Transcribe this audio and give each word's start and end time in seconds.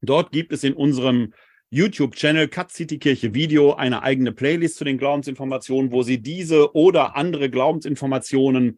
Dort 0.01 0.31
gibt 0.31 0.51
es 0.51 0.63
in 0.63 0.73
unserem 0.73 1.35
YouTube-Channel 1.69 2.47
Cut 2.47 2.71
City 2.71 2.97
Kirche 2.97 3.35
Video 3.35 3.75
eine 3.75 4.01
eigene 4.01 4.31
Playlist 4.31 4.77
zu 4.77 4.83
den 4.83 4.97
Glaubensinformationen, 4.97 5.91
wo 5.91 6.01
Sie 6.01 6.23
diese 6.23 6.73
oder 6.73 7.15
andere 7.15 7.51
Glaubensinformationen 7.51 8.77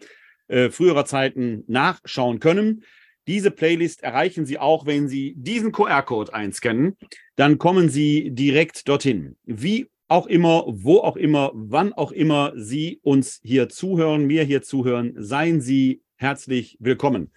äh, 0.50 0.70
früherer 0.70 1.06
Zeiten 1.06 1.64
nachschauen 1.68 2.42
können. 2.42 2.84
Diese 3.28 3.52
Playlist 3.52 4.04
erreichen 4.04 4.46
Sie 4.46 4.60
auch, 4.60 4.86
wenn 4.86 5.08
Sie 5.08 5.34
diesen 5.38 5.72
QR-Code 5.72 6.34
einscannen. 6.34 6.98
Dann 7.38 7.58
kommen 7.58 7.88
Sie 7.88 8.32
direkt 8.32 8.88
dorthin. 8.90 9.38
Wie 9.46 9.88
auch 10.10 10.28
immer, 10.28 10.66
wo 10.68 10.98
auch 10.98 11.16
immer, 11.16 11.52
wann 11.54 11.94
auch 11.94 12.12
immer 12.12 12.52
Sie 12.56 13.00
uns 13.02 13.40
hier 13.42 13.70
zuhören, 13.70 14.26
mir 14.26 14.44
hier 14.44 14.62
zuhören, 14.62 15.14
seien 15.18 15.62
Sie 15.62 16.02
herzlich 16.18 16.78
willkommen. 16.82 17.32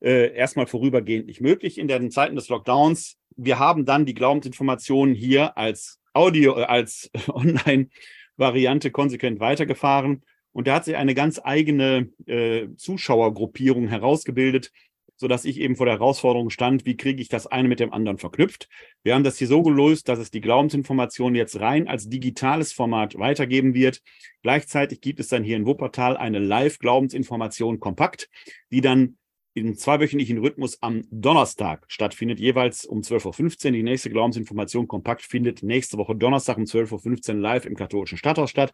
äh, 0.00 0.34
erstmal 0.34 0.66
vorübergehend 0.66 1.26
nicht 1.26 1.40
möglich 1.40 1.78
in 1.78 1.88
den 1.88 2.10
Zeiten 2.10 2.36
des 2.36 2.48
Lockdowns. 2.48 3.16
Wir 3.36 3.58
haben 3.58 3.84
dann 3.84 4.06
die 4.06 4.14
Glaubensinformationen 4.14 5.14
hier 5.14 5.56
als 5.56 6.00
Audio, 6.12 6.58
äh, 6.58 6.64
als 6.64 7.10
Online-Variante 7.28 8.90
konsequent 8.90 9.40
weitergefahren. 9.40 10.22
Und 10.52 10.66
da 10.66 10.76
hat 10.76 10.86
sich 10.86 10.96
eine 10.96 11.14
ganz 11.14 11.40
eigene 11.42 12.10
äh, 12.26 12.68
Zuschauergruppierung 12.76 13.88
herausgebildet, 13.88 14.72
sodass 15.16 15.44
ich 15.44 15.60
eben 15.60 15.76
vor 15.76 15.86
der 15.86 15.96
Herausforderung 15.96 16.50
stand, 16.50 16.86
wie 16.86 16.96
kriege 16.96 17.20
ich 17.20 17.28
das 17.28 17.46
eine 17.46 17.68
mit 17.68 17.80
dem 17.80 17.92
anderen 17.92 18.18
verknüpft. 18.18 18.68
Wir 19.02 19.14
haben 19.14 19.24
das 19.24 19.38
hier 19.38 19.48
so 19.48 19.62
gelöst, 19.62 20.08
dass 20.08 20.18
es 20.18 20.30
die 20.30 20.40
Glaubensinformation 20.40 21.34
jetzt 21.34 21.60
rein 21.60 21.88
als 21.88 22.08
digitales 22.08 22.72
Format 22.72 23.18
weitergeben 23.18 23.74
wird. 23.74 24.02
Gleichzeitig 24.42 25.00
gibt 25.00 25.20
es 25.20 25.28
dann 25.28 25.44
hier 25.44 25.56
in 25.56 25.66
Wuppertal 25.66 26.16
eine 26.16 26.38
Live-Glaubensinformation 26.38 27.80
kompakt, 27.80 28.28
die 28.70 28.80
dann 28.80 29.16
im 29.56 29.74
zweiwöchentlichen 29.74 30.38
Rhythmus 30.38 30.82
am 30.82 31.04
Donnerstag 31.10 31.86
stattfindet, 31.88 32.38
jeweils 32.38 32.84
um 32.84 33.00
12.15 33.00 33.66
Uhr. 33.66 33.72
Die 33.72 33.82
nächste 33.82 34.10
Glaubensinformation 34.10 34.86
kompakt 34.86 35.22
findet 35.22 35.62
nächste 35.62 35.96
Woche 35.96 36.14
Donnerstag 36.14 36.58
um 36.58 36.64
12.15 36.64 37.30
Uhr 37.30 37.40
live 37.40 37.64
im 37.64 37.74
katholischen 37.74 38.18
Stadthaus 38.18 38.50
statt. 38.50 38.72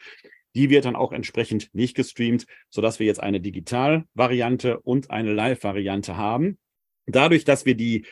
Die 0.55 0.71
wird 0.71 0.85
dann 0.85 0.97
auch 0.97 1.13
entsprechend 1.13 1.71
nicht 1.75 1.95
gestreamt, 1.95 2.47
sodass 2.69 2.99
wir 2.99 3.07
jetzt 3.07 3.23
eine 3.23 3.41
Digital-Variante 3.41 4.81
und 4.81 5.11
eine 5.11 5.33
Live-Variante 5.33 6.17
haben. 6.17 6.59
Dadurch, 7.07 7.45
dass 7.45 7.67
wir 7.67 7.75
die 7.75 8.07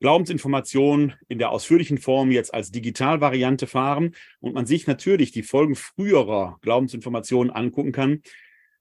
Glaubensinformation 0.00 1.14
in 1.28 1.38
der 1.38 1.50
ausführlichen 1.50 1.98
Form 1.98 2.30
jetzt 2.30 2.54
als 2.54 2.70
Digitalvariante 2.70 3.66
fahren 3.66 4.14
und 4.40 4.54
man 4.54 4.66
sich 4.66 4.86
natürlich 4.86 5.32
die 5.32 5.42
Folgen 5.42 5.74
früherer 5.74 6.58
Glaubensinformationen 6.62 7.52
angucken 7.52 7.92
kann, 7.92 8.22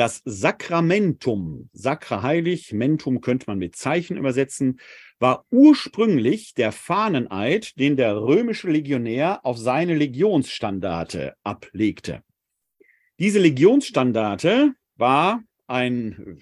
Das 0.00 0.22
Sakramentum, 0.24 1.68
Sakra 1.74 2.22
heilig, 2.22 2.72
Mentum 2.72 3.20
könnte 3.20 3.48
man 3.48 3.58
mit 3.58 3.76
Zeichen 3.76 4.16
übersetzen, 4.16 4.80
war 5.18 5.44
ursprünglich 5.50 6.54
der 6.54 6.72
Fahneneid, 6.72 7.78
den 7.78 7.98
der 7.98 8.16
römische 8.16 8.70
Legionär 8.70 9.44
auf 9.44 9.58
seine 9.58 9.94
Legionsstandarte 9.94 11.34
ablegte. 11.42 12.22
Diese 13.18 13.40
Legionsstandarte 13.40 14.72
war 14.96 15.44
ein 15.66 16.40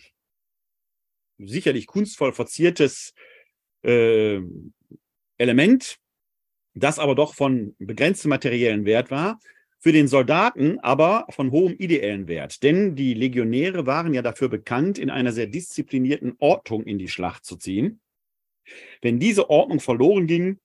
sicherlich 1.38 1.88
kunstvoll 1.88 2.32
verziertes 2.32 3.12
äh, 3.82 4.38
Element, 5.36 5.98
das 6.74 7.00
aber 7.00 7.16
doch 7.16 7.34
von 7.34 7.74
begrenztem 7.80 8.28
materiellen 8.28 8.84
Wert 8.84 9.10
war 9.10 9.40
für 9.78 9.92
den 9.92 10.08
Soldaten 10.08 10.78
aber 10.80 11.26
von 11.30 11.50
hohem 11.50 11.74
ideellen 11.78 12.26
Wert, 12.26 12.62
denn 12.62 12.96
die 12.96 13.14
Legionäre 13.14 13.86
waren 13.86 14.12
ja 14.12 14.22
dafür 14.22 14.48
bekannt, 14.48 14.98
in 14.98 15.10
einer 15.10 15.32
sehr 15.32 15.46
disziplinierten 15.46 16.34
Ordnung 16.38 16.84
in 16.84 16.98
die 16.98 17.08
Schlacht 17.08 17.44
zu 17.44 17.56
ziehen. 17.56 18.00
Wenn 19.00 19.18
diese 19.18 19.48
Ordnung 19.50 19.80
verloren 19.80 20.26
ging, 20.26 20.58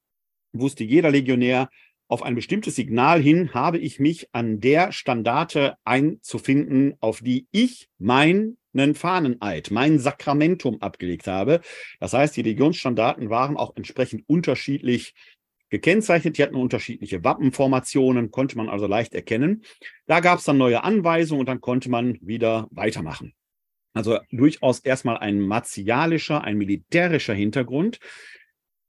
wusste 0.52 0.84
jeder 0.84 1.12
Legionär, 1.12 1.70
auf 2.10 2.22
ein 2.22 2.36
bestimmtes 2.36 2.76
Signal 2.76 3.22
hin 3.22 3.54
habe 3.54 3.78
ich 3.78 4.00
mich 4.00 4.28
an 4.34 4.60
der 4.60 4.92
Standarte 4.92 5.78
einzufinden, 5.84 6.96
auf 7.00 7.22
die 7.22 7.48
ich 7.52 7.90
meinen 7.98 8.58
Fahneneid, 8.94 9.72
mein 9.72 10.00
Sakramentum 10.00 10.82
abgelegt 10.82 11.28
habe. 11.28 11.62
Das 12.00 12.14
heißt, 12.14 12.36
die 12.36 12.42
Legionsstandarten 12.42 13.30
waren 13.30 13.58
auch 13.58 13.76
entsprechend 13.76 14.24
unterschiedlich 14.28 15.14
gekennzeichnet. 15.74 16.38
Die 16.38 16.44
hatten 16.44 16.56
unterschiedliche 16.56 17.24
Wappenformationen, 17.24 18.30
konnte 18.30 18.58
man 18.58 18.70
also 18.70 18.86
leicht 18.86 19.16
erkennen. 19.16 19.64
Da 20.06 20.20
gab 20.20 20.38
es 20.38 20.46
dann 20.46 20.60
neue 20.60 20.84
Anweisungen 20.84 21.40
und 21.40 21.50
dann 21.50 21.62
konnte 21.62 21.90
man 21.90 22.20
wieder 22.22 22.68
weitermachen. 22.70 23.34
Also 23.94 24.20
durchaus 24.32 24.80
erstmal 24.80 25.18
ein 25.18 25.40
martialischer, 25.40 26.44
ein 26.44 26.58
militärischer 26.58 27.34
Hintergrund. 27.34 28.00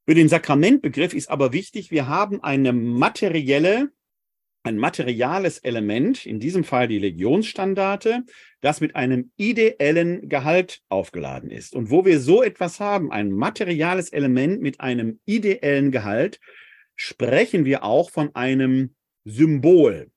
Für 0.07 0.15
den 0.15 0.29
Sakramentbegriff 0.29 1.15
ist 1.15 1.31
aber 1.31 1.55
wichtig, 1.55 1.91
wir 1.91 2.07
haben 2.07 2.43
eine 2.43 2.75
materielle, 2.75 3.91
ein 4.63 4.77
materiales 4.77 5.59
Element, 5.59 6.27
in 6.27 6.39
diesem 6.39 6.65
Fall 6.65 6.87
die 6.87 6.99
Legionsstandarte, 6.99 8.25
das 8.61 8.83
mit 8.83 8.95
einem 8.95 9.31
ideellen 9.37 10.29
Gehalt 10.29 10.83
aufgeladen 10.91 11.51
ist. 11.51 11.75
Und 11.75 11.91
wo 11.91 12.05
wir 12.05 12.21
so 12.21 12.43
etwas 12.43 12.79
haben, 12.79 13.11
ein 13.11 13.31
materiales 13.31 14.11
Element 14.11 14.61
mit 14.61 14.81
einem 14.81 15.21
ideellen 15.25 15.91
Gehalt, 15.91 16.41
sprechen 16.97 17.65
wir 17.65 17.85
auch 17.85 18.11
von 18.11 18.35
einem 18.35 18.95
Symbol. 19.25 20.11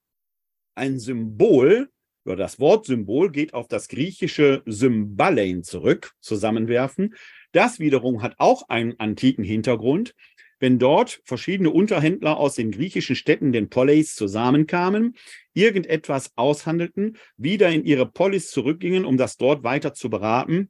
Ein 0.75 0.99
Symbol, 0.99 1.89
oder 2.25 2.35
das 2.35 2.59
Wort 2.59 2.85
Symbol 2.85 3.31
geht 3.31 3.53
auf 3.53 3.67
das 3.67 3.87
griechische 3.87 4.61
Symbalein 4.65 5.63
zurück, 5.63 6.11
zusammenwerfen. 6.19 7.15
Das 7.53 7.79
wiederum 7.79 8.21
hat 8.21 8.35
auch 8.37 8.67
einen 8.69 8.99
antiken 8.99 9.43
Hintergrund. 9.43 10.13
Wenn 10.59 10.79
dort 10.79 11.21
verschiedene 11.23 11.69
Unterhändler 11.69 12.37
aus 12.37 12.55
den 12.55 12.71
griechischen 12.71 13.15
Städten, 13.15 13.51
den 13.51 13.69
Poleis, 13.69 14.15
zusammenkamen, 14.15 15.15
irgendetwas 15.53 16.31
aushandelten, 16.35 17.17
wieder 17.37 17.69
in 17.69 17.85
ihre 17.85 18.11
Polis 18.11 18.49
zurückgingen, 18.49 19.05
um 19.05 19.17
das 19.17 19.37
dort 19.37 19.63
weiter 19.63 19.93
zu 19.93 20.09
beraten, 20.09 20.69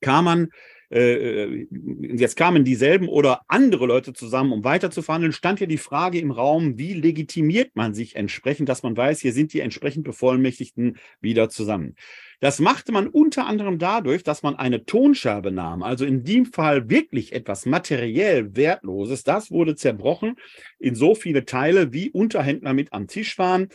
kam 0.00 0.26
man 0.26 0.48
äh, 0.90 1.44
äh, 1.44 1.68
jetzt 2.16 2.36
kamen 2.36 2.64
dieselben 2.64 3.08
oder 3.08 3.42
andere 3.48 3.86
Leute 3.86 4.12
zusammen, 4.12 4.52
um 4.52 4.64
weiter 4.64 4.90
zu 4.90 5.02
verhandeln, 5.02 5.32
stand 5.32 5.60
ja 5.60 5.66
die 5.66 5.78
Frage 5.78 6.18
im 6.18 6.30
Raum, 6.30 6.78
wie 6.78 6.94
legitimiert 6.94 7.74
man 7.74 7.94
sich 7.94 8.16
entsprechend, 8.16 8.68
dass 8.68 8.82
man 8.82 8.96
weiß, 8.96 9.20
hier 9.20 9.32
sind 9.32 9.52
die 9.52 9.60
entsprechend 9.60 10.04
Bevollmächtigten 10.04 10.98
wieder 11.20 11.48
zusammen. 11.48 11.96
Das 12.40 12.60
machte 12.60 12.92
man 12.92 13.08
unter 13.08 13.46
anderem 13.46 13.78
dadurch, 13.78 14.22
dass 14.22 14.42
man 14.42 14.56
eine 14.56 14.84
Tonscherbe 14.84 15.50
nahm, 15.50 15.82
also 15.82 16.04
in 16.04 16.22
dem 16.22 16.46
Fall 16.46 16.90
wirklich 16.90 17.32
etwas 17.32 17.66
materiell 17.66 18.54
Wertloses. 18.54 19.24
Das 19.24 19.50
wurde 19.50 19.74
zerbrochen 19.74 20.36
in 20.78 20.94
so 20.94 21.14
viele 21.14 21.46
Teile, 21.46 21.92
wie 21.92 22.10
Unterhändler 22.10 22.74
mit 22.74 22.92
am 22.92 23.08
Tisch 23.08 23.38
waren. 23.38 23.68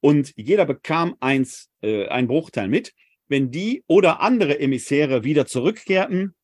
Und 0.00 0.32
jeder 0.36 0.66
bekam 0.66 1.16
eins, 1.20 1.70
äh, 1.80 2.06
ein 2.08 2.28
Bruchteil 2.28 2.68
mit. 2.68 2.92
Wenn 3.28 3.50
die 3.50 3.82
oder 3.86 4.20
andere 4.20 4.60
Emissäre 4.60 5.24
wieder 5.24 5.46
zurückkehrten, 5.46 6.34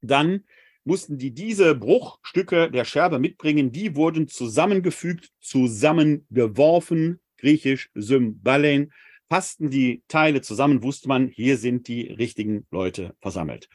dann 0.00 0.44
mussten 0.84 1.18
die 1.18 1.32
diese 1.32 1.74
Bruchstücke 1.74 2.70
der 2.70 2.84
Scherbe 2.84 3.18
mitbringen. 3.18 3.72
Die 3.72 3.94
wurden 3.94 4.26
zusammengefügt, 4.26 5.30
zusammengeworfen, 5.40 7.20
griechisch 7.36 7.90
Symbalen. 7.94 8.92
Passten 9.28 9.70
die 9.70 10.02
Teile 10.08 10.40
zusammen, 10.40 10.82
wusste 10.82 11.08
man, 11.08 11.28
hier 11.28 11.58
sind 11.58 11.88
die 11.88 12.10
richtigen 12.12 12.66
Leute 12.70 13.14
versammelt. 13.20 13.68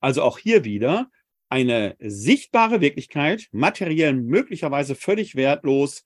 Also 0.00 0.22
auch 0.22 0.38
hier 0.38 0.64
wieder 0.64 1.10
eine 1.48 1.96
sichtbare 2.00 2.80
Wirklichkeit, 2.80 3.48
materiell 3.52 4.14
möglicherweise 4.14 4.96
völlig 4.96 5.36
wertlos, 5.36 6.04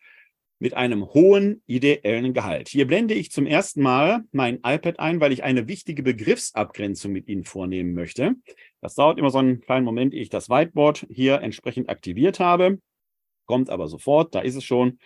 mit 0.62 0.74
einem 0.74 1.12
hohen 1.12 1.60
ideellen 1.66 2.34
Gehalt. 2.34 2.68
Hier 2.68 2.86
blende 2.86 3.14
ich 3.14 3.32
zum 3.32 3.46
ersten 3.46 3.82
Mal 3.82 4.22
mein 4.30 4.60
iPad 4.62 5.00
ein, 5.00 5.20
weil 5.20 5.32
ich 5.32 5.42
eine 5.42 5.66
wichtige 5.66 6.04
Begriffsabgrenzung 6.04 7.10
mit 7.10 7.26
Ihnen 7.26 7.42
vornehmen 7.42 7.94
möchte. 7.94 8.36
Das 8.80 8.94
dauert 8.94 9.18
immer 9.18 9.30
so 9.30 9.38
einen 9.38 9.60
kleinen 9.60 9.84
Moment, 9.84 10.14
ehe 10.14 10.22
ich 10.22 10.28
das 10.28 10.48
Whiteboard 10.48 11.08
hier 11.10 11.40
entsprechend 11.40 11.88
aktiviert 11.88 12.38
habe. 12.38 12.80
Kommt 13.46 13.70
aber 13.70 13.88
sofort, 13.88 14.36
da 14.36 14.40
ist 14.40 14.54
es 14.54 14.62
schon. 14.62 15.00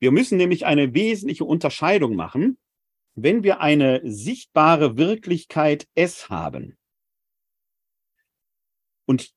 Wir 0.00 0.10
müssen 0.10 0.36
nämlich 0.36 0.66
eine 0.66 0.92
wesentliche 0.94 1.44
Unterscheidung 1.44 2.16
machen, 2.16 2.58
wenn 3.14 3.44
wir 3.44 3.60
eine 3.60 4.00
sichtbare 4.02 4.96
Wirklichkeit 4.96 5.86
S 5.94 6.28
haben. 6.28 6.76
Und 9.06 9.32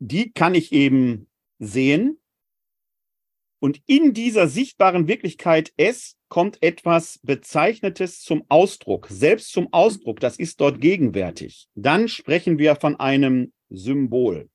die 0.00 0.32
kann 0.32 0.54
ich 0.54 0.70
eben 0.70 1.30
sehen 1.58 2.19
und 3.60 3.82
in 3.86 4.14
dieser 4.14 4.48
sichtbaren 4.48 5.06
Wirklichkeit 5.06 5.72
S 5.76 6.16
kommt 6.28 6.62
etwas 6.62 7.18
Bezeichnetes 7.22 8.22
zum 8.22 8.44
Ausdruck, 8.48 9.06
selbst 9.10 9.52
zum 9.52 9.72
Ausdruck, 9.72 10.18
das 10.18 10.38
ist 10.38 10.60
dort 10.60 10.80
gegenwärtig. 10.80 11.68
Dann 11.74 12.08
sprechen 12.08 12.58
wir 12.58 12.76
von 12.76 12.98
einem 12.98 13.52
Symbol. 13.68 14.48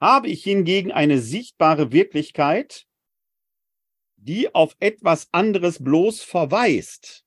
Habe 0.00 0.28
ich 0.28 0.42
hingegen 0.42 0.92
eine 0.92 1.18
sichtbare 1.18 1.92
Wirklichkeit, 1.92 2.86
die 4.16 4.54
auf 4.54 4.76
etwas 4.80 5.28
anderes 5.32 5.82
bloß 5.82 6.22
verweist, 6.22 7.24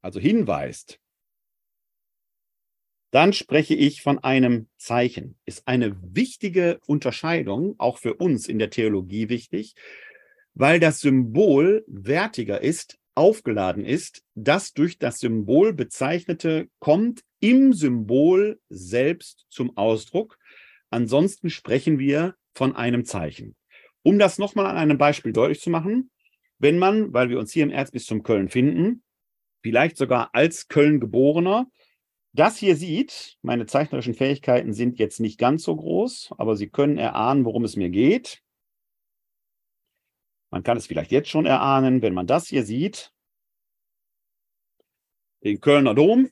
also 0.00 0.20
hinweist, 0.20 1.00
dann 3.10 3.32
spreche 3.32 3.74
ich 3.74 4.02
von 4.02 4.18
einem 4.18 4.68
Zeichen. 4.76 5.36
Ist 5.44 5.66
eine 5.66 5.96
wichtige 6.14 6.80
Unterscheidung, 6.86 7.74
auch 7.78 7.98
für 7.98 8.14
uns 8.14 8.48
in 8.48 8.58
der 8.58 8.70
Theologie 8.70 9.28
wichtig, 9.28 9.74
weil 10.54 10.80
das 10.80 11.00
Symbol 11.00 11.84
wertiger 11.86 12.60
ist, 12.60 12.98
aufgeladen 13.14 13.84
ist. 13.84 14.22
Das 14.34 14.72
durch 14.72 14.98
das 14.98 15.18
Symbol 15.18 15.72
bezeichnete 15.72 16.68
kommt 16.78 17.22
im 17.40 17.72
Symbol 17.72 18.60
selbst 18.68 19.46
zum 19.48 19.76
Ausdruck. 19.76 20.38
Ansonsten 20.90 21.50
sprechen 21.50 21.98
wir 21.98 22.34
von 22.54 22.76
einem 22.76 23.04
Zeichen. 23.04 23.56
Um 24.02 24.18
das 24.18 24.38
nochmal 24.38 24.66
an 24.66 24.76
einem 24.76 24.98
Beispiel 24.98 25.32
deutlich 25.32 25.60
zu 25.60 25.70
machen, 25.70 26.10
wenn 26.58 26.78
man, 26.78 27.12
weil 27.12 27.30
wir 27.30 27.38
uns 27.38 27.52
hier 27.52 27.62
im 27.62 27.70
Erzbistum 27.70 28.22
Köln 28.22 28.48
finden, 28.48 29.02
vielleicht 29.62 29.96
sogar 29.96 30.30
als 30.32 30.68
Köln 30.68 31.00
geborener, 31.00 31.66
das 32.38 32.56
hier 32.56 32.76
sieht, 32.76 33.36
meine 33.42 33.66
zeichnerischen 33.66 34.14
Fähigkeiten 34.14 34.72
sind 34.72 34.98
jetzt 34.98 35.20
nicht 35.20 35.38
ganz 35.38 35.64
so 35.64 35.74
groß, 35.74 36.34
aber 36.38 36.56
Sie 36.56 36.68
können 36.68 36.98
erahnen, 36.98 37.44
worum 37.44 37.64
es 37.64 37.76
mir 37.76 37.90
geht. 37.90 38.42
Man 40.50 40.62
kann 40.62 40.76
es 40.76 40.86
vielleicht 40.86 41.12
jetzt 41.12 41.28
schon 41.28 41.46
erahnen, 41.46 42.00
wenn 42.00 42.14
man 42.14 42.26
das 42.26 42.48
hier 42.48 42.64
sieht, 42.64 43.12
den 45.44 45.60
Kölner 45.60 45.94
Dom, 45.94 46.30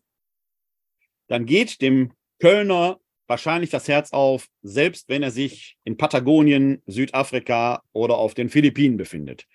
dann 1.28 1.46
geht 1.46 1.80
dem 1.80 2.12
Kölner 2.40 3.00
wahrscheinlich 3.26 3.70
das 3.70 3.88
Herz 3.88 4.12
auf, 4.12 4.48
selbst 4.62 5.08
wenn 5.08 5.22
er 5.22 5.30
sich 5.30 5.76
in 5.84 5.96
Patagonien, 5.96 6.82
Südafrika 6.86 7.82
oder 7.92 8.18
auf 8.18 8.34
den 8.34 8.48
Philippinen 8.48 8.96
befindet. 8.96 9.46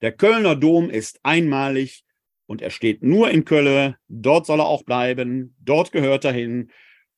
Der 0.00 0.12
Kölner 0.12 0.56
Dom 0.56 0.90
ist 0.90 1.20
einmalig 1.22 2.04
und 2.48 2.62
er 2.62 2.70
steht 2.70 3.02
nur 3.02 3.30
in 3.30 3.44
Köln. 3.44 3.94
Dort 4.08 4.46
soll 4.46 4.60
er 4.60 4.66
auch 4.66 4.82
bleiben. 4.82 5.54
Dort 5.60 5.92
gehört 5.92 6.24
er 6.24 6.32
hin. 6.32 6.70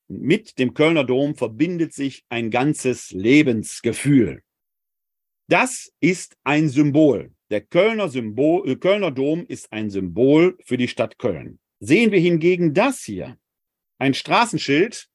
Mit 0.08 0.58
dem 0.58 0.74
Kölner 0.74 1.04
Dom 1.04 1.36
verbindet 1.36 1.94
sich 1.94 2.24
ein 2.28 2.50
ganzes 2.50 3.12
Lebensgefühl. 3.12 4.42
Das 5.48 5.92
ist 6.00 6.36
ein 6.42 6.68
Symbol. 6.68 7.32
Der 7.50 7.60
Kölner, 7.60 8.08
Symbol, 8.08 8.68
äh, 8.68 8.76
Kölner 8.76 9.12
Dom 9.12 9.46
ist 9.46 9.72
ein 9.72 9.90
Symbol 9.90 10.58
für 10.64 10.76
die 10.76 10.88
Stadt 10.88 11.18
Köln. 11.18 11.60
Sehen 11.78 12.10
wir 12.10 12.20
hingegen 12.20 12.74
das 12.74 13.00
hier, 13.00 13.38
ein 13.98 14.14
Straßenschild, 14.14 15.08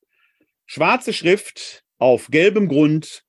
schwarze 0.66 1.14
Schrift 1.14 1.84
auf 1.98 2.28
gelbem 2.28 2.68
Grund, 2.68 3.26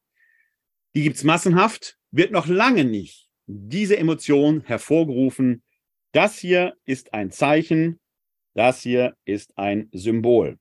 die 0.95 1.03
gibt 1.03 1.17
es 1.17 1.25
massenhaft, 1.25 1.99
wird 2.11 2.31
noch 2.31 2.47
lange 2.47 2.85
nicht 2.85 3.27
diese 3.47 3.97
Emotion 3.97 4.63
hervorgerufen. 4.63 5.63
Das 6.17 6.39
hier 6.39 6.75
ist 6.87 7.13
ein 7.13 7.31
Zeichen, 7.31 8.01
das 8.55 8.81
hier 8.81 9.15
ist 9.27 9.53
ein 9.59 9.91
Symbol. 9.93 10.59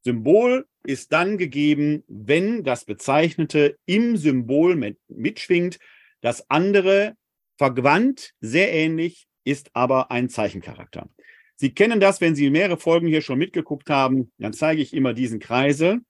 Symbol 0.00 0.66
ist 0.82 1.12
dann 1.12 1.38
gegeben, 1.38 2.02
wenn 2.08 2.64
das 2.64 2.84
Bezeichnete 2.84 3.78
im 3.86 4.16
Symbol 4.16 4.74
mit, 4.74 4.98
mitschwingt. 5.06 5.78
Das 6.20 6.50
andere 6.50 7.14
verwandt, 7.58 8.32
sehr 8.40 8.72
ähnlich, 8.72 9.28
ist 9.44 9.70
aber 9.72 10.10
ein 10.10 10.28
Zeichencharakter. 10.28 11.08
Sie 11.54 11.72
kennen 11.72 12.00
das, 12.00 12.20
wenn 12.20 12.34
Sie 12.34 12.50
mehrere 12.50 12.76
Folgen 12.76 13.06
hier 13.06 13.22
schon 13.22 13.38
mitgeguckt 13.38 13.88
haben, 13.88 14.32
dann 14.38 14.52
zeige 14.52 14.82
ich 14.82 14.92
immer 14.94 15.14
diesen 15.14 15.38
Kreisel, 15.38 16.00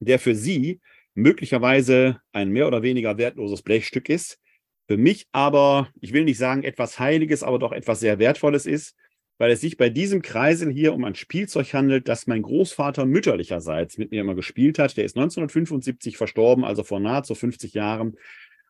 der 0.00 0.18
für 0.18 0.34
Sie 0.34 0.80
möglicherweise 1.14 2.20
ein 2.32 2.50
mehr 2.50 2.66
oder 2.66 2.82
weniger 2.82 3.18
wertloses 3.18 3.62
Blechstück 3.62 4.08
ist, 4.08 4.40
für 4.90 4.96
mich 4.96 5.28
aber, 5.30 5.88
ich 6.00 6.12
will 6.12 6.24
nicht 6.24 6.38
sagen 6.38 6.64
etwas 6.64 6.98
Heiliges, 6.98 7.44
aber 7.44 7.60
doch 7.60 7.70
etwas 7.70 8.00
sehr 8.00 8.18
Wertvolles 8.18 8.66
ist, 8.66 8.96
weil 9.38 9.52
es 9.52 9.60
sich 9.60 9.76
bei 9.76 9.88
diesem 9.88 10.20
Kreisel 10.20 10.68
hier 10.72 10.94
um 10.94 11.04
ein 11.04 11.14
Spielzeug 11.14 11.72
handelt, 11.74 12.08
das 12.08 12.26
mein 12.26 12.42
Großvater 12.42 13.06
mütterlicherseits 13.06 13.98
mit 13.98 14.10
mir 14.10 14.22
immer 14.22 14.34
gespielt 14.34 14.80
hat. 14.80 14.96
Der 14.96 15.04
ist 15.04 15.16
1975 15.16 16.16
verstorben, 16.16 16.64
also 16.64 16.82
vor 16.82 16.98
nahezu 16.98 17.36
50 17.36 17.72
Jahren. 17.72 18.16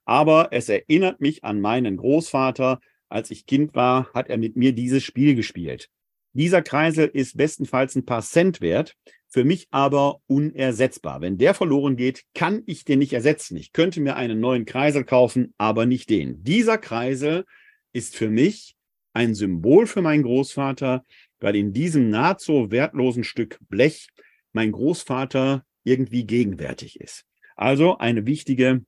Aber 0.05 0.49
es 0.51 0.69
erinnert 0.69 1.23
mich 1.23 1.43
an 1.43 1.59
meinen 1.59 1.97
Großvater. 1.97 2.81
Als 3.09 3.31
ich 3.31 3.47
Kind 3.47 3.75
war, 3.75 4.13
hat 4.13 4.29
er 4.29 4.37
mit 4.37 4.57
mir 4.57 4.75
dieses 4.75 5.03
Spiel 5.03 5.35
gespielt. 5.35 5.89
Dieser 6.35 6.61
Kreisel 6.61 7.09
ist 7.11 7.39
bestenfalls 7.39 7.97
ein 7.97 8.05
paar 8.05 8.21
Cent 8.21 8.61
wert, 8.61 8.95
für 9.31 9.45
mich 9.45 9.69
aber 9.71 10.21
unersetzbar. 10.27 11.21
Wenn 11.21 11.39
der 11.39 11.55
verloren 11.55 11.97
geht, 11.97 12.25
kann 12.35 12.63
ich 12.67 12.85
den 12.85 12.99
nicht 12.99 13.13
ersetzen. 13.13 13.57
Ich 13.57 13.73
könnte 13.73 14.01
mir 14.01 14.17
einen 14.17 14.41
neuen 14.41 14.65
Kreisel 14.65 15.05
kaufen, 15.05 15.55
aber 15.57 15.87
nicht 15.87 16.11
den. 16.11 16.43
Dieser 16.43 16.79
Kreisel 16.79 17.45
ist 17.93 18.17
für 18.17 18.29
mich 18.29 18.75
ein 19.13 19.35
Symbol 19.35 19.87
für 19.87 20.03
meinen 20.03 20.25
Großvater, 20.25 21.05
weil 21.39 21.57
in 21.57 21.73
diesem 21.73 22.11
nahezu 22.11 22.71
wertlosen 22.71 23.25
Stück 23.25 23.59
Blech 23.69 24.09
mein 24.53 24.73
Großvater 24.73 25.65
irgendwie 25.85 26.27
gegenwärtig 26.27 27.01
ist. 27.01 27.25
Also 27.57 27.99
eine 27.99 28.27
wichtige 28.27 28.85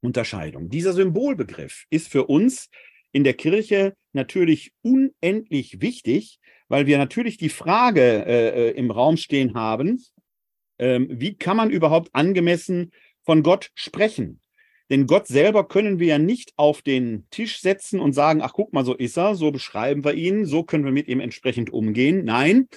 Unterscheidung. 0.00 0.70
Dieser 0.70 0.92
Symbolbegriff 0.92 1.84
ist 1.90 2.08
für 2.08 2.26
uns 2.26 2.68
in 3.12 3.24
der 3.24 3.34
Kirche 3.34 3.94
natürlich 4.12 4.72
unendlich 4.82 5.80
wichtig, 5.80 6.38
weil 6.68 6.86
wir 6.86 6.98
natürlich 6.98 7.36
die 7.36 7.48
Frage 7.48 8.24
äh, 8.26 8.48
äh, 8.48 8.70
im 8.72 8.90
Raum 8.90 9.16
stehen 9.16 9.54
haben, 9.54 10.02
äh, 10.78 11.00
wie 11.08 11.36
kann 11.36 11.56
man 11.56 11.70
überhaupt 11.70 12.10
angemessen 12.14 12.92
von 13.24 13.42
Gott 13.42 13.70
sprechen? 13.74 14.40
Denn 14.88 15.06
Gott 15.06 15.28
selber 15.28 15.68
können 15.68 16.00
wir 16.00 16.08
ja 16.08 16.18
nicht 16.18 16.52
auf 16.56 16.82
den 16.82 17.26
Tisch 17.30 17.60
setzen 17.60 18.00
und 18.00 18.12
sagen, 18.12 18.42
ach 18.42 18.52
guck 18.52 18.72
mal, 18.72 18.84
so 18.84 18.94
ist 18.94 19.16
er, 19.16 19.36
so 19.36 19.52
beschreiben 19.52 20.04
wir 20.04 20.14
ihn, 20.14 20.46
so 20.46 20.64
können 20.64 20.84
wir 20.84 20.92
mit 20.92 21.06
ihm 21.06 21.20
entsprechend 21.20 21.70
umgehen. 21.70 22.24
Nein, 22.24 22.68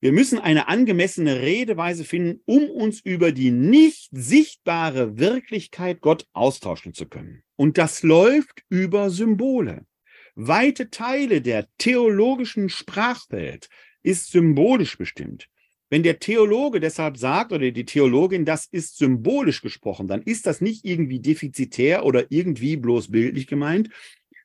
wir 0.00 0.12
müssen 0.12 0.38
eine 0.38 0.68
angemessene 0.68 1.40
Redeweise 1.40 2.04
finden, 2.04 2.42
um 2.44 2.68
uns 2.68 3.00
über 3.00 3.32
die 3.32 3.50
nicht 3.50 4.10
sichtbare 4.12 5.16
Wirklichkeit 5.16 6.02
Gott 6.02 6.26
austauschen 6.34 6.92
zu 6.92 7.06
können. 7.06 7.43
Und 7.56 7.78
das 7.78 8.02
läuft 8.02 8.64
über 8.68 9.10
Symbole. 9.10 9.86
Weite 10.34 10.90
Teile 10.90 11.40
der 11.40 11.68
theologischen 11.78 12.68
Sprachwelt 12.68 13.68
ist 14.02 14.32
symbolisch 14.32 14.98
bestimmt. 14.98 15.48
Wenn 15.90 16.02
der 16.02 16.18
Theologe 16.18 16.80
deshalb 16.80 17.16
sagt 17.16 17.52
oder 17.52 17.70
die 17.70 17.84
Theologin, 17.84 18.44
das 18.44 18.66
ist 18.66 18.98
symbolisch 18.98 19.62
gesprochen, 19.62 20.08
dann 20.08 20.22
ist 20.22 20.46
das 20.46 20.60
nicht 20.60 20.84
irgendwie 20.84 21.20
defizitär 21.20 22.04
oder 22.04 22.30
irgendwie 22.30 22.76
bloß 22.76 23.10
bildlich 23.10 23.46
gemeint, 23.46 23.90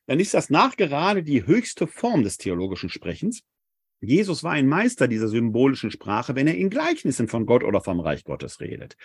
dann 0.06 0.20
ist 0.20 0.34
das 0.34 0.50
nachgerade 0.50 1.22
die 1.22 1.46
höchste 1.46 1.86
Form 1.86 2.22
des 2.22 2.36
theologischen 2.36 2.88
Sprechens. 2.88 3.42
Jesus 4.00 4.44
war 4.44 4.52
ein 4.52 4.66
Meister 4.66 5.08
dieser 5.08 5.28
symbolischen 5.28 5.90
Sprache, 5.90 6.34
wenn 6.34 6.46
er 6.46 6.56
in 6.56 6.70
Gleichnissen 6.70 7.28
von 7.28 7.46
Gott 7.46 7.64
oder 7.64 7.82
vom 7.82 8.00
Reich 8.00 8.24
Gottes 8.24 8.60
redet. 8.60 8.96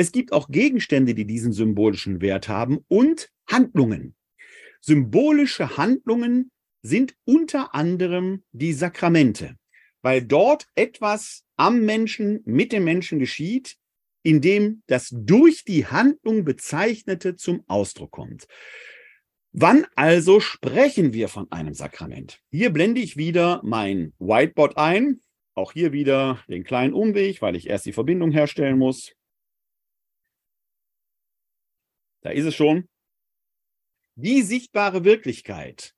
Es 0.00 0.12
gibt 0.12 0.32
auch 0.32 0.48
Gegenstände, 0.48 1.14
die 1.14 1.26
diesen 1.26 1.52
symbolischen 1.52 2.22
Wert 2.22 2.48
haben 2.48 2.78
und 2.88 3.28
Handlungen. 3.46 4.14
Symbolische 4.80 5.76
Handlungen 5.76 6.50
sind 6.80 7.14
unter 7.26 7.74
anderem 7.74 8.42
die 8.50 8.72
Sakramente, 8.72 9.56
weil 10.00 10.22
dort 10.22 10.66
etwas 10.74 11.44
am 11.58 11.84
Menschen, 11.84 12.40
mit 12.46 12.72
dem 12.72 12.84
Menschen 12.84 13.18
geschieht, 13.18 13.76
indem 14.22 14.82
das 14.86 15.10
durch 15.12 15.64
die 15.66 15.84
Handlung 15.84 16.46
bezeichnete 16.46 17.36
zum 17.36 17.62
Ausdruck 17.66 18.12
kommt. 18.12 18.46
Wann 19.52 19.84
also 19.96 20.40
sprechen 20.40 21.12
wir 21.12 21.28
von 21.28 21.52
einem 21.52 21.74
Sakrament? 21.74 22.40
Hier 22.50 22.70
blende 22.70 23.02
ich 23.02 23.18
wieder 23.18 23.60
mein 23.64 24.14
Whiteboard 24.18 24.78
ein. 24.78 25.20
Auch 25.54 25.72
hier 25.72 25.92
wieder 25.92 26.42
den 26.48 26.64
kleinen 26.64 26.94
Umweg, 26.94 27.42
weil 27.42 27.54
ich 27.54 27.68
erst 27.68 27.84
die 27.84 27.92
Verbindung 27.92 28.30
herstellen 28.30 28.78
muss. 28.78 29.12
Da 32.22 32.30
ist 32.30 32.44
es 32.44 32.54
schon 32.54 32.88
die 34.16 34.42
sichtbare 34.42 35.04
Wirklichkeit, 35.04 35.94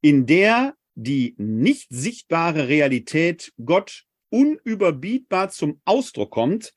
in 0.00 0.26
der 0.26 0.74
die 0.94 1.34
nicht 1.38 1.88
sichtbare 1.90 2.68
Realität 2.68 3.52
Gott 3.64 4.04
unüberbietbar 4.30 5.50
zum 5.50 5.80
Ausdruck 5.84 6.32
kommt, 6.32 6.74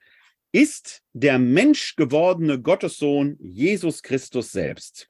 ist 0.52 1.02
der 1.14 1.40
menschgewordene 1.40 2.62
Gottessohn 2.62 3.38
Jesus 3.40 4.04
Christus 4.04 4.52
selbst. 4.52 5.10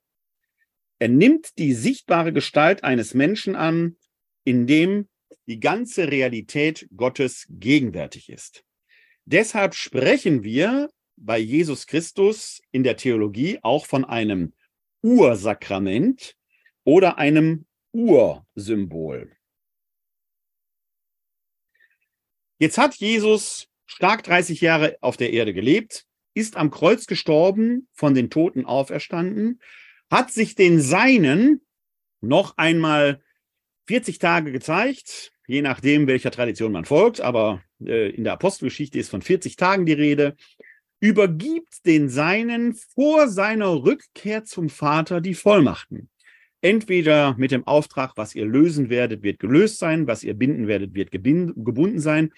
Er 0.99 1.09
nimmt 1.09 1.57
die 1.57 1.73
sichtbare 1.73 2.31
Gestalt 2.31 2.83
eines 2.83 3.13
Menschen 3.13 3.55
an, 3.55 3.97
in 4.45 4.67
dem 4.67 5.09
die 5.47 5.59
ganze 5.59 6.09
Realität 6.09 6.87
Gottes 6.95 7.45
gegenwärtig 7.49 8.29
ist. 8.29 8.63
Deshalb 9.25 9.75
sprechen 9.75 10.43
wir 10.43 10.89
bei 11.15 11.39
Jesus 11.39 11.87
Christus 11.87 12.61
in 12.71 12.83
der 12.83 12.97
Theologie 12.97 13.59
auch 13.61 13.85
von 13.85 14.05
einem 14.05 14.53
Ursakrament 15.01 16.35
oder 16.83 17.17
einem 17.17 17.65
Ursymbol. 17.91 19.31
Jetzt 22.59 22.77
hat 22.77 22.95
Jesus 22.95 23.67
stark 23.85 24.23
30 24.23 24.61
Jahre 24.61 24.97
auf 25.01 25.17
der 25.17 25.33
Erde 25.33 25.53
gelebt, 25.53 26.05
ist 26.33 26.55
am 26.55 26.71
Kreuz 26.71 27.05
gestorben, 27.05 27.87
von 27.93 28.15
den 28.15 28.29
Toten 28.29 28.65
auferstanden, 28.65 29.61
hat 30.09 30.31
sich 30.31 30.55
den 30.55 30.79
Seinen 30.79 31.61
noch 32.21 32.57
einmal 32.57 33.21
40 33.87 34.17
Tage 34.17 34.51
gezeigt, 34.51 35.33
je 35.45 35.61
nachdem, 35.61 36.07
welcher 36.07 36.31
Tradition 36.31 36.71
man 36.71 36.85
folgt, 36.85 37.19
aber 37.21 37.61
äh, 37.85 38.09
in 38.09 38.23
der 38.23 38.33
Apostelgeschichte 38.33 38.97
ist 38.97 39.09
von 39.09 39.21
40 39.21 39.57
Tagen 39.57 39.85
die 39.85 39.93
Rede, 39.93 40.35
übergibt 41.03 41.85
den 41.85 42.07
Seinen 42.07 42.75
vor 42.75 43.27
seiner 43.27 43.83
Rückkehr 43.83 44.45
zum 44.45 44.69
Vater 44.69 45.19
die 45.19 45.33
Vollmachten. 45.33 46.09
Entweder 46.61 47.35
mit 47.37 47.51
dem 47.51 47.67
Auftrag, 47.67 48.13
was 48.15 48.33
ihr 48.35 48.45
lösen 48.45 48.89
werdet, 48.89 49.21
wird 49.21 49.39
gelöst 49.39 49.79
sein, 49.79 50.07
was 50.07 50.23
ihr 50.23 50.33
binden 50.33 50.65
werdet, 50.69 50.93
wird 50.93 51.11
gebunden 51.11 51.99
sein, 51.99 52.31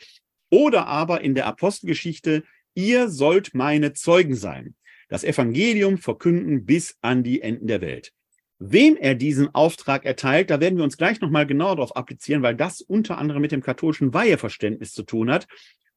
oder 0.50 0.88
aber 0.88 1.22
in 1.22 1.36
der 1.36 1.46
Apostelgeschichte, 1.46 2.44
ihr 2.74 3.10
sollt 3.10 3.54
meine 3.54 3.94
Zeugen 3.94 4.34
sein, 4.34 4.74
das 5.10 5.24
Evangelium 5.24 6.00
verkünden 6.00 6.66
bis 6.66 6.98
an 7.02 7.22
die 7.22 7.44
Enden 7.44 7.68
der 7.68 7.82
Welt. 7.82 8.14
Wem 8.58 8.98
er 8.98 9.14
diesen 9.14 9.54
Auftrag 9.54 10.06
erteilt, 10.06 10.50
da 10.50 10.60
werden 10.60 10.78
wir 10.78 10.86
uns 10.86 10.98
gleich 10.98 11.22
nochmal 11.22 11.46
genauer 11.46 11.76
darauf 11.76 11.96
applizieren, 11.96 12.42
weil 12.42 12.56
das 12.56 12.82
unter 12.82 13.20
anderem 13.20 13.44
mit 13.44 13.52
dem 13.52 13.62
katholischen 13.62 14.12
Weiheverständnis 14.12 14.94
zu 14.94 15.04
tun 15.04 15.30
hat, 15.30 15.46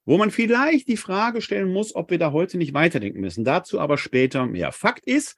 wo 0.08 0.16
man 0.16 0.30
vielleicht 0.30 0.88
die 0.88 0.96
Frage 0.96 1.42
stellen 1.42 1.70
muss, 1.70 1.94
ob 1.94 2.10
wir 2.10 2.16
da 2.16 2.32
heute 2.32 2.56
nicht 2.56 2.72
weiterdenken 2.72 3.20
müssen. 3.20 3.44
Dazu 3.44 3.78
aber 3.78 3.98
später 3.98 4.46
mehr. 4.46 4.72
Fakt 4.72 5.04
ist, 5.04 5.36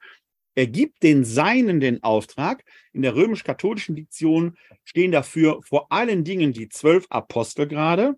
er 0.55 0.65
gibt 0.65 1.03
den 1.03 1.25
Seinen 1.25 1.81
den 1.81 2.03
Auftrag. 2.03 2.63
In 2.93 3.01
der 3.01 3.13
römisch-katholischen 3.13 3.97
Diktion 3.97 4.55
stehen 4.85 5.11
dafür 5.11 5.59
vor 5.61 5.91
allen 5.91 6.23
Dingen 6.23 6.53
die 6.53 6.69
zwölf 6.69 7.05
Apostel 7.09 7.67
gerade. 7.67 8.15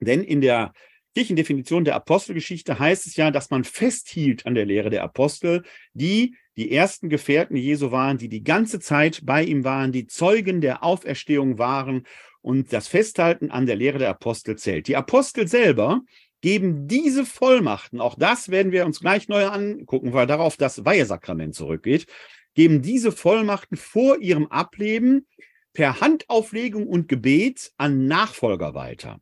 Denn 0.00 0.24
in 0.24 0.40
der 0.40 0.72
Kirchendefinition 1.14 1.84
der 1.84 1.96
Apostelgeschichte 1.96 2.78
heißt 2.78 3.06
es 3.06 3.16
ja, 3.16 3.30
dass 3.30 3.50
man 3.50 3.64
festhielt 3.64 4.46
an 4.46 4.54
der 4.54 4.64
Lehre 4.64 4.88
der 4.88 5.02
Apostel, 5.02 5.62
die 5.92 6.36
die 6.56 6.72
ersten 6.72 7.10
Gefährten 7.10 7.54
Jesu 7.54 7.90
waren, 7.90 8.16
die 8.16 8.30
die 8.30 8.42
ganze 8.42 8.80
Zeit 8.80 9.20
bei 9.24 9.44
ihm 9.44 9.62
waren, 9.62 9.92
die 9.92 10.06
Zeugen 10.06 10.62
der 10.62 10.82
Auferstehung 10.82 11.58
waren 11.58 12.06
und 12.46 12.72
das 12.72 12.86
Festhalten 12.86 13.50
an 13.50 13.66
der 13.66 13.74
Lehre 13.74 13.98
der 13.98 14.10
Apostel 14.10 14.56
zählt. 14.56 14.86
Die 14.86 14.94
Apostel 14.94 15.48
selber 15.48 16.02
geben 16.42 16.86
diese 16.86 17.26
Vollmachten, 17.26 18.00
auch 18.00 18.14
das 18.14 18.50
werden 18.50 18.70
wir 18.70 18.86
uns 18.86 19.00
gleich 19.00 19.26
neu 19.26 19.46
angucken, 19.46 20.12
weil 20.12 20.28
darauf 20.28 20.56
das 20.56 20.84
Weihesakrament 20.84 21.56
zurückgeht, 21.56 22.06
geben 22.54 22.82
diese 22.82 23.10
Vollmachten 23.10 23.76
vor 23.76 24.18
ihrem 24.20 24.46
Ableben 24.46 25.26
per 25.72 26.00
Handauflegung 26.00 26.86
und 26.86 27.08
Gebet 27.08 27.72
an 27.78 28.06
Nachfolger 28.06 28.74
weiter. 28.74 29.20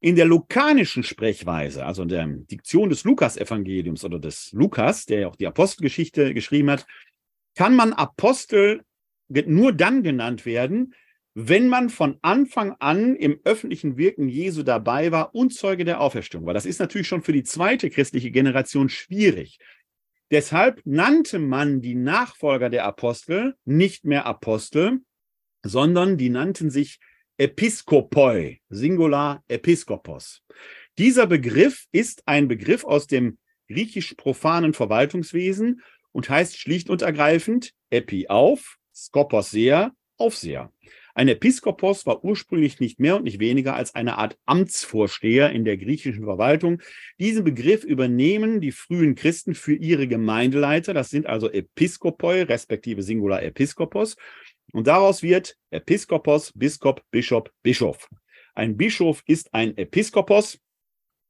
In 0.00 0.16
der 0.16 0.24
lukanischen 0.24 1.04
Sprechweise, 1.04 1.86
also 1.86 2.02
in 2.02 2.08
der 2.08 2.26
Diktion 2.26 2.90
des 2.90 3.04
Lukas-Evangeliums 3.04 4.02
oder 4.02 4.18
des 4.18 4.50
Lukas, 4.50 5.06
der 5.06 5.20
ja 5.20 5.28
auch 5.28 5.36
die 5.36 5.46
Apostelgeschichte 5.46 6.34
geschrieben 6.34 6.72
hat, 6.72 6.84
kann 7.54 7.76
man 7.76 7.92
Apostel 7.92 8.82
nur 9.28 9.72
dann 9.72 10.02
genannt 10.02 10.46
werden, 10.46 10.94
wenn 11.34 11.68
man 11.68 11.90
von 11.90 12.18
Anfang 12.22 12.74
an 12.80 13.14
im 13.16 13.40
öffentlichen 13.44 13.96
Wirken 13.96 14.28
Jesu 14.28 14.62
dabei 14.62 15.12
war 15.12 15.34
und 15.34 15.54
Zeuge 15.54 15.84
der 15.84 16.00
Auferstehung 16.00 16.46
war. 16.46 16.54
Das 16.54 16.66
ist 16.66 16.80
natürlich 16.80 17.06
schon 17.06 17.22
für 17.22 17.32
die 17.32 17.44
zweite 17.44 17.88
christliche 17.88 18.30
Generation 18.30 18.88
schwierig. 18.88 19.58
Deshalb 20.30 20.80
nannte 20.84 21.38
man 21.38 21.80
die 21.80 21.94
Nachfolger 21.94 22.70
der 22.70 22.84
Apostel 22.84 23.56
nicht 23.64 24.04
mehr 24.04 24.26
Apostel, 24.26 25.00
sondern 25.62 26.16
die 26.16 26.30
nannten 26.30 26.70
sich 26.70 26.98
Episkopoi, 27.36 28.58
Singular 28.68 29.42
Episkopos. 29.48 30.42
Dieser 30.98 31.26
Begriff 31.26 31.86
ist 31.92 32.22
ein 32.26 32.48
Begriff 32.48 32.84
aus 32.84 33.06
dem 33.06 33.38
griechisch-profanen 33.68 34.74
Verwaltungswesen 34.74 35.82
und 36.12 36.28
heißt 36.28 36.58
schlicht 36.58 36.90
und 36.90 37.02
ergreifend 37.02 37.72
Epi 37.88 38.28
auf, 38.28 38.76
Skopos 38.94 39.50
sehr, 39.50 39.92
Aufseher. 40.16 40.72
Ein 41.14 41.28
Episkopos 41.28 42.06
war 42.06 42.24
ursprünglich 42.24 42.80
nicht 42.80 43.00
mehr 43.00 43.16
und 43.16 43.24
nicht 43.24 43.40
weniger 43.40 43.74
als 43.74 43.94
eine 43.94 44.18
Art 44.18 44.38
Amtsvorsteher 44.46 45.50
in 45.50 45.64
der 45.64 45.76
griechischen 45.76 46.24
Verwaltung. 46.24 46.80
Diesen 47.18 47.44
Begriff 47.44 47.84
übernehmen 47.84 48.60
die 48.60 48.72
frühen 48.72 49.14
Christen 49.14 49.54
für 49.54 49.74
ihre 49.74 50.06
Gemeindeleiter. 50.06 50.94
Das 50.94 51.10
sind 51.10 51.26
also 51.26 51.50
Episkopoi, 51.50 52.42
respektive 52.42 53.02
Singular 53.02 53.42
Episkopos. 53.42 54.16
Und 54.72 54.86
daraus 54.86 55.22
wird 55.22 55.56
Episkopos, 55.70 56.52
Biskop, 56.54 57.02
Bischof, 57.10 57.50
Bischof. 57.62 58.08
Ein 58.54 58.76
Bischof 58.76 59.22
ist 59.26 59.52
ein 59.54 59.76
Episkopos, 59.76 60.58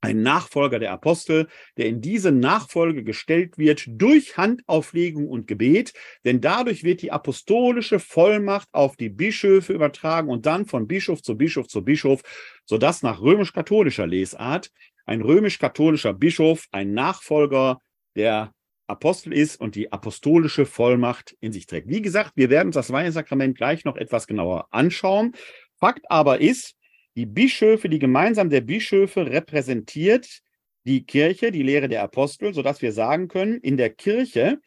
ein 0.00 0.22
Nachfolger 0.22 0.78
der 0.78 0.92
Apostel, 0.92 1.48
der 1.76 1.86
in 1.86 2.00
diese 2.00 2.32
Nachfolge 2.32 3.04
gestellt 3.04 3.58
wird 3.58 3.84
durch 3.86 4.36
Handauflegung 4.36 5.28
und 5.28 5.46
Gebet, 5.46 5.92
denn 6.24 6.40
dadurch 6.40 6.84
wird 6.84 7.02
die 7.02 7.12
apostolische 7.12 7.98
Vollmacht 7.98 8.68
auf 8.72 8.96
die 8.96 9.10
Bischöfe 9.10 9.72
übertragen 9.72 10.28
und 10.28 10.46
dann 10.46 10.66
von 10.66 10.86
Bischof 10.86 11.22
zu 11.22 11.36
Bischof 11.36 11.68
zu 11.68 11.84
Bischof, 11.84 12.22
sodass 12.64 13.02
nach 13.02 13.20
römisch-katholischer 13.20 14.06
Lesart 14.06 14.70
ein 15.04 15.22
römisch-katholischer 15.22 16.14
Bischof 16.14 16.66
ein 16.70 16.92
Nachfolger 16.92 17.80
der 18.16 18.52
Apostel 18.86 19.32
ist 19.32 19.60
und 19.60 19.74
die 19.76 19.92
apostolische 19.92 20.66
Vollmacht 20.66 21.36
in 21.40 21.52
sich 21.52 21.66
trägt. 21.66 21.88
Wie 21.88 22.02
gesagt, 22.02 22.32
wir 22.34 22.50
werden 22.50 22.68
uns 22.68 22.74
das 22.74 22.92
Weihesakrament 22.92 23.56
gleich 23.56 23.84
noch 23.84 23.96
etwas 23.96 24.26
genauer 24.26 24.66
anschauen. 24.70 25.32
Fakt 25.78 26.10
aber 26.10 26.40
ist, 26.40 26.74
die 27.16 27.26
Bischöfe, 27.26 27.88
die 27.88 27.98
gemeinsam 27.98 28.50
der 28.50 28.60
Bischöfe 28.60 29.26
repräsentiert 29.26 30.40
die 30.84 31.04
Kirche, 31.04 31.50
die 31.50 31.62
Lehre 31.62 31.88
der 31.88 32.02
Apostel, 32.02 32.54
sodass 32.54 32.80
wir 32.82 32.92
sagen 32.92 33.28
können, 33.28 33.60
in 33.60 33.76
der 33.76 33.90
Kirche 33.90 34.60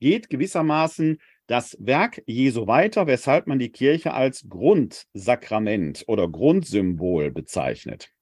geht 0.00 0.30
gewissermaßen 0.30 1.20
das 1.46 1.76
Werk 1.80 2.22
Jesu 2.26 2.66
weiter, 2.66 3.06
weshalb 3.06 3.46
man 3.46 3.58
die 3.58 3.70
Kirche 3.70 4.14
als 4.14 4.48
Grundsakrament 4.48 6.04
oder 6.06 6.28
Grundsymbol 6.28 7.30
bezeichnet. 7.30 8.12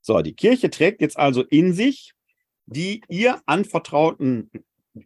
So, 0.00 0.20
die 0.22 0.34
Kirche 0.34 0.70
trägt 0.70 1.00
jetzt 1.00 1.18
also 1.18 1.42
in 1.42 1.72
sich 1.72 2.14
die 2.70 3.02
ihr 3.08 3.42
anvertrauten 3.46 4.50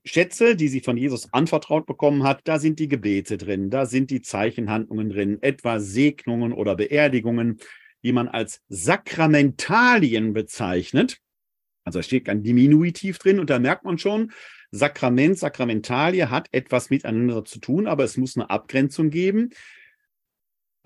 Schätze, 0.04 0.56
die 0.56 0.68
sie 0.68 0.80
von 0.80 0.96
Jesus 0.96 1.32
anvertraut 1.32 1.86
bekommen 1.86 2.22
hat, 2.22 2.40
da 2.44 2.58
sind 2.58 2.78
die 2.78 2.88
Gebete 2.88 3.36
drin, 3.36 3.70
da 3.70 3.86
sind 3.86 4.10
die 4.10 4.22
Zeichenhandlungen 4.22 5.10
drin, 5.10 5.38
etwa 5.42 5.78
Segnungen 5.78 6.52
oder 6.52 6.74
Beerdigungen, 6.74 7.58
die 8.02 8.12
man 8.12 8.28
als 8.28 8.62
Sakramentalien 8.68 10.32
bezeichnet. 10.32 11.18
Also 11.84 12.00
steht 12.00 12.28
ein 12.28 12.42
Diminutiv 12.42 13.18
drin 13.18 13.38
und 13.38 13.50
da 13.50 13.58
merkt 13.58 13.84
man 13.84 13.98
schon, 13.98 14.32
Sakrament, 14.70 15.38
Sakramentalie 15.38 16.30
hat 16.30 16.48
etwas 16.50 16.90
miteinander 16.90 17.44
zu 17.44 17.60
tun, 17.60 17.86
aber 17.86 18.04
es 18.04 18.16
muss 18.16 18.36
eine 18.36 18.50
Abgrenzung 18.50 19.10
geben. 19.10 19.50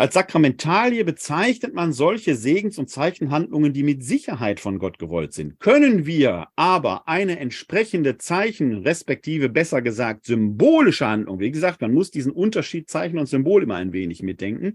Als 0.00 0.14
Sakramentalie 0.14 1.04
bezeichnet 1.04 1.74
man 1.74 1.92
solche 1.92 2.36
Segens- 2.36 2.78
und 2.78 2.88
Zeichenhandlungen, 2.88 3.72
die 3.72 3.82
mit 3.82 4.04
Sicherheit 4.04 4.60
von 4.60 4.78
Gott 4.78 5.00
gewollt 5.00 5.32
sind. 5.32 5.58
Können 5.58 6.06
wir 6.06 6.46
aber 6.54 7.08
eine 7.08 7.40
entsprechende 7.40 8.16
Zeichen, 8.16 8.84
respektive 8.84 9.48
besser 9.48 9.82
gesagt 9.82 10.24
symbolische 10.24 11.08
Handlung, 11.08 11.40
wie 11.40 11.50
gesagt, 11.50 11.80
man 11.80 11.92
muss 11.92 12.12
diesen 12.12 12.30
Unterschied 12.30 12.88
Zeichen 12.88 13.18
und 13.18 13.26
Symbol 13.26 13.64
immer 13.64 13.74
ein 13.74 13.92
wenig 13.92 14.22
mitdenken, 14.22 14.74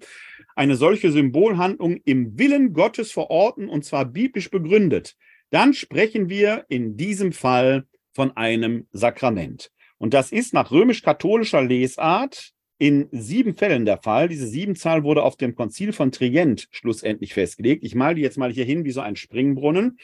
eine 0.57 0.75
solche 0.75 1.09
Symbolhandlung 1.09 2.01
im 2.03 2.37
Willen 2.37 2.73
Gottes 2.73 3.13
verorten 3.13 3.69
und 3.69 3.85
zwar 3.85 4.03
biblisch 4.03 4.51
begründet, 4.51 5.15
dann 5.51 5.73
sprechen 5.73 6.27
wir 6.27 6.65
in 6.67 6.97
diesem 6.97 7.31
Fall 7.31 7.85
von 8.11 8.35
einem 8.35 8.87
Sakrament. 8.91 9.71
Und 9.99 10.13
das 10.13 10.33
ist 10.33 10.53
nach 10.53 10.69
römisch-katholischer 10.71 11.61
Lesart 11.61 12.52
in 12.83 13.07
sieben 13.13 13.55
Fällen 13.55 13.85
der 13.85 13.97
Fall. 13.97 14.27
Diese 14.27 14.45
Siebenzahl 14.45 15.05
wurde 15.05 15.23
auf 15.23 15.37
dem 15.37 15.55
Konzil 15.55 15.93
von 15.93 16.11
Trient 16.11 16.67
schlussendlich 16.71 17.33
festgelegt. 17.33 17.81
Ich 17.81 17.95
male 17.95 18.15
die 18.15 18.21
jetzt 18.21 18.37
mal 18.37 18.51
hier 18.51 18.65
hin 18.65 18.83
wie 18.83 18.91
so 18.91 18.99
ein 18.99 19.15
Springbrunnen, 19.15 19.99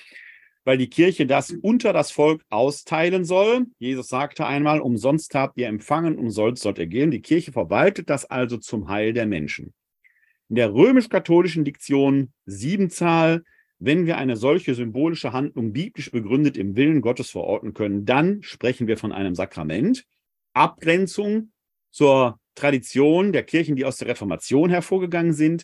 weil 0.63 0.77
die 0.77 0.89
Kirche 0.89 1.25
das 1.25 1.51
unter 1.51 1.91
das 1.91 2.09
Volk 2.09 2.41
austeilen 2.49 3.25
soll. 3.25 3.65
Jesus 3.79 4.07
sagte 4.07 4.45
einmal, 4.45 4.79
umsonst 4.79 5.35
habt 5.35 5.57
ihr 5.57 5.67
empfangen, 5.67 6.17
umsonst 6.17 6.63
sollt 6.63 6.77
ihr 6.77 6.87
gehen. 6.87 7.11
Die 7.11 7.21
Kirche 7.21 7.51
verwaltet 7.51 8.09
das 8.09 8.23
also 8.23 8.55
zum 8.55 8.87
Heil 8.87 9.11
der 9.11 9.25
Menschen. 9.25 9.73
In 10.47 10.55
der 10.55 10.73
römisch-katholischen 10.73 11.65
Diktion 11.65 12.31
Siebenzahl, 12.45 13.43
wenn 13.79 14.05
wir 14.05 14.17
eine 14.17 14.37
solche 14.37 14.73
symbolische 14.73 15.33
Handlung 15.33 15.73
biblisch 15.73 16.11
begründet 16.11 16.55
im 16.55 16.77
Willen 16.77 17.01
Gottes 17.01 17.29
verorten 17.29 17.73
können, 17.73 18.05
dann 18.05 18.41
sprechen 18.41 18.87
wir 18.87 18.95
von 18.95 19.11
einem 19.11 19.35
Sakrament. 19.35 20.05
Abgrenzung 20.53 21.51
zur 21.91 22.39
Tradition 22.59 23.31
der 23.31 23.43
Kirchen, 23.43 23.75
die 23.75 23.85
aus 23.85 23.97
der 23.97 24.09
Reformation 24.09 24.69
hervorgegangen 24.69 25.33
sind. 25.33 25.63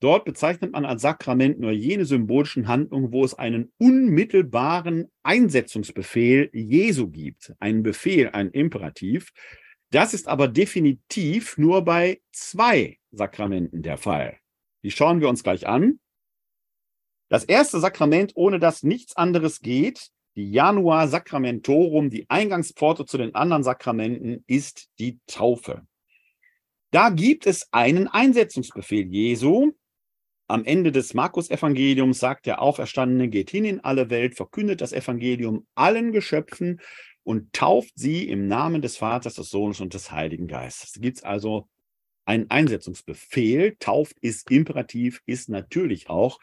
Dort 0.00 0.24
bezeichnet 0.24 0.72
man 0.72 0.84
als 0.84 1.02
Sakrament 1.02 1.58
nur 1.58 1.72
jene 1.72 2.04
symbolischen 2.04 2.68
Handlungen, 2.68 3.12
wo 3.12 3.24
es 3.24 3.34
einen 3.34 3.72
unmittelbaren 3.78 5.10
Einsetzungsbefehl 5.24 6.50
Jesu 6.52 7.08
gibt. 7.08 7.52
Einen 7.58 7.82
Befehl, 7.82 8.30
ein 8.30 8.50
Imperativ. 8.50 9.32
Das 9.90 10.14
ist 10.14 10.28
aber 10.28 10.46
definitiv 10.46 11.58
nur 11.58 11.84
bei 11.84 12.20
zwei 12.30 12.98
Sakramenten 13.10 13.82
der 13.82 13.96
Fall. 13.96 14.36
Die 14.84 14.92
schauen 14.92 15.20
wir 15.20 15.28
uns 15.28 15.42
gleich 15.42 15.66
an. 15.66 15.98
Das 17.28 17.44
erste 17.44 17.80
Sakrament, 17.80 18.32
ohne 18.36 18.60
das 18.60 18.82
nichts 18.84 19.16
anderes 19.16 19.60
geht, 19.60 20.10
die 20.36 20.52
Janua 20.52 21.08
Sacramentorum, 21.08 22.10
die 22.10 22.30
Eingangspforte 22.30 23.04
zu 23.04 23.18
den 23.18 23.34
anderen 23.34 23.64
Sakramenten, 23.64 24.44
ist 24.46 24.88
die 25.00 25.18
Taufe. 25.26 25.82
Da 26.90 27.10
gibt 27.10 27.46
es 27.46 27.68
einen 27.70 28.08
Einsetzungsbefehl 28.08 29.06
Jesu. 29.06 29.72
Am 30.46 30.64
Ende 30.64 30.90
des 30.90 31.12
Markus-Evangeliums 31.12 32.18
sagt 32.18 32.46
der 32.46 32.62
Auferstandene, 32.62 33.28
geht 33.28 33.50
hin 33.50 33.66
in 33.66 33.80
alle 33.80 34.08
Welt, 34.08 34.34
verkündet 34.36 34.80
das 34.80 34.94
Evangelium 34.94 35.66
allen 35.74 36.12
Geschöpfen 36.12 36.80
und 37.24 37.52
tauft 37.52 37.92
sie 37.96 38.26
im 38.26 38.48
Namen 38.48 38.80
des 38.80 38.96
Vaters, 38.96 39.34
des 39.34 39.50
Sohnes 39.50 39.82
und 39.82 39.92
des 39.92 40.10
Heiligen 40.10 40.48
Geistes. 40.48 40.92
Da 40.92 41.00
gibt 41.02 41.18
es 41.18 41.24
also 41.24 41.68
einen 42.24 42.50
Einsetzungsbefehl. 42.50 43.76
Tauft 43.78 44.16
ist 44.22 44.50
imperativ, 44.50 45.20
ist 45.26 45.50
natürlich 45.50 46.08
auch 46.08 46.40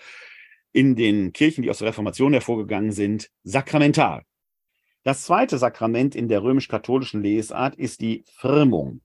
in 0.72 0.96
den 0.96 1.34
Kirchen, 1.34 1.64
die 1.64 1.72
aus 1.72 1.80
der 1.80 1.88
Reformation 1.88 2.34
hervorgegangen 2.34 2.92
sind, 2.92 3.32
sakramental. 3.44 4.22
Das 5.02 5.24
zweite 5.24 5.58
Sakrament 5.58 6.14
in 6.16 6.28
der 6.28 6.44
römisch-katholischen 6.44 7.24
Lesart 7.24 7.76
ist 7.76 8.02
die 8.02 8.24
Firmung 8.28 9.02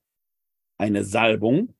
eine 0.81 1.03
Salbung, 1.03 1.75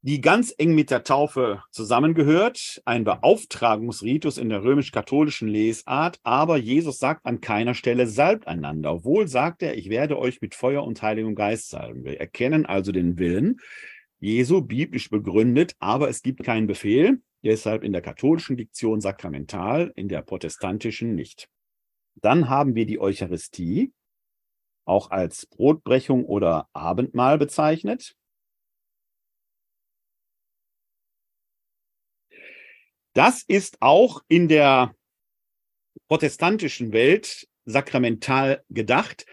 die 0.00 0.22
ganz 0.22 0.52
eng 0.56 0.74
mit 0.74 0.90
der 0.90 1.04
Taufe 1.04 1.62
zusammengehört, 1.70 2.80
ein 2.86 3.04
Beauftragungsritus 3.04 4.38
in 4.38 4.48
der 4.48 4.64
römisch-katholischen 4.64 5.46
Lesart, 5.46 6.18
aber 6.22 6.56
Jesus 6.56 6.98
sagt 6.98 7.26
an 7.26 7.42
keiner 7.42 7.74
Stelle 7.74 8.06
salbt 8.06 8.48
einander. 8.48 9.04
Wohl 9.04 9.28
sagt 9.28 9.62
er, 9.62 9.76
ich 9.76 9.90
werde 9.90 10.18
euch 10.18 10.40
mit 10.40 10.54
Feuer 10.54 10.84
und 10.84 11.02
Heiligem 11.02 11.34
Geist 11.34 11.68
salben. 11.68 12.02
Wir 12.04 12.18
erkennen 12.18 12.64
also 12.64 12.92
den 12.92 13.18
Willen 13.18 13.60
Jesu 14.18 14.62
biblisch 14.62 15.10
begründet, 15.10 15.76
aber 15.78 16.08
es 16.08 16.22
gibt 16.22 16.42
keinen 16.42 16.66
Befehl, 16.66 17.20
deshalb 17.44 17.84
in 17.84 17.92
der 17.92 18.02
katholischen 18.02 18.56
Diktion 18.56 19.02
sakramental, 19.02 19.92
in 19.96 20.08
der 20.08 20.22
protestantischen 20.22 21.14
nicht. 21.14 21.48
Dann 22.14 22.48
haben 22.48 22.74
wir 22.74 22.86
die 22.86 23.00
Eucharistie, 23.00 23.92
auch 24.84 25.10
als 25.10 25.46
Brotbrechung 25.46 26.24
oder 26.24 26.68
Abendmahl 26.72 27.38
bezeichnet. 27.38 28.16
Das 33.14 33.42
ist 33.42 33.76
auch 33.80 34.22
in 34.28 34.48
der 34.48 34.94
protestantischen 36.08 36.92
Welt 36.92 37.48
sakramental 37.64 38.64
gedacht, 38.70 39.26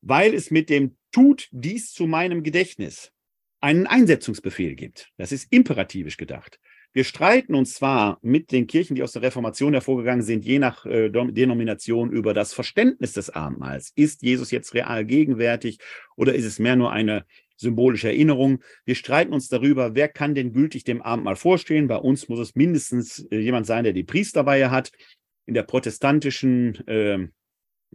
weil 0.00 0.34
es 0.34 0.50
mit 0.50 0.70
dem 0.70 0.96
Tut 1.12 1.48
dies 1.52 1.92
zu 1.92 2.06
meinem 2.06 2.42
Gedächtnis 2.42 3.12
einen 3.60 3.86
Einsetzungsbefehl 3.86 4.74
gibt. 4.74 5.10
Das 5.16 5.32
ist 5.32 5.52
imperativisch 5.52 6.16
gedacht. 6.16 6.60
Wir 6.94 7.02
streiten 7.02 7.56
uns 7.56 7.74
zwar 7.74 8.20
mit 8.22 8.52
den 8.52 8.68
Kirchen, 8.68 8.94
die 8.94 9.02
aus 9.02 9.10
der 9.10 9.22
Reformation 9.22 9.72
hervorgegangen 9.72 10.22
sind, 10.22 10.44
je 10.44 10.60
nach 10.60 10.86
äh, 10.86 11.10
Denomination 11.10 12.12
über 12.12 12.34
das 12.34 12.54
Verständnis 12.54 13.12
des 13.14 13.30
Abendmahls. 13.30 13.92
Ist 13.96 14.22
Jesus 14.22 14.52
jetzt 14.52 14.74
real 14.74 15.04
gegenwärtig 15.04 15.78
oder 16.14 16.36
ist 16.36 16.44
es 16.44 16.60
mehr 16.60 16.76
nur 16.76 16.92
eine 16.92 17.26
symbolische 17.56 18.06
Erinnerung? 18.06 18.62
Wir 18.84 18.94
streiten 18.94 19.32
uns 19.32 19.48
darüber, 19.48 19.96
wer 19.96 20.06
kann 20.06 20.36
denn 20.36 20.52
gültig 20.52 20.84
dem 20.84 21.02
Abendmahl 21.02 21.34
vorstehen. 21.34 21.88
Bei 21.88 21.96
uns 21.96 22.28
muss 22.28 22.38
es 22.38 22.54
mindestens 22.54 23.26
äh, 23.32 23.38
jemand 23.38 23.66
sein, 23.66 23.82
der 23.82 23.92
die 23.92 24.04
Priesterweihe 24.04 24.70
hat. 24.70 24.92
In 25.46 25.54
der 25.54 25.64
protestantischen 25.64 26.86
äh, 26.86 27.26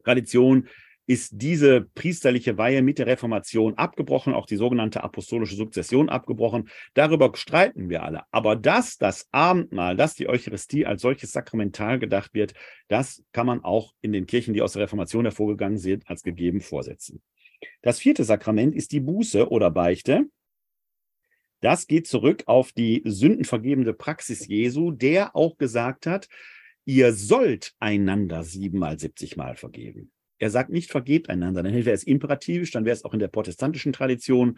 Tradition 0.04 0.68
ist 1.10 1.32
diese 1.42 1.82
priesterliche 1.82 2.60
Weihe 2.60 2.84
mit 2.84 3.00
der 3.00 3.08
Reformation 3.08 3.74
abgebrochen, 3.74 4.36
auch 4.36 4.46
die 4.46 4.58
sogenannte 4.58 5.04
apostolische 5.04 5.56
Sukzession 5.56 6.08
abgebrochen. 6.08 6.70
Darüber 6.94 7.32
streiten 7.34 7.90
wir 7.90 8.04
alle. 8.04 8.26
Aber 8.30 8.56
dass 8.56 9.00
das 9.00 9.28
Abendmahl, 9.32 9.98
dass 9.98 10.14
die 10.14 10.30
Eucharistie 10.30 10.86
als 10.86 11.02
solches 11.02 11.32
sakramental 11.32 11.98
gedacht 11.98 12.36
wird, 12.36 12.54
das 12.90 13.24
kann 13.32 13.48
man 13.48 13.64
auch 13.64 13.96
in 14.02 14.14
den 14.14 14.28
Kirchen, 14.28 14.54
die 14.54 14.62
aus 14.62 14.74
der 14.74 14.84
Reformation 14.84 15.26
hervorgegangen 15.26 15.80
sind, 15.80 16.08
als 16.08 16.22
gegeben 16.22 16.62
vorsetzen. 16.62 17.24
Das 17.82 17.98
vierte 18.00 18.24
Sakrament 18.24 18.76
ist 18.76 18.92
die 18.92 19.00
Buße 19.00 19.50
oder 19.50 19.72
Beichte. 19.72 20.30
Das 21.60 21.88
geht 21.88 22.06
zurück 22.06 22.44
auf 22.46 22.72
die 22.72 23.02
sündenvergebende 23.04 23.96
Praxis 23.96 24.46
Jesu, 24.46 24.92
der 24.92 25.36
auch 25.36 25.58
gesagt 25.58 26.06
hat, 26.06 26.30
ihr 26.86 27.14
sollt 27.14 27.74
einander 27.80 28.44
siebenmal, 28.44 29.00
siebzigmal 29.00 29.56
vergeben. 29.56 30.12
Er 30.40 30.50
sagt 30.50 30.70
nicht, 30.70 30.90
vergebt 30.92 31.30
einander. 31.30 31.64
Dann 31.64 31.74
wäre 31.74 31.92
es 31.92 32.04
imperativisch, 32.04 32.72
dann 32.72 32.86
wäre 32.86 32.96
es 32.96 33.06
auch 33.06 33.14
in 33.14 33.20
der 33.20 33.28
protestantischen 33.28 33.94
Tradition 33.94 34.58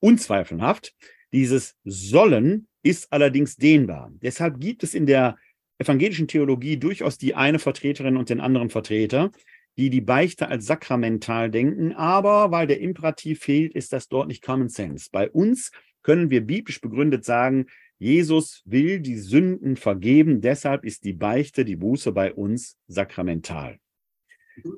unzweifelhaft. 0.00 0.94
Dieses 1.32 1.76
Sollen 1.84 2.66
ist 2.82 3.12
allerdings 3.12 3.56
dehnbar. 3.56 4.12
Deshalb 4.20 4.60
gibt 4.60 4.82
es 4.82 4.94
in 4.94 5.06
der 5.06 5.36
evangelischen 5.78 6.28
Theologie 6.28 6.76
durchaus 6.76 7.18
die 7.18 7.34
eine 7.34 7.58
Vertreterin 7.58 8.16
und 8.16 8.28
den 8.28 8.40
anderen 8.40 8.70
Vertreter, 8.70 9.30
die 9.76 9.90
die 9.90 10.00
Beichte 10.00 10.48
als 10.48 10.66
sakramental 10.66 11.50
denken, 11.50 11.92
aber 11.92 12.50
weil 12.50 12.66
der 12.66 12.80
Imperativ 12.80 13.40
fehlt, 13.40 13.74
ist 13.74 13.92
das 13.92 14.08
dort 14.08 14.28
nicht 14.28 14.42
Common 14.42 14.68
Sense. 14.68 15.08
Bei 15.10 15.30
uns 15.30 15.70
können 16.02 16.30
wir 16.30 16.42
biblisch 16.42 16.80
begründet 16.80 17.24
sagen, 17.24 17.66
Jesus 17.98 18.62
will 18.64 19.00
die 19.00 19.16
Sünden 19.16 19.76
vergeben, 19.76 20.40
deshalb 20.40 20.84
ist 20.84 21.04
die 21.04 21.12
Beichte, 21.12 21.64
die 21.64 21.76
Buße 21.76 22.12
bei 22.12 22.32
uns 22.34 22.76
sakramental. 22.88 23.78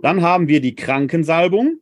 Dann 0.02 0.22
haben 0.22 0.48
wir 0.48 0.60
die 0.60 0.74
Krankensalbung 0.74 1.80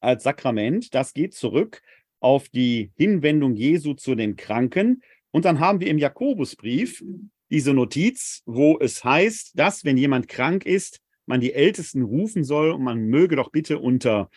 als 0.00 0.24
Sakrament. 0.24 0.94
Das 0.94 1.14
geht 1.14 1.34
zurück 1.34 1.82
auf 2.20 2.48
die 2.48 2.92
Hinwendung 2.96 3.54
Jesu 3.54 3.94
zu 3.94 4.14
den 4.14 4.36
Kranken. 4.36 5.02
Und 5.30 5.44
dann 5.44 5.60
haben 5.60 5.80
wir 5.80 5.88
im 5.88 5.98
Jakobusbrief 5.98 7.02
diese 7.50 7.74
Notiz, 7.74 8.42
wo 8.46 8.78
es 8.78 9.04
heißt, 9.04 9.58
dass, 9.58 9.84
wenn 9.84 9.96
jemand 9.96 10.28
krank 10.28 10.64
ist, 10.64 11.00
man 11.26 11.40
die 11.40 11.52
Ältesten 11.52 12.02
rufen 12.02 12.44
soll 12.44 12.70
und 12.70 12.82
man 12.82 13.06
möge 13.06 13.36
doch 13.36 13.50
bitte 13.50 13.78
unter 13.78 14.30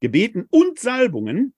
Gebeten 0.00 0.46
und 0.50 0.78
Salbungen 0.78 1.54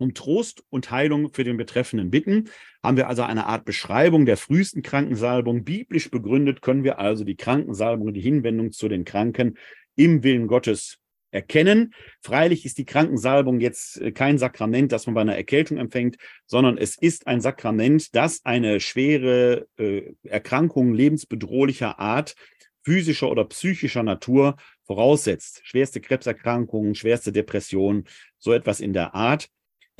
um 0.00 0.14
Trost 0.14 0.64
und 0.70 0.90
Heilung 0.90 1.32
für 1.32 1.44
den 1.44 1.56
Betreffenden 1.56 2.10
bitten. 2.10 2.48
Haben 2.82 2.96
wir 2.96 3.08
also 3.08 3.22
eine 3.22 3.46
Art 3.46 3.64
Beschreibung 3.64 4.26
der 4.26 4.36
frühesten 4.36 4.82
Krankensalbung. 4.82 5.64
Biblisch 5.64 6.10
begründet 6.10 6.62
können 6.62 6.84
wir 6.84 6.98
also 6.98 7.24
die 7.24 7.36
Krankensalbung, 7.36 8.12
die 8.12 8.20
Hinwendung 8.20 8.72
zu 8.72 8.88
den 8.88 9.04
Kranken 9.04 9.58
im 9.96 10.22
Willen 10.22 10.46
Gottes 10.46 11.00
erkennen. 11.30 11.94
Freilich 12.22 12.64
ist 12.64 12.78
die 12.78 12.84
Krankensalbung 12.84 13.60
jetzt 13.60 14.00
äh, 14.00 14.12
kein 14.12 14.38
Sakrament, 14.38 14.92
das 14.92 15.06
man 15.06 15.14
bei 15.14 15.20
einer 15.20 15.36
Erkältung 15.36 15.78
empfängt, 15.78 16.16
sondern 16.46 16.78
es 16.78 16.96
ist 16.98 17.26
ein 17.26 17.40
Sakrament, 17.40 18.14
das 18.14 18.44
eine 18.44 18.80
schwere 18.80 19.66
äh, 19.78 20.12
Erkrankung 20.24 20.92
lebensbedrohlicher 20.92 21.98
Art, 21.98 22.34
physischer 22.82 23.30
oder 23.30 23.44
psychischer 23.44 24.02
Natur 24.02 24.56
voraussetzt. 24.86 25.60
Schwerste 25.64 26.00
Krebserkrankungen, 26.00 26.94
schwerste 26.94 27.32
Depressionen, 27.32 28.04
so 28.38 28.52
etwas 28.52 28.80
in 28.80 28.92
der 28.92 29.14
Art 29.14 29.48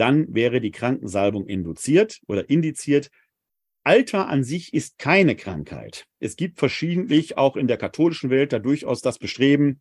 dann 0.00 0.34
wäre 0.34 0.60
die 0.60 0.70
Krankensalbung 0.70 1.46
induziert 1.46 2.20
oder 2.26 2.48
indiziert. 2.48 3.10
Alter 3.84 4.28
an 4.28 4.44
sich 4.44 4.72
ist 4.74 4.98
keine 4.98 5.36
Krankheit. 5.36 6.06
Es 6.18 6.36
gibt 6.36 6.58
verschiedentlich 6.58 7.36
auch 7.38 7.56
in 7.56 7.66
der 7.66 7.76
katholischen 7.76 8.30
Welt 8.30 8.52
da 8.52 8.58
durchaus 8.58 9.02
das 9.02 9.18
Bestreben, 9.18 9.80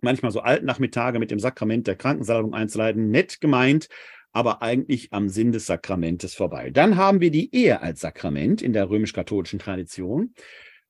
manchmal 0.00 0.32
so 0.32 0.40
Altnachmittage 0.40 1.18
mit 1.18 1.30
dem 1.30 1.38
Sakrament 1.38 1.86
der 1.86 1.96
Krankensalbung 1.96 2.54
einzuleiten. 2.54 3.10
Nett 3.10 3.40
gemeint, 3.40 3.88
aber 4.32 4.62
eigentlich 4.62 5.12
am 5.12 5.28
Sinn 5.28 5.52
des 5.52 5.66
Sakramentes 5.66 6.34
vorbei. 6.34 6.70
Dann 6.70 6.96
haben 6.96 7.20
wir 7.20 7.30
die 7.30 7.54
Ehe 7.54 7.80
als 7.80 8.00
Sakrament 8.00 8.62
in 8.62 8.72
der 8.72 8.88
römisch-katholischen 8.88 9.58
Tradition, 9.58 10.34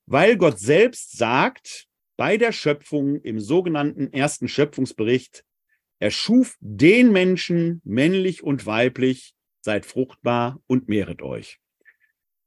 weil 0.07 0.37
Gott 0.37 0.59
selbst 0.59 1.17
sagt, 1.17 1.87
bei 2.17 2.37
der 2.37 2.53
Schöpfung 2.53 3.21
im 3.23 3.39
sogenannten 3.39 4.13
ersten 4.13 4.49
Schöpfungsbericht, 4.49 5.45
er 5.99 6.11
schuf 6.11 6.57
den 6.61 7.13
Menschen, 7.13 7.81
männlich 7.85 8.43
und 8.43 8.67
weiblich, 8.67 9.35
seid 9.61 9.85
fruchtbar 9.85 10.61
und 10.67 10.89
mehret 10.89 11.23
euch. 11.23 11.59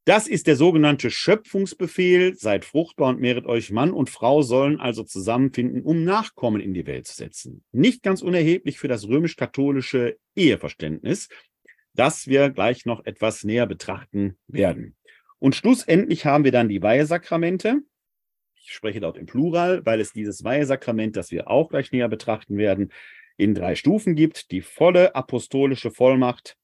Das 0.05 0.27
ist 0.27 0.47
der 0.47 0.55
sogenannte 0.55 1.11
Schöpfungsbefehl, 1.11 2.35
seid 2.35 2.65
fruchtbar 2.65 3.09
und 3.09 3.19
mehret 3.19 3.45
euch. 3.45 3.69
Mann 3.69 3.91
und 3.91 4.09
Frau 4.09 4.41
sollen 4.41 4.79
also 4.79 5.03
zusammenfinden, 5.03 5.83
um 5.83 6.03
Nachkommen 6.03 6.59
in 6.59 6.73
die 6.73 6.87
Welt 6.87 7.05
zu 7.05 7.15
setzen. 7.15 7.63
Nicht 7.71 8.01
ganz 8.01 8.23
unerheblich 8.23 8.79
für 8.79 8.87
das 8.87 9.07
römisch-katholische 9.07 10.17
Eheverständnis, 10.35 11.29
das 11.93 12.25
wir 12.25 12.49
gleich 12.49 12.85
noch 12.85 13.05
etwas 13.05 13.43
näher 13.43 13.67
betrachten 13.67 14.37
werden. 14.47 14.95
Und 15.37 15.55
schlussendlich 15.55 16.25
haben 16.25 16.45
wir 16.45 16.51
dann 16.51 16.69
die 16.69 16.81
Weihesakramente. 16.81 17.81
Ich 18.55 18.73
spreche 18.73 19.01
dort 19.01 19.17
im 19.17 19.27
Plural, 19.27 19.85
weil 19.85 19.99
es 19.99 20.13
dieses 20.13 20.43
Weihesakrament, 20.43 21.15
das 21.15 21.29
wir 21.29 21.47
auch 21.47 21.69
gleich 21.69 21.91
näher 21.91 22.09
betrachten 22.09 22.57
werden, 22.57 22.91
in 23.41 23.55
drei 23.55 23.75
Stufen 23.75 24.15
gibt. 24.15 24.51
Die 24.51 24.61
volle 24.61 25.15
apostolische 25.15 25.91
Vollmacht 25.91 26.55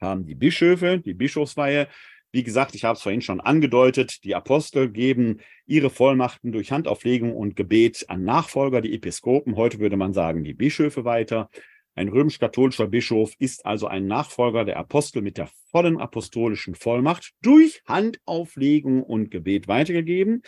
haben 0.00 0.26
die 0.26 0.34
Bischöfe, 0.34 0.98
die 0.98 1.14
Bischofsweihe. 1.14 1.86
Wie 2.32 2.42
gesagt, 2.42 2.74
ich 2.74 2.84
habe 2.84 2.96
es 2.96 3.02
vorhin 3.02 3.20
schon 3.20 3.40
angedeutet, 3.40 4.24
die 4.24 4.34
Apostel 4.34 4.90
geben 4.90 5.40
ihre 5.66 5.90
Vollmachten 5.90 6.50
durch 6.50 6.72
Handauflegung 6.72 7.36
und 7.36 7.54
Gebet 7.54 8.06
an 8.08 8.24
Nachfolger, 8.24 8.80
die 8.80 8.94
Episkopen, 8.94 9.56
heute 9.56 9.78
würde 9.78 9.96
man 9.96 10.12
sagen 10.12 10.42
die 10.42 10.54
Bischöfe 10.54 11.04
weiter. 11.04 11.50
Ein 11.94 12.08
römisch-katholischer 12.08 12.86
Bischof 12.86 13.34
ist 13.38 13.66
also 13.66 13.86
ein 13.86 14.06
Nachfolger 14.06 14.64
der 14.64 14.78
Apostel 14.78 15.20
mit 15.20 15.36
der 15.36 15.50
vollen 15.70 16.00
apostolischen 16.00 16.74
Vollmacht 16.74 17.32
durch 17.42 17.82
Handauflegung 17.86 19.02
und 19.02 19.30
Gebet 19.30 19.68
weitergegeben. 19.68 20.42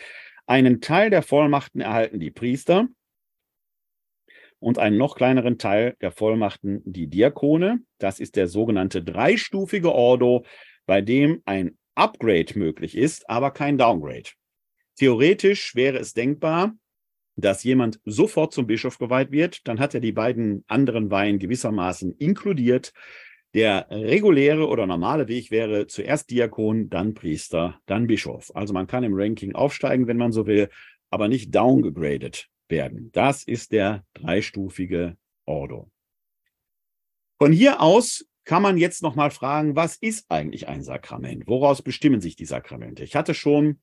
Einen 0.46 0.80
Teil 0.80 1.10
der 1.10 1.22
Vollmachten 1.22 1.82
erhalten 1.82 2.18
die 2.18 2.30
Priester 2.30 2.88
und 4.64 4.78
einen 4.78 4.96
noch 4.96 5.14
kleineren 5.14 5.58
Teil 5.58 5.94
der 6.00 6.10
Vollmachten 6.10 6.80
die 6.86 7.06
Diakone. 7.06 7.80
Das 7.98 8.18
ist 8.18 8.34
der 8.34 8.48
sogenannte 8.48 9.02
dreistufige 9.02 9.92
Ordo, 9.92 10.46
bei 10.86 11.02
dem 11.02 11.42
ein 11.44 11.76
Upgrade 11.94 12.58
möglich 12.58 12.96
ist, 12.96 13.28
aber 13.28 13.50
kein 13.50 13.76
Downgrade. 13.76 14.30
Theoretisch 14.96 15.74
wäre 15.74 15.98
es 15.98 16.14
denkbar, 16.14 16.72
dass 17.36 17.62
jemand 17.62 18.00
sofort 18.06 18.54
zum 18.54 18.66
Bischof 18.66 18.96
geweiht 18.96 19.32
wird, 19.32 19.68
dann 19.68 19.80
hat 19.80 19.92
er 19.92 20.00
die 20.00 20.12
beiden 20.12 20.64
anderen 20.66 21.10
Weihen 21.10 21.38
gewissermaßen 21.38 22.12
inkludiert. 22.16 22.94
Der 23.52 23.86
reguläre 23.90 24.66
oder 24.66 24.86
normale 24.86 25.28
Weg 25.28 25.50
wäre 25.50 25.88
zuerst 25.88 26.30
Diakon, 26.30 26.88
dann 26.88 27.12
Priester, 27.12 27.80
dann 27.84 28.06
Bischof. 28.06 28.50
Also 28.54 28.72
man 28.72 28.86
kann 28.86 29.04
im 29.04 29.12
Ranking 29.14 29.54
aufsteigen, 29.54 30.06
wenn 30.06 30.16
man 30.16 30.32
so 30.32 30.46
will, 30.46 30.70
aber 31.10 31.28
nicht 31.28 31.54
downgegradet 31.54 32.48
werden. 32.68 33.10
Das 33.12 33.44
ist 33.44 33.72
der 33.72 34.04
dreistufige 34.14 35.16
Ordo. 35.46 35.90
Von 37.38 37.52
hier 37.52 37.80
aus 37.80 38.24
kann 38.44 38.62
man 38.62 38.76
jetzt 38.76 39.02
noch 39.02 39.14
mal 39.14 39.30
fragen, 39.30 39.74
was 39.74 39.96
ist 39.96 40.26
eigentlich 40.28 40.68
ein 40.68 40.82
Sakrament? 40.82 41.46
Woraus 41.46 41.82
bestimmen 41.82 42.20
sich 42.20 42.36
die 42.36 42.44
Sakramente? 42.44 43.02
Ich 43.02 43.16
hatte 43.16 43.34
schon 43.34 43.80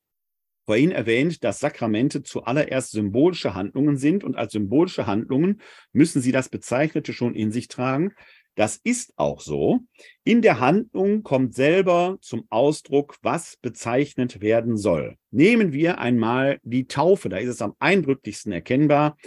vorhin 0.65 0.91
erwähnt, 0.91 1.44
dass 1.44 1.60
Sakramente 1.60 2.24
zuallererst 2.24 2.91
symbolische 2.91 3.56
Handlungen 3.56 3.98
sind 3.98 4.24
und 4.24 4.36
als 4.36 4.54
symbolische 4.54 5.08
Handlungen 5.08 5.62
müssen 5.91 6.22
sie 6.22 6.32
das 6.32 6.50
Bezeichnete 6.50 7.13
schon 7.13 7.34
in 7.34 7.52
sich 7.52 7.67
tragen. 7.67 8.13
Das 8.56 8.78
ist 8.78 9.14
auch 9.16 9.40
so. 9.40 9.80
In 10.24 10.42
der 10.42 10.60
Handlung 10.60 11.24
kommt 11.24 11.56
selber 11.56 12.18
zum 12.22 12.46
Ausdruck, 12.50 13.18
was 13.22 13.58
bezeichnet 13.58 14.42
werden 14.42 14.78
soll. 14.78 15.18
Nehmen 15.32 15.72
wir 15.72 16.00
einmal 16.00 16.60
die 16.64 16.88
Taufe, 16.88 17.30
da 17.30 17.38
ist 17.38 17.50
es 17.50 17.62
am 17.62 17.76
eindrücklichsten 17.80 18.52
erkennbar. 18.52 19.18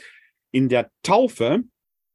In 0.51 0.69
der 0.69 0.91
Taufe 1.03 1.65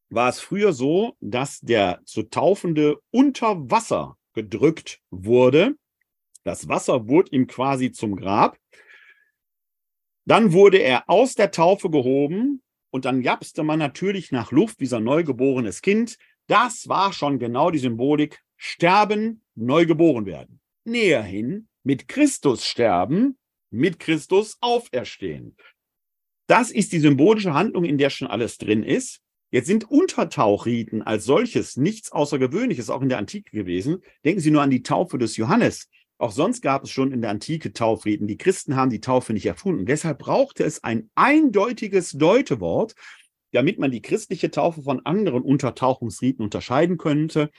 war 0.10 0.30
es 0.30 0.39
früher 0.39 0.74
so, 0.74 1.15
dass 1.19 1.60
der 1.60 2.02
zu 2.06 2.24
Taufende 2.24 2.98
unter 3.12 3.69
Wasser 3.69 4.17
gedrückt 4.34 5.02
wurde. 5.10 5.76
Das 6.43 6.67
Wasser 6.67 7.08
wurde 7.08 7.32
ihm 7.32 7.48
quasi 7.48 7.91
zum 7.91 8.15
Grab. 8.15 8.58
Dann 10.26 10.54
wurde 10.54 10.78
er 10.78 11.10
aus 11.10 11.36
der 11.36 11.52
Taufe 11.52 11.89
gehoben 11.89 12.62
und 12.91 13.06
dann 13.06 13.22
japste 13.22 13.63
man 13.63 13.80
natürlich 13.80 14.32
nach 14.32 14.52
Luft 14.52 14.80
wie 14.80 14.86
so 14.86 14.98
ein 14.98 15.04
neugeborenes 15.04 15.82
Kind. 15.82 16.17
Das 16.49 16.89
war 16.89 17.13
schon 17.13 17.38
genau 17.38 17.69
die 17.69 17.77
Symbolik. 17.77 18.41
Sterben, 18.57 19.43
neu 19.55 19.85
geboren 19.85 20.25
werden. 20.25 20.59
Näher 20.83 21.21
hin, 21.21 21.67
mit 21.83 22.07
Christus 22.07 22.65
sterben, 22.65 23.38
mit 23.69 23.99
Christus 23.99 24.57
auferstehen. 24.59 25.55
Das 26.47 26.71
ist 26.71 26.91
die 26.91 26.99
symbolische 26.99 27.53
Handlung, 27.53 27.85
in 27.85 27.99
der 27.99 28.09
schon 28.09 28.27
alles 28.27 28.57
drin 28.57 28.81
ist. 28.81 29.21
Jetzt 29.51 29.67
sind 29.67 29.89
Untertauchriten 29.89 31.03
als 31.03 31.25
solches 31.25 31.77
nichts 31.77 32.12
Außergewöhnliches, 32.12 32.89
auch 32.89 33.03
in 33.03 33.09
der 33.09 33.19
Antike 33.19 33.55
gewesen. 33.55 34.03
Denken 34.25 34.41
Sie 34.41 34.51
nur 34.51 34.63
an 34.63 34.71
die 34.71 34.81
Taufe 34.81 35.19
des 35.19 35.38
Johannes. 35.38 35.88
Auch 36.17 36.31
sonst 36.31 36.62
gab 36.62 36.83
es 36.83 36.89
schon 36.89 37.12
in 37.12 37.21
der 37.21 37.29
Antike 37.29 37.73
Taufriten. 37.73 38.27
Die 38.27 38.38
Christen 38.38 38.75
haben 38.75 38.89
die 38.89 39.01
Taufe 39.01 39.33
nicht 39.33 39.45
erfunden. 39.45 39.85
Deshalb 39.85 40.17
brauchte 40.17 40.63
es 40.63 40.83
ein 40.83 41.12
eindeutiges 41.13 42.12
Deutewort, 42.12 42.95
damit 43.51 43.79
man 43.79 43.91
die 43.91 44.01
christliche 44.01 44.51
Taufe 44.51 44.83
von 44.83 45.05
anderen 45.05 45.41
Untertauchungsriten 45.43 46.43
unterscheiden 46.43 46.97
könnte. 46.97 47.49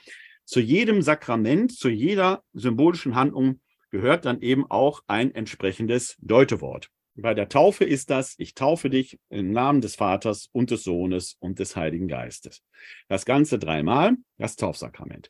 Zu 0.45 0.59
jedem 0.59 1.01
Sakrament, 1.01 1.71
zu 1.71 1.89
jeder 1.89 2.43
symbolischen 2.53 3.15
Handlung 3.15 3.59
gehört 3.89 4.25
dann 4.25 4.41
eben 4.41 4.65
auch 4.69 5.01
ein 5.07 5.33
entsprechendes 5.33 6.17
Deutewort. 6.19 6.89
Bei 7.15 7.33
der 7.33 7.49
Taufe 7.49 7.83
ist 7.83 8.09
das, 8.09 8.35
ich 8.37 8.55
taufe 8.55 8.89
dich 8.89 9.19
im 9.29 9.51
Namen 9.51 9.81
des 9.81 9.95
Vaters 9.95 10.49
und 10.53 10.71
des 10.71 10.83
Sohnes 10.83 11.35
und 11.39 11.59
des 11.59 11.75
Heiligen 11.75 12.07
Geistes. 12.07 12.63
Das 13.09 13.25
Ganze 13.25 13.59
dreimal, 13.59 14.15
das 14.37 14.55
Taufsakrament. 14.55 15.29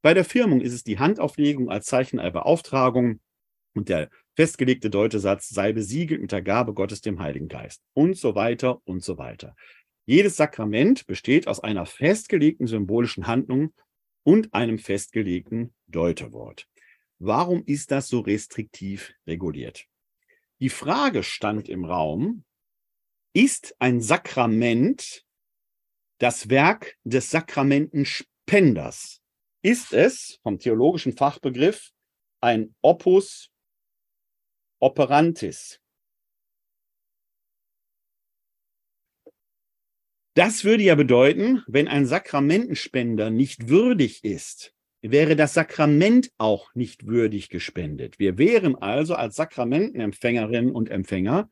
Bei 0.00 0.14
der 0.14 0.24
Firmung 0.24 0.62
ist 0.62 0.72
es 0.72 0.84
die 0.84 0.98
Handauflegung 0.98 1.70
als 1.70 1.86
Zeichen 1.86 2.18
einer 2.18 2.30
Beauftragung 2.30 3.20
und 3.74 3.88
der 3.88 4.08
festgelegte 4.36 4.88
Deutesatz 4.88 5.48
sei 5.48 5.72
besiegelt 5.72 6.20
mit 6.20 6.32
der 6.32 6.42
Gabe 6.42 6.72
Gottes 6.72 7.00
dem 7.00 7.20
Heiligen 7.20 7.48
Geist 7.48 7.82
und 7.92 8.16
so 8.16 8.34
weiter 8.34 8.80
und 8.86 9.02
so 9.02 9.18
weiter. 9.18 9.54
Jedes 10.08 10.36
Sakrament 10.36 11.06
besteht 11.06 11.46
aus 11.48 11.60
einer 11.60 11.84
festgelegten 11.84 12.66
symbolischen 12.66 13.26
Handlung 13.26 13.74
und 14.22 14.54
einem 14.54 14.78
festgelegten 14.78 15.74
Deutewort. 15.86 16.66
Warum 17.18 17.62
ist 17.66 17.90
das 17.90 18.08
so 18.08 18.20
restriktiv 18.20 19.12
reguliert? 19.26 19.84
Die 20.60 20.70
Frage 20.70 21.22
stand 21.22 21.68
im 21.68 21.84
Raum, 21.84 22.44
ist 23.34 23.76
ein 23.80 24.00
Sakrament 24.00 25.26
das 26.16 26.48
Werk 26.48 26.96
des 27.04 27.30
Sakramentenspenders? 27.30 29.20
ist 29.60 29.92
es 29.92 30.38
vom 30.42 30.58
theologischen 30.58 31.14
Fachbegriff 31.14 31.90
ein 32.40 32.74
Opus 32.80 33.50
operantis. 34.80 35.80
Das 40.38 40.62
würde 40.62 40.84
ja 40.84 40.94
bedeuten, 40.94 41.64
wenn 41.66 41.88
ein 41.88 42.06
Sakramentenspender 42.06 43.28
nicht 43.28 43.68
würdig 43.68 44.22
ist, 44.22 44.72
wäre 45.02 45.34
das 45.34 45.52
Sakrament 45.52 46.30
auch 46.38 46.72
nicht 46.76 47.08
würdig 47.08 47.48
gespendet. 47.48 48.20
Wir 48.20 48.38
wären 48.38 48.76
also 48.76 49.16
als 49.16 49.34
Sakramentenempfängerinnen 49.34 50.70
und 50.70 50.90
Empfänger 50.90 51.50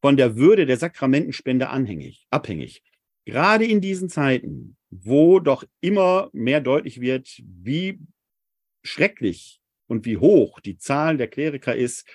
von 0.00 0.16
der 0.16 0.36
Würde 0.36 0.64
der 0.64 0.76
Sakramentenspender 0.76 1.70
anhängig, 1.70 2.28
abhängig. 2.30 2.84
Gerade 3.24 3.64
in 3.64 3.80
diesen 3.80 4.08
Zeiten, 4.08 4.76
wo 4.90 5.40
doch 5.40 5.64
immer 5.80 6.30
mehr 6.32 6.60
deutlich 6.60 7.00
wird, 7.00 7.42
wie 7.42 7.98
schrecklich 8.84 9.60
und 9.88 10.06
wie 10.06 10.18
hoch 10.18 10.60
die 10.60 10.78
Zahl 10.78 11.16
der 11.16 11.26
Kleriker 11.26 11.74
ist, 11.74 12.08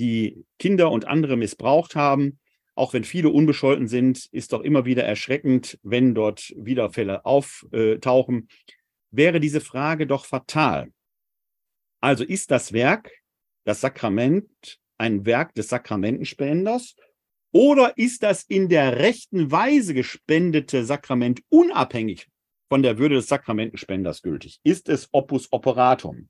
die 0.00 0.44
Kinder 0.58 0.90
und 0.90 1.06
andere 1.06 1.36
missbraucht 1.36 1.94
haben. 1.94 2.40
Auch 2.74 2.94
wenn 2.94 3.04
viele 3.04 3.28
unbescholten 3.28 3.86
sind, 3.86 4.26
ist 4.32 4.52
doch 4.52 4.60
immer 4.62 4.84
wieder 4.84 5.04
erschreckend, 5.04 5.78
wenn 5.82 6.14
dort 6.14 6.54
Widerfälle 6.56 7.24
auftauchen. 7.26 8.48
Wäre 9.10 9.40
diese 9.40 9.60
Frage 9.60 10.06
doch 10.06 10.24
fatal. 10.24 10.90
Also 12.00 12.24
ist 12.24 12.50
das 12.50 12.72
Werk, 12.72 13.10
das 13.64 13.80
Sakrament, 13.80 14.78
ein 14.98 15.26
Werk 15.26 15.54
des 15.54 15.68
Sakramentenspenders 15.68 16.96
oder 17.52 17.96
ist 17.98 18.22
das 18.22 18.44
in 18.44 18.68
der 18.68 18.98
rechten 18.98 19.50
Weise 19.50 19.92
gespendete 19.92 20.84
Sakrament 20.84 21.42
unabhängig 21.50 22.28
von 22.70 22.82
der 22.82 22.96
Würde 22.96 23.16
des 23.16 23.28
Sakramentenspenders 23.28 24.22
gültig? 24.22 24.58
Ist 24.64 24.88
es 24.88 25.08
opus 25.12 25.48
operatum? 25.52 26.28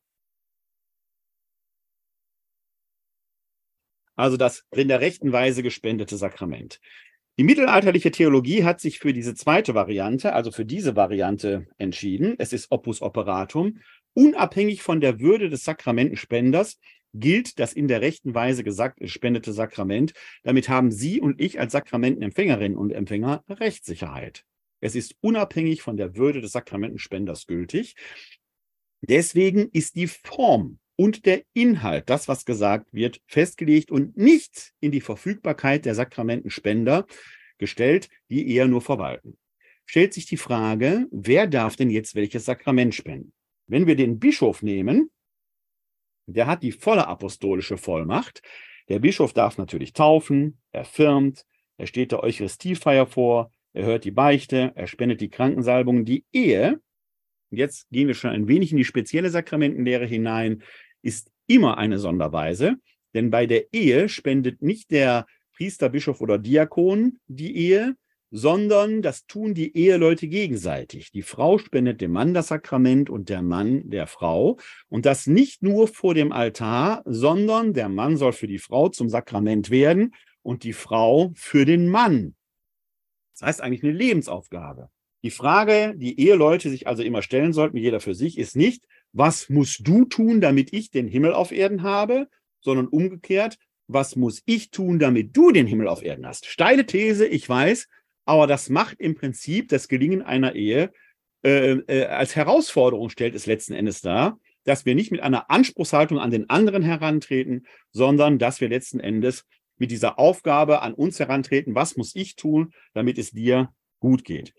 Also 4.23 4.37
das 4.37 4.63
in 4.71 4.87
der 4.87 5.01
rechten 5.01 5.33
Weise 5.33 5.65
gespendete 5.65 6.17
Sakrament. 6.17 6.79
Die 7.41 7.43
mittelalterliche 7.43 8.13
Theologie 8.13 8.63
hat 8.63 8.81
sich 8.81 9.01
für 9.01 9.13
diese 9.13 9.35
zweite 9.35 9.75
Variante, 9.75 10.33
also 10.33 10.53
für 10.53 10.65
diese 10.65 10.95
Variante 10.95 11.67
entschieden. 11.77 12.37
Es 12.39 12.53
ist 12.53 12.71
opus 12.71 13.03
operatum, 13.03 13.81
unabhängig 14.15 14.81
von 14.81 15.01
der 15.01 15.19
Würde 15.19 15.51
des 15.51 15.65
Sakramentenspenders, 15.65 16.79
gilt 17.13 17.59
das 17.59 17.73
in 17.73 17.89
der 17.89 18.01
rechten 18.01 18.33
Weise 18.33 18.63
gespendete 18.63 19.53
Sakrament. 19.53 20.13
Damit 20.45 20.69
haben 20.69 20.93
Sie 20.93 21.21
und 21.21 21.41
ich 21.41 21.59
als 21.59 21.73
Sakramentenempfängerinnen 21.73 22.79
und 22.79 22.93
Empfänger 22.93 23.43
Rechtssicherheit. 23.49 24.45
Es 24.81 24.95
ist 24.95 25.17
unabhängig 25.21 25.83
von 25.83 25.97
der 25.97 26.15
Würde 26.15 26.41
des 26.41 26.53
Sakramentenspenders 26.53 27.49
gültig. 27.49 27.97
Deswegen 29.01 29.69
ist 29.73 29.97
die 29.97 30.07
Form 30.07 30.79
und 30.97 31.27
der 31.27 31.43
Inhalt, 31.53 32.11
das, 32.11 32.29
was 32.29 32.45
gesagt 32.45 32.93
wird, 32.93 33.21
festgelegt 33.27 33.91
und 33.91 34.17
nicht 34.17 34.73
in 34.81 34.93
die 34.93 35.01
Verfügbarkeit 35.01 35.85
der 35.85 35.95
Sakramentenspender 35.95 37.07
gestellt, 37.59 38.09
die 38.29 38.55
eher 38.55 38.69
nur 38.69 38.83
verwalten. 38.83 39.39
Stellt 39.87 40.15
sich 40.15 40.27
die 40.27 40.37
Frage, 40.37 41.07
wer 41.11 41.47
darf 41.47 41.77
denn 41.77 41.91
jetzt 41.91 42.15
welches 42.15 42.45
Sakrament 42.45 42.95
spenden? 42.95 43.33
Wenn 43.67 43.87
wir 43.87 43.97
den 43.97 44.19
Bischof 44.19 44.63
nehmen, 44.63 45.11
der 46.27 46.47
hat 46.47 46.63
die 46.63 46.73
volle 46.73 47.07
apostolische 47.07 47.77
Vollmacht. 47.77 48.43
Der 48.89 48.99
Bischof 48.99 49.33
darf 49.33 49.59
natürlich 49.59 49.93
taufen, 49.93 50.59
er 50.71 50.85
firmt, 50.85 51.45
er 51.77 51.87
steht 51.87 52.13
der 52.13 52.23
Eucharistiefeier 52.23 53.07
vor, 53.07 53.51
er 53.73 53.87
hört 53.87 54.05
die 54.05 54.11
Beichte, 54.11 54.73
er 54.75 54.87
spendet 54.87 55.21
die 55.21 55.31
Krankensalbung. 55.31 56.05
Die 56.05 56.25
Ehe, 56.33 56.81
jetzt 57.53 57.88
gehen 57.91 58.09
wir 58.09 58.15
schon 58.15 58.31
ein 58.31 58.49
wenig 58.49 58.73
in 58.73 58.79
die 58.79 58.85
spezielle 58.85 59.31
Sakramentenlehre 59.31 60.07
hinein, 60.07 60.62
ist 61.03 61.31
immer 61.47 61.79
eine 61.79 61.99
Sonderweise, 61.99 62.77
denn 63.15 63.31
bei 63.31 63.47
der 63.47 63.73
Ehe 63.73 64.09
spendet 64.09 64.62
nicht 64.62 64.91
der 64.91 65.27
Priester, 65.55 65.88
Bischof 65.88 66.21
oder 66.21 66.38
Diakon 66.38 67.19
die 67.27 67.57
Ehe, 67.57 67.97
sondern 68.31 69.03
das 69.03 69.27
tun 69.27 69.53
die 69.53 69.77
Eheleute 69.77 70.27
gegenseitig. 70.27 71.12
Die 71.12 71.23
Frau 71.23 71.59
spendet 71.59 72.01
dem 72.01 72.12
Mann 72.12 72.33
das 72.33 72.49
Sakrament 72.49 73.11
und 73.11 73.29
der 73.29 73.43
Mann 73.43 73.91
der 73.91 74.07
Frau. 74.07 74.59
Und 74.88 75.05
das 75.05 75.27
nicht 75.27 75.62
nur 75.62 75.87
vor 75.87 76.15
dem 76.15 76.33
Altar, 76.33 77.03
sondern 77.05 77.75
der 77.75 77.91
Mann 77.91 78.17
soll 78.17 78.33
für 78.33 78.47
die 78.47 78.59
Frau 78.59 78.88
zum 78.88 79.11
Sakrament 79.11 79.69
werden 79.69 80.15
und 80.41 80.65
die 80.65 80.73
Frau 80.73 81.31
für 81.35 81.67
den 81.67 81.88
Mann. 81.88 82.35
Das 83.35 83.47
heißt 83.47 83.61
eigentlich 83.61 83.83
eine 83.83 83.93
Lebensaufgabe. 83.93 84.88
Die 85.23 85.31
Frage, 85.31 85.95
die 85.97 86.19
Eheleute 86.21 86.69
sich 86.69 86.87
also 86.87 87.03
immer 87.03 87.23
stellen 87.23 87.53
sollten, 87.53 87.77
jeder 87.77 88.01
für 88.01 88.15
sich, 88.15 88.39
ist 88.39 88.57
nicht, 88.57 88.85
was 89.13 89.49
musst 89.49 89.87
du 89.87 90.05
tun, 90.05 90.41
damit 90.41 90.73
ich 90.73 90.91
den 90.91 91.07
Himmel 91.07 91.33
auf 91.33 91.53
Erden 91.53 91.83
habe, 91.83 92.29
sondern 92.61 92.89
umgekehrt, 92.89 93.59
was 93.87 94.17
muss 94.17 94.43
ich 94.47 94.71
tun, 94.71 94.99
damit 94.99 95.37
du 95.37 95.53
den 95.53 95.67
Himmel 95.67 95.89
auf 95.89 96.03
Erden 96.03 96.27
hast? 96.27 96.47
Steile 96.47 96.87
These, 96.87 97.27
ich 97.27 97.49
weiß, 97.49 97.89
aber 98.25 98.47
das 98.47 98.69
macht 98.69 99.01
im 99.01 99.15
Prinzip 99.15 99.69
das 99.69 99.89
Gelingen 99.89 100.23
einer 100.23 100.55
Ehe 100.55 100.93
äh, 101.45 101.73
äh, 101.73 102.07
als 102.07 102.37
Herausforderung, 102.37 103.11
stellt 103.11 103.35
es 103.35 103.47
letzten 103.47 103.75
Endes 103.75 104.01
dar, 104.01 104.39
dass 104.65 104.87
wir 104.87 104.95
nicht 104.95 105.11
mit 105.11 105.21
einer 105.21 105.51
Anspruchshaltung 105.51 106.19
an 106.19 106.31
den 106.31 106.49
anderen 106.49 106.83
herantreten, 106.83 107.67
sondern 107.91 108.39
dass 108.39 108.61
wir 108.61 108.69
letzten 108.69 109.01
Endes 109.01 109.45
mit 109.77 109.91
dieser 109.91 110.19
Aufgabe 110.19 110.83
an 110.83 110.95
uns 110.95 111.19
herantreten, 111.19 111.75
was 111.75 111.97
muss 111.97 112.15
ich 112.15 112.37
tun, 112.37 112.73
damit 112.95 113.19
es 113.19 113.33
dir 113.33 113.73
gut 113.99 114.25
geht. 114.25 114.55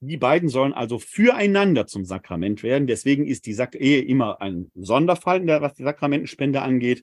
Die 0.00 0.16
beiden 0.16 0.48
sollen 0.48 0.72
also 0.72 0.98
füreinander 0.98 1.86
zum 1.86 2.04
Sakrament 2.04 2.62
werden. 2.62 2.86
Deswegen 2.86 3.26
ist 3.26 3.46
die 3.46 3.56
Ehe 3.78 4.02
immer 4.02 4.40
ein 4.40 4.70
Sonderfall, 4.74 5.44
was 5.46 5.74
die 5.74 5.82
Sakramentenspende 5.82 6.62
angeht. 6.62 7.02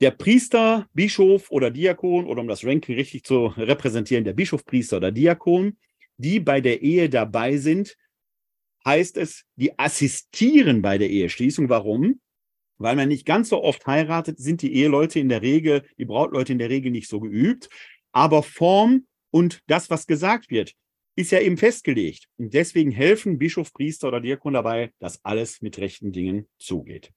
Der 0.00 0.10
Priester, 0.10 0.86
Bischof 0.92 1.50
oder 1.50 1.70
Diakon, 1.70 2.26
oder 2.26 2.40
um 2.40 2.48
das 2.48 2.64
Ranking 2.64 2.94
richtig 2.94 3.24
zu 3.24 3.46
repräsentieren, 3.46 4.24
der 4.24 4.32
Bischof, 4.32 4.64
Priester 4.64 4.98
oder 4.98 5.12
Diakon, 5.12 5.76
die 6.16 6.40
bei 6.40 6.60
der 6.60 6.82
Ehe 6.82 7.08
dabei 7.08 7.56
sind, 7.56 7.96
heißt 8.84 9.16
es, 9.16 9.44
die 9.56 9.78
assistieren 9.78 10.82
bei 10.82 10.98
der 10.98 11.10
Eheschließung. 11.10 11.68
Warum? 11.68 12.20
Weil 12.78 12.96
man 12.96 13.08
nicht 13.08 13.26
ganz 13.26 13.50
so 13.50 13.62
oft 13.62 13.86
heiratet, 13.86 14.38
sind 14.38 14.62
die 14.62 14.74
Eheleute 14.74 15.20
in 15.20 15.28
der 15.28 15.42
Regel, 15.42 15.84
die 15.98 16.06
Brautleute 16.06 16.52
in 16.52 16.58
der 16.58 16.70
Regel 16.70 16.90
nicht 16.90 17.08
so 17.08 17.20
geübt. 17.20 17.68
Aber 18.12 18.42
Form 18.42 19.06
und 19.30 19.60
das, 19.66 19.90
was 19.90 20.06
gesagt 20.06 20.50
wird, 20.50 20.74
ist 21.20 21.30
ja 21.30 21.40
eben 21.40 21.56
festgelegt. 21.56 22.26
Und 22.36 22.54
deswegen 22.54 22.90
helfen 22.90 23.38
Bischof, 23.38 23.72
Priester 23.72 24.08
oder 24.08 24.20
Diakon 24.20 24.54
dabei, 24.54 24.92
dass 24.98 25.24
alles 25.24 25.62
mit 25.62 25.78
rechten 25.78 26.12
Dingen 26.12 26.48
zugeht. 26.58 27.12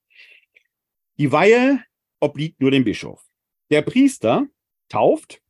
Die 1.17 1.31
Weihe 1.31 1.83
obliegt 2.19 2.59
nur 2.59 2.71
dem 2.71 2.83
Bischof. 2.83 3.23
Der 3.69 3.81
Priester 3.81 4.47
tauft, 4.89 5.41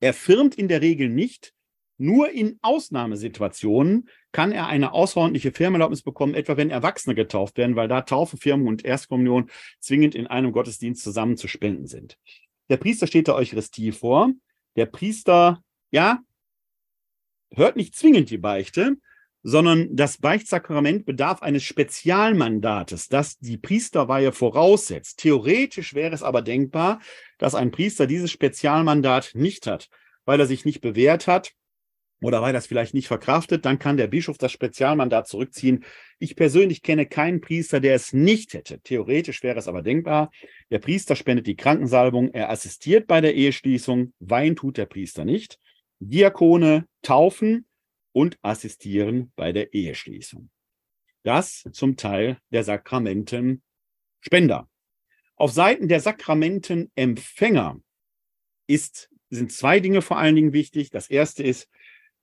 er 0.00 0.14
firmt 0.14 0.54
in 0.54 0.68
der 0.68 0.80
Regel 0.80 1.08
nicht, 1.08 1.52
nur 1.98 2.30
in 2.30 2.58
Ausnahmesituationen 2.62 4.08
kann 4.32 4.52
er 4.52 4.68
eine 4.68 4.92
außerordentliche 4.92 5.52
Firmerlaubnis 5.52 6.02
bekommen, 6.02 6.32
etwa 6.32 6.56
wenn 6.56 6.70
Erwachsene 6.70 7.14
getauft 7.14 7.58
werden, 7.58 7.76
weil 7.76 7.88
da 7.88 8.00
Taufe, 8.00 8.38
Firmung 8.38 8.68
und 8.68 8.86
Erstkommunion 8.86 9.50
zwingend 9.80 10.14
in 10.14 10.26
einem 10.26 10.52
Gottesdienst 10.52 11.02
zusammen 11.02 11.36
zu 11.36 11.46
spenden 11.46 11.86
sind. 11.86 12.16
Der 12.70 12.78
Priester 12.78 13.06
steht 13.06 13.26
der 13.26 13.34
Eucharistie 13.34 13.92
vor. 13.92 14.32
Der 14.76 14.86
Priester, 14.86 15.62
ja, 15.90 16.20
hört 17.54 17.76
nicht 17.76 17.94
zwingend 17.94 18.30
die 18.30 18.38
Beichte, 18.38 18.96
sondern 19.42 19.88
das 19.96 20.18
Beichtsakrament 20.18 21.06
bedarf 21.06 21.42
eines 21.42 21.62
Spezialmandates, 21.62 23.08
das 23.08 23.38
die 23.38 23.56
Priesterweihe 23.56 24.32
voraussetzt. 24.32 25.18
Theoretisch 25.18 25.94
wäre 25.94 26.14
es 26.14 26.22
aber 26.22 26.42
denkbar, 26.42 27.00
dass 27.38 27.54
ein 27.54 27.70
Priester 27.70 28.06
dieses 28.06 28.30
Spezialmandat 28.30 29.32
nicht 29.34 29.66
hat, 29.66 29.88
weil 30.26 30.40
er 30.40 30.46
sich 30.46 30.64
nicht 30.64 30.82
bewährt 30.82 31.26
hat 31.26 31.54
oder 32.22 32.42
weil 32.42 32.54
er 32.54 32.58
es 32.58 32.66
vielleicht 32.66 32.92
nicht 32.92 33.08
verkraftet, 33.08 33.64
dann 33.64 33.78
kann 33.78 33.96
der 33.96 34.08
Bischof 34.08 34.36
das 34.36 34.52
Spezialmandat 34.52 35.26
zurückziehen. 35.26 35.84
Ich 36.18 36.36
persönlich 36.36 36.82
kenne 36.82 37.06
keinen 37.06 37.40
Priester, 37.40 37.80
der 37.80 37.94
es 37.94 38.12
nicht 38.12 38.52
hätte. 38.52 38.80
Theoretisch 38.80 39.42
wäre 39.42 39.58
es 39.58 39.68
aber 39.68 39.80
denkbar. 39.80 40.30
Der 40.70 40.80
Priester 40.80 41.16
spendet 41.16 41.46
die 41.46 41.56
Krankensalbung, 41.56 42.30
er 42.32 42.50
assistiert 42.50 43.06
bei 43.06 43.22
der 43.22 43.34
Eheschließung, 43.34 44.12
Wein 44.18 44.54
tut 44.54 44.76
der 44.76 44.84
Priester 44.84 45.24
nicht. 45.24 45.58
Diakone 46.00 46.86
taufen, 47.02 47.66
und 48.12 48.38
assistieren 48.42 49.32
bei 49.36 49.52
der 49.52 49.74
Eheschließung. 49.74 50.50
Das 51.22 51.64
zum 51.72 51.96
Teil 51.96 52.38
der 52.50 52.64
Sakramentenspender. 52.64 54.68
Auf 55.36 55.52
Seiten 55.52 55.88
der 55.88 56.00
Sakramentenempfänger 56.00 57.80
ist, 58.66 59.10
sind 59.30 59.52
zwei 59.52 59.80
Dinge 59.80 60.02
vor 60.02 60.18
allen 60.18 60.34
Dingen 60.34 60.52
wichtig. 60.52 60.90
Das 60.90 61.08
erste 61.08 61.42
ist, 61.42 61.68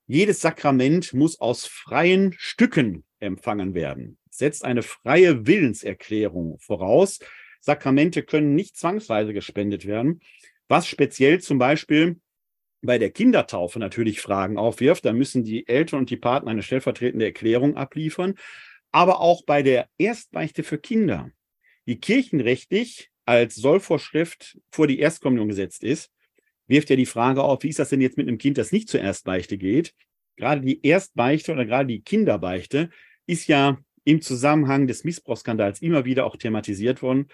jedes 0.07 0.41
Sakrament 0.41 1.13
muss 1.13 1.39
aus 1.39 1.65
freien 1.65 2.33
Stücken 2.37 3.05
empfangen 3.19 3.73
werden. 3.73 4.17
Setzt 4.29 4.63
eine 4.63 4.83
freie 4.83 5.47
Willenserklärung 5.47 6.59
voraus. 6.59 7.19
Sakramente 7.59 8.23
können 8.23 8.55
nicht 8.55 8.77
zwangsweise 8.77 9.33
gespendet 9.33 9.85
werden, 9.85 10.21
was 10.67 10.87
speziell 10.87 11.41
zum 11.41 11.57
Beispiel 11.57 12.19
bei 12.81 12.97
der 12.97 13.11
Kindertaufe 13.11 13.79
natürlich 13.79 14.21
Fragen 14.21 14.57
aufwirft. 14.57 15.05
Da 15.05 15.13
müssen 15.13 15.43
die 15.43 15.67
Eltern 15.67 15.99
und 15.99 16.09
die 16.09 16.17
Partner 16.17 16.51
eine 16.51 16.63
stellvertretende 16.63 17.25
Erklärung 17.25 17.75
abliefern. 17.75 18.35
Aber 18.91 19.19
auch 19.19 19.43
bei 19.45 19.63
der 19.63 19.89
Erstbeichte 19.97 20.63
für 20.63 20.77
Kinder, 20.77 21.31
die 21.85 21.99
kirchenrechtlich 21.99 23.09
als 23.25 23.55
Sollvorschrift 23.55 24.57
vor 24.71 24.87
die 24.87 24.99
Erstkommunion 24.99 25.49
gesetzt 25.49 25.83
ist, 25.83 26.11
wirft 26.67 26.89
ja 26.89 26.95
die 26.95 27.05
Frage 27.05 27.43
auf, 27.43 27.63
wie 27.63 27.69
ist 27.69 27.79
das 27.79 27.89
denn 27.89 28.01
jetzt 28.01 28.17
mit 28.17 28.27
einem 28.27 28.37
Kind, 28.37 28.57
das 28.57 28.71
nicht 28.71 28.89
zur 28.89 29.01
Erstbeichte 29.01 29.57
geht? 29.57 29.93
Gerade 30.35 30.61
die 30.61 30.85
Erstbeichte 30.85 31.51
oder 31.51 31.65
gerade 31.65 31.87
die 31.87 32.01
Kinderbeichte 32.01 32.89
ist 33.25 33.47
ja 33.47 33.77
im 34.03 34.21
Zusammenhang 34.21 34.87
des 34.87 35.03
Missbrauchsskandals 35.03 35.81
immer 35.81 36.05
wieder 36.05 36.25
auch 36.25 36.37
thematisiert 36.37 37.01
worden 37.01 37.27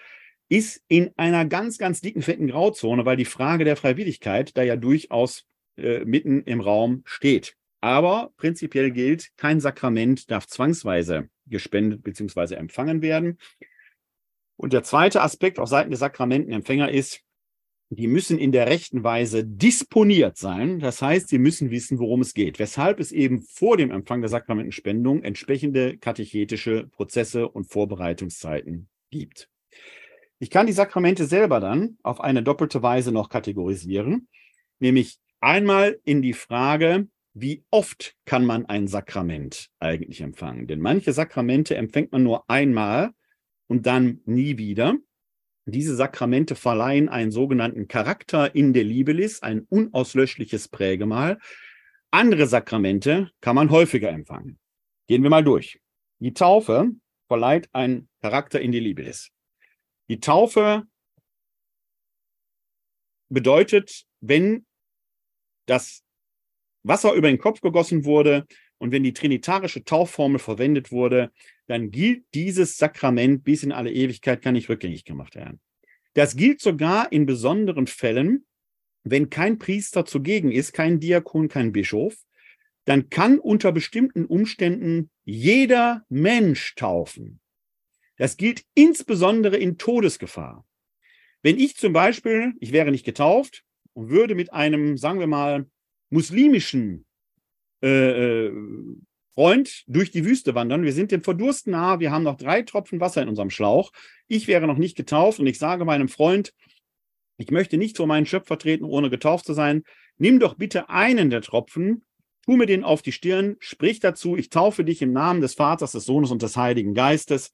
ist 0.48 0.82
in 0.88 1.10
einer 1.16 1.44
ganz, 1.44 1.78
ganz 1.78 2.00
dicken, 2.00 2.22
fetten 2.22 2.46
Grauzone, 2.46 3.04
weil 3.04 3.16
die 3.16 3.24
Frage 3.24 3.64
der 3.64 3.76
Freiwilligkeit 3.76 4.56
da 4.56 4.62
ja 4.62 4.76
durchaus 4.76 5.44
äh, 5.76 6.04
mitten 6.04 6.42
im 6.42 6.60
Raum 6.60 7.02
steht. 7.04 7.56
Aber 7.80 8.32
prinzipiell 8.36 8.90
gilt, 8.90 9.30
kein 9.36 9.60
Sakrament 9.60 10.30
darf 10.30 10.46
zwangsweise 10.46 11.28
gespendet 11.46 12.02
bzw. 12.02 12.54
empfangen 12.54 13.02
werden. 13.02 13.38
Und 14.56 14.72
der 14.72 14.82
zweite 14.82 15.20
Aspekt 15.20 15.58
auf 15.58 15.68
Seiten 15.68 15.90
der 15.90 15.98
Sakramentenempfänger 15.98 16.90
ist, 16.90 17.20
die 17.90 18.06
müssen 18.06 18.38
in 18.38 18.52
der 18.52 18.66
rechten 18.66 19.04
Weise 19.04 19.44
disponiert 19.44 20.36
sein. 20.36 20.78
Das 20.78 21.02
heißt, 21.02 21.28
sie 21.28 21.38
müssen 21.38 21.70
wissen, 21.70 21.98
worum 21.98 22.22
es 22.22 22.34
geht. 22.34 22.58
Weshalb 22.58 22.98
es 22.98 23.12
eben 23.12 23.42
vor 23.42 23.76
dem 23.76 23.90
Empfang 23.90 24.20
der 24.20 24.30
Sakramentenspendung 24.30 25.22
entsprechende 25.22 25.98
katechetische 25.98 26.88
Prozesse 26.88 27.48
und 27.48 27.64
Vorbereitungszeiten 27.64 28.88
gibt. 29.10 29.50
Ich 30.44 30.50
kann 30.50 30.66
die 30.66 30.74
Sakramente 30.74 31.24
selber 31.24 31.58
dann 31.58 31.96
auf 32.02 32.20
eine 32.20 32.42
doppelte 32.42 32.82
Weise 32.82 33.12
noch 33.12 33.30
kategorisieren, 33.30 34.28
nämlich 34.78 35.18
einmal 35.40 35.98
in 36.04 36.20
die 36.20 36.34
Frage, 36.34 37.08
wie 37.32 37.64
oft 37.70 38.14
kann 38.26 38.44
man 38.44 38.66
ein 38.66 38.86
Sakrament 38.86 39.70
eigentlich 39.78 40.20
empfangen? 40.20 40.66
Denn 40.66 40.80
manche 40.80 41.14
Sakramente 41.14 41.76
empfängt 41.76 42.12
man 42.12 42.24
nur 42.24 42.44
einmal 42.50 43.12
und 43.68 43.86
dann 43.86 44.20
nie 44.26 44.58
wieder. 44.58 44.98
Diese 45.64 45.96
Sakramente 45.96 46.56
verleihen 46.56 47.08
einen 47.08 47.30
sogenannten 47.30 47.88
Charakter 47.88 48.54
in 48.54 48.74
der 48.74 48.84
Libelis, 48.84 49.40
ein 49.40 49.60
unauslöschliches 49.60 50.68
Prägemal. 50.68 51.38
Andere 52.10 52.46
Sakramente 52.48 53.30
kann 53.40 53.56
man 53.56 53.70
häufiger 53.70 54.10
empfangen. 54.10 54.58
Gehen 55.06 55.22
wir 55.22 55.30
mal 55.30 55.42
durch. 55.42 55.80
Die 56.18 56.34
Taufe 56.34 56.90
verleiht 57.28 57.70
einen 57.72 58.10
Charakter 58.20 58.60
in 58.60 58.72
die 58.72 58.80
Libelis. 58.80 59.33
Die 60.08 60.20
Taufe 60.20 60.86
bedeutet, 63.28 64.04
wenn 64.20 64.66
das 65.66 66.02
Wasser 66.82 67.14
über 67.14 67.28
den 67.28 67.38
Kopf 67.38 67.60
gegossen 67.60 68.04
wurde 68.04 68.46
und 68.78 68.92
wenn 68.92 69.02
die 69.02 69.14
trinitarische 69.14 69.84
Taufformel 69.84 70.38
verwendet 70.38 70.92
wurde, 70.92 71.32
dann 71.66 71.90
gilt 71.90 72.24
dieses 72.34 72.76
Sakrament 72.76 73.44
bis 73.44 73.62
in 73.62 73.72
alle 73.72 73.92
Ewigkeit, 73.92 74.42
kann 74.42 74.54
nicht 74.54 74.68
rückgängig 74.68 75.04
gemacht 75.04 75.34
werden. 75.34 75.60
Das 76.12 76.36
gilt 76.36 76.60
sogar 76.60 77.10
in 77.10 77.26
besonderen 77.26 77.86
Fällen, 77.86 78.46
wenn 79.02 79.30
kein 79.30 79.58
Priester 79.58 80.04
zugegen 80.04 80.52
ist, 80.52 80.72
kein 80.72 81.00
Diakon, 81.00 81.48
kein 81.48 81.72
Bischof, 81.72 82.14
dann 82.84 83.08
kann 83.08 83.38
unter 83.38 83.72
bestimmten 83.72 84.26
Umständen 84.26 85.10
jeder 85.24 86.04
Mensch 86.08 86.74
taufen. 86.74 87.40
Das 88.16 88.36
gilt 88.36 88.64
insbesondere 88.74 89.56
in 89.56 89.78
Todesgefahr. 89.78 90.64
Wenn 91.42 91.58
ich 91.58 91.76
zum 91.76 91.92
Beispiel, 91.92 92.54
ich 92.60 92.72
wäre 92.72 92.90
nicht 92.90 93.04
getauft 93.04 93.64
und 93.92 94.10
würde 94.10 94.34
mit 94.34 94.52
einem, 94.52 94.96
sagen 94.96 95.20
wir 95.20 95.26
mal, 95.26 95.66
muslimischen 96.10 97.04
äh, 97.82 98.46
äh, 98.46 98.52
Freund 99.34 99.82
durch 99.88 100.12
die 100.12 100.24
Wüste 100.24 100.54
wandern. 100.54 100.84
Wir 100.84 100.92
sind 100.92 101.10
dem 101.10 101.22
Verdursten 101.22 101.72
nahe, 101.72 101.98
wir 101.98 102.12
haben 102.12 102.22
noch 102.22 102.36
drei 102.36 102.62
Tropfen 102.62 103.00
Wasser 103.00 103.20
in 103.20 103.28
unserem 103.28 103.50
Schlauch. 103.50 103.90
Ich 104.28 104.46
wäre 104.46 104.66
noch 104.66 104.78
nicht 104.78 104.96
getauft 104.96 105.40
und 105.40 105.46
ich 105.46 105.58
sage 105.58 105.84
meinem 105.84 106.08
Freund, 106.08 106.54
ich 107.36 107.50
möchte 107.50 107.76
nicht 107.76 107.96
vor 107.96 108.06
meinen 108.06 108.26
Schöpfer 108.26 108.58
treten, 108.58 108.84
ohne 108.84 109.10
getauft 109.10 109.44
zu 109.44 109.54
sein. 109.54 109.82
nimm 110.16 110.38
doch 110.38 110.54
bitte 110.54 110.88
einen 110.88 111.30
der 111.30 111.42
Tropfen, 111.42 112.04
tu 112.44 112.56
mir 112.56 112.66
den 112.66 112.84
auf 112.84 113.02
die 113.02 113.10
Stirn, 113.10 113.56
sprich 113.58 113.98
dazu, 113.98 114.36
ich 114.36 114.50
taufe 114.50 114.84
dich 114.84 115.02
im 115.02 115.12
Namen 115.12 115.40
des 115.40 115.54
Vaters, 115.54 115.92
des 115.92 116.04
Sohnes 116.04 116.30
und 116.30 116.42
des 116.42 116.56
Heiligen 116.56 116.94
Geistes. 116.94 117.52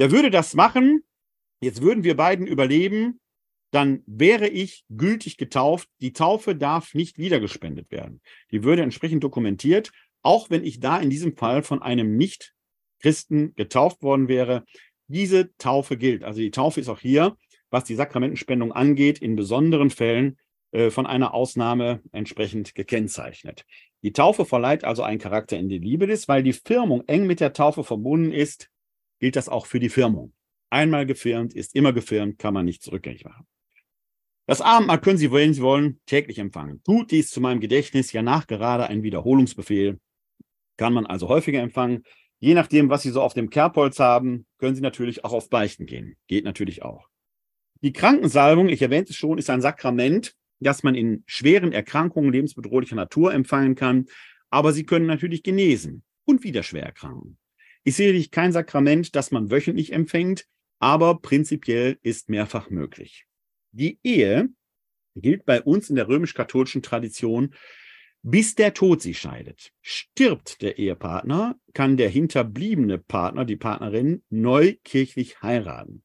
Der 0.00 0.10
würde 0.10 0.30
das 0.30 0.54
machen, 0.54 1.04
jetzt 1.60 1.82
würden 1.82 2.04
wir 2.04 2.16
beiden 2.16 2.46
überleben, 2.46 3.20
dann 3.70 4.02
wäre 4.06 4.48
ich 4.48 4.84
gültig 4.88 5.36
getauft. 5.36 5.90
Die 6.00 6.14
Taufe 6.14 6.56
darf 6.56 6.94
nicht 6.94 7.18
wiedergespendet 7.18 7.90
werden. 7.90 8.22
Die 8.50 8.64
würde 8.64 8.82
entsprechend 8.82 9.22
dokumentiert, 9.22 9.92
auch 10.22 10.48
wenn 10.48 10.64
ich 10.64 10.80
da 10.80 10.98
in 10.98 11.10
diesem 11.10 11.36
Fall 11.36 11.62
von 11.62 11.82
einem 11.82 12.16
Nicht-Christen 12.16 13.54
getauft 13.56 14.02
worden 14.02 14.28
wäre. 14.28 14.64
Diese 15.06 15.54
Taufe 15.58 15.98
gilt. 15.98 16.24
Also 16.24 16.40
die 16.40 16.50
Taufe 16.50 16.80
ist 16.80 16.88
auch 16.88 17.00
hier, 17.00 17.36
was 17.68 17.84
die 17.84 17.94
Sakramentenspendung 17.94 18.72
angeht, 18.72 19.18
in 19.18 19.36
besonderen 19.36 19.90
Fällen 19.90 20.38
äh, 20.72 20.88
von 20.88 21.06
einer 21.06 21.34
Ausnahme 21.34 22.00
entsprechend 22.10 22.74
gekennzeichnet. 22.74 23.66
Die 24.02 24.14
Taufe 24.14 24.46
verleiht 24.46 24.82
also 24.82 25.02
einen 25.02 25.20
Charakter 25.20 25.58
in 25.58 25.68
die 25.68 25.78
Liebe, 25.78 26.08
weil 26.26 26.42
die 26.42 26.54
Firmung 26.54 27.04
eng 27.06 27.26
mit 27.26 27.40
der 27.40 27.52
Taufe 27.52 27.84
verbunden 27.84 28.32
ist, 28.32 28.70
gilt 29.20 29.36
das 29.36 29.48
auch 29.48 29.66
für 29.66 29.78
die 29.78 29.88
Firmung. 29.88 30.32
Einmal 30.70 31.06
gefirmt 31.06 31.54
ist 31.54 31.74
immer 31.74 31.92
gefirmt, 31.92 32.38
kann 32.38 32.54
man 32.54 32.64
nicht 32.64 32.82
zurückgängig 32.82 33.24
machen. 33.24 33.46
Das 34.46 34.60
Abendmahl 34.60 35.00
können 35.00 35.18
Sie, 35.18 35.30
wenn 35.30 35.54
Sie 35.54 35.62
wollen, 35.62 36.00
täglich 36.06 36.38
empfangen. 36.38 36.82
Tut 36.82 37.12
dies 37.12 37.30
zu 37.30 37.40
meinem 37.40 37.60
Gedächtnis, 37.60 38.12
ja 38.12 38.22
nachgerade 38.22 38.88
ein 38.88 39.04
Wiederholungsbefehl. 39.04 40.00
Kann 40.76 40.92
man 40.92 41.06
also 41.06 41.28
häufiger 41.28 41.60
empfangen. 41.60 42.02
Je 42.40 42.54
nachdem, 42.54 42.88
was 42.88 43.02
Sie 43.02 43.10
so 43.10 43.20
auf 43.20 43.34
dem 43.34 43.50
Kerbholz 43.50 44.00
haben, 44.00 44.46
können 44.58 44.74
Sie 44.74 44.82
natürlich 44.82 45.24
auch 45.24 45.32
auf 45.32 45.50
Beichten 45.50 45.86
gehen. 45.86 46.16
Geht 46.26 46.44
natürlich 46.44 46.82
auch. 46.82 47.06
Die 47.82 47.92
Krankensalbung, 47.92 48.68
ich 48.68 48.82
erwähnte 48.82 49.12
es 49.12 49.16
schon, 49.16 49.38
ist 49.38 49.50
ein 49.50 49.60
Sakrament, 49.60 50.34
das 50.58 50.82
man 50.82 50.94
in 50.94 51.22
schweren 51.26 51.72
Erkrankungen 51.72 52.32
lebensbedrohlicher 52.32 52.96
Natur 52.96 53.32
empfangen 53.32 53.74
kann. 53.74 54.06
Aber 54.50 54.72
sie 54.72 54.84
können 54.84 55.06
natürlich 55.06 55.42
genesen 55.42 56.02
und 56.24 56.42
wieder 56.42 56.62
schwer 56.62 56.84
erkranken. 56.84 57.38
Ist 57.84 57.96
sicherlich 57.96 58.30
kein 58.30 58.52
Sakrament, 58.52 59.16
das 59.16 59.30
man 59.30 59.50
wöchentlich 59.50 59.92
empfängt, 59.92 60.46
aber 60.78 61.20
prinzipiell 61.20 61.98
ist 62.02 62.28
mehrfach 62.28 62.70
möglich. 62.70 63.26
Die 63.72 63.98
Ehe 64.02 64.48
gilt 65.16 65.44
bei 65.44 65.62
uns 65.62 65.90
in 65.90 65.96
der 65.96 66.08
römisch-katholischen 66.08 66.82
Tradition, 66.82 67.54
bis 68.22 68.54
der 68.54 68.74
Tod 68.74 69.00
sie 69.00 69.14
scheidet. 69.14 69.72
Stirbt 69.80 70.60
der 70.62 70.78
Ehepartner, 70.78 71.58
kann 71.72 71.96
der 71.96 72.10
hinterbliebene 72.10 72.98
Partner, 72.98 73.44
die 73.44 73.56
Partnerin, 73.56 74.22
neu 74.28 74.76
kirchlich 74.84 75.40
heiraten. 75.42 76.02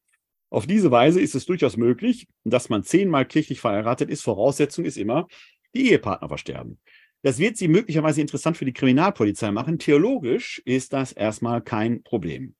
Auf 0.49 0.67
diese 0.67 0.91
Weise 0.91 1.19
ist 1.19 1.35
es 1.35 1.45
durchaus 1.45 1.75
möglich, 1.75 2.27
dass 2.45 2.69
man 2.69 2.83
zehnmal 2.83 3.25
kirchlich 3.25 3.59
verheiratet 3.59 4.09
ist. 4.09 4.21
Voraussetzung 4.21 4.85
ist 4.85 4.97
immer, 4.97 5.27
die 5.73 5.89
Ehepartner 5.89 6.29
versterben. 6.29 6.79
Das 7.25 7.39
wird 7.39 7.57
sie 7.57 7.67
möglicherweise 7.67 8.21
interessant 8.21 8.55
für 8.55 8.65
die 8.65 8.73
Kriminalpolizei 8.73 9.49
machen. 9.49 9.79
Theologisch 9.79 10.61
ist 10.63 10.93
das 10.93 11.11
erstmal 11.11 11.59
kein 11.59 12.03
Problem. 12.03 12.53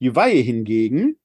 Die 0.00 0.16
Weihe 0.16 0.40
hingegen 0.40 1.18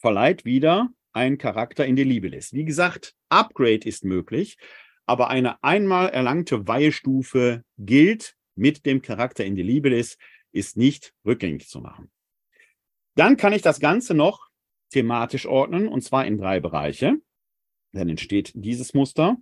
verleiht 0.00 0.44
wieder 0.44 0.90
ein 1.12 1.38
Charakter 1.38 1.86
in 1.86 1.94
der 1.94 2.04
Liebe 2.04 2.26
lässt. 2.26 2.52
Wie 2.52 2.64
gesagt, 2.64 3.14
Upgrade 3.28 3.86
ist 3.86 4.04
möglich, 4.04 4.58
aber 5.06 5.30
eine 5.30 5.62
einmal 5.62 6.08
erlangte 6.08 6.66
Weihestufe 6.66 7.62
gilt 7.78 8.34
mit 8.56 8.86
dem 8.86 9.02
Charakter 9.02 9.44
in 9.44 9.54
der 9.54 9.64
Liebe 9.64 9.90
lässt, 9.90 10.18
ist 10.50 10.76
nicht 10.76 11.14
rückgängig 11.24 11.68
zu 11.68 11.80
machen. 11.80 12.10
Dann 13.14 13.36
kann 13.36 13.52
ich 13.52 13.62
das 13.62 13.78
Ganze 13.78 14.14
noch 14.14 14.48
thematisch 14.90 15.46
ordnen, 15.46 15.86
und 15.86 16.02
zwar 16.02 16.26
in 16.26 16.38
drei 16.38 16.58
Bereiche. 16.58 17.18
Dann 17.92 18.08
entsteht 18.08 18.50
dieses 18.56 18.94
Muster. 18.94 19.36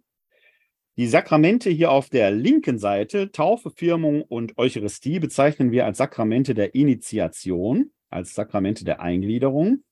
Die 0.96 1.08
Sakramente 1.08 1.70
hier 1.70 1.90
auf 1.90 2.08
der 2.08 2.30
linken 2.30 2.78
Seite, 2.78 3.32
Taufe, 3.32 3.70
Firmung 3.70 4.22
und 4.22 4.56
Eucharistie, 4.58 5.18
bezeichnen 5.18 5.72
wir 5.72 5.86
als 5.86 5.98
Sakramente 5.98 6.54
der 6.54 6.76
Initiation, 6.76 7.90
als 8.10 8.34
Sakramente 8.34 8.84
der 8.84 9.00
Eingliederung. 9.00 9.82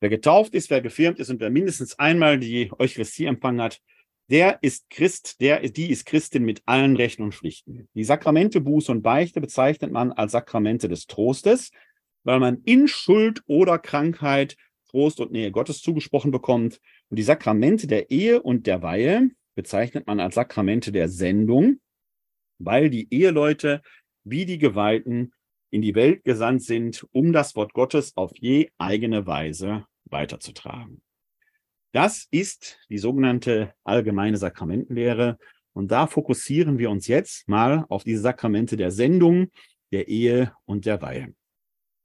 Wer 0.00 0.10
getauft 0.10 0.54
ist, 0.54 0.68
wer 0.68 0.82
gefirmt 0.82 1.18
ist 1.18 1.30
und 1.30 1.40
wer 1.40 1.48
mindestens 1.48 1.98
einmal 1.98 2.38
die 2.38 2.70
Eucharistie 2.78 3.24
empfangen 3.24 3.62
hat, 3.62 3.80
der 4.28 4.58
ist 4.60 4.90
Christ, 4.90 5.40
der, 5.40 5.60
die 5.60 5.90
ist 5.90 6.04
Christin 6.04 6.44
mit 6.44 6.62
allen 6.66 6.96
Rechten 6.96 7.22
und 7.22 7.34
Pflichten. 7.34 7.88
Die 7.94 8.04
Sakramente 8.04 8.60
Buße 8.60 8.92
und 8.92 9.00
Beichte 9.00 9.40
bezeichnet 9.40 9.92
man 9.92 10.12
als 10.12 10.32
Sakramente 10.32 10.88
des 10.88 11.06
Trostes, 11.06 11.70
weil 12.22 12.38
man 12.38 12.60
in 12.64 12.86
Schuld 12.86 13.42
oder 13.46 13.78
Krankheit 13.78 14.56
Trost 14.94 15.18
und 15.18 15.32
Nähe 15.32 15.50
Gottes 15.50 15.82
zugesprochen 15.82 16.30
bekommt. 16.30 16.80
Und 17.10 17.18
die 17.18 17.24
Sakramente 17.24 17.88
der 17.88 18.12
Ehe 18.12 18.40
und 18.40 18.68
der 18.68 18.80
Weihe 18.82 19.28
bezeichnet 19.56 20.06
man 20.06 20.20
als 20.20 20.36
Sakramente 20.36 20.92
der 20.92 21.08
Sendung, 21.08 21.80
weil 22.58 22.90
die 22.90 23.12
Eheleute 23.12 23.82
wie 24.22 24.46
die 24.46 24.58
Geweihten 24.58 25.32
in 25.70 25.82
die 25.82 25.96
Welt 25.96 26.22
gesandt 26.22 26.62
sind, 26.62 27.04
um 27.10 27.32
das 27.32 27.56
Wort 27.56 27.72
Gottes 27.72 28.16
auf 28.16 28.30
je 28.36 28.70
eigene 28.78 29.26
Weise 29.26 29.84
weiterzutragen. 30.04 31.02
Das 31.92 32.28
ist 32.30 32.78
die 32.88 32.98
sogenannte 32.98 33.74
allgemeine 33.82 34.36
Sakramentenlehre. 34.36 35.38
Und 35.72 35.90
da 35.90 36.06
fokussieren 36.06 36.78
wir 36.78 36.88
uns 36.90 37.08
jetzt 37.08 37.48
mal 37.48 37.84
auf 37.88 38.04
diese 38.04 38.20
Sakramente 38.20 38.76
der 38.76 38.92
Sendung, 38.92 39.50
der 39.90 40.06
Ehe 40.06 40.52
und 40.66 40.86
der 40.86 41.02
Weihe. 41.02 41.34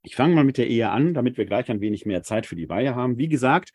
Ich 0.02 0.16
fange 0.16 0.36
mal 0.36 0.44
mit 0.44 0.58
der 0.58 0.68
Ehe 0.68 0.90
an, 0.90 1.14
damit 1.14 1.38
wir 1.38 1.46
gleich 1.46 1.70
ein 1.70 1.82
wenig 1.82 2.06
mehr 2.06 2.24
Zeit 2.24 2.46
für 2.46 2.56
die 2.56 2.70
Weihe 2.70 2.96
haben. 2.96 3.18
Wie 3.18 3.28
gesagt, 3.28 3.72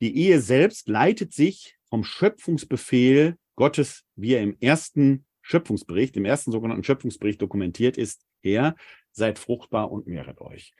die 0.00 0.16
Ehe 0.16 0.40
selbst 0.40 0.88
leitet 0.88 1.32
sich 1.32 1.76
vom 1.88 2.04
Schöpfungsbefehl 2.04 3.36
Gottes, 3.56 4.04
wie 4.14 4.34
er 4.34 4.42
im 4.42 4.56
ersten 4.60 5.24
Schöpfungsbericht, 5.40 6.16
im 6.16 6.24
ersten 6.24 6.52
sogenannten 6.52 6.84
Schöpfungsbericht 6.84 7.40
dokumentiert 7.40 7.96
ist, 7.96 8.22
her. 8.42 8.76
Seid 9.10 9.38
fruchtbar 9.38 9.90
und 9.90 10.06
mehret 10.06 10.40
euch. 10.40 10.74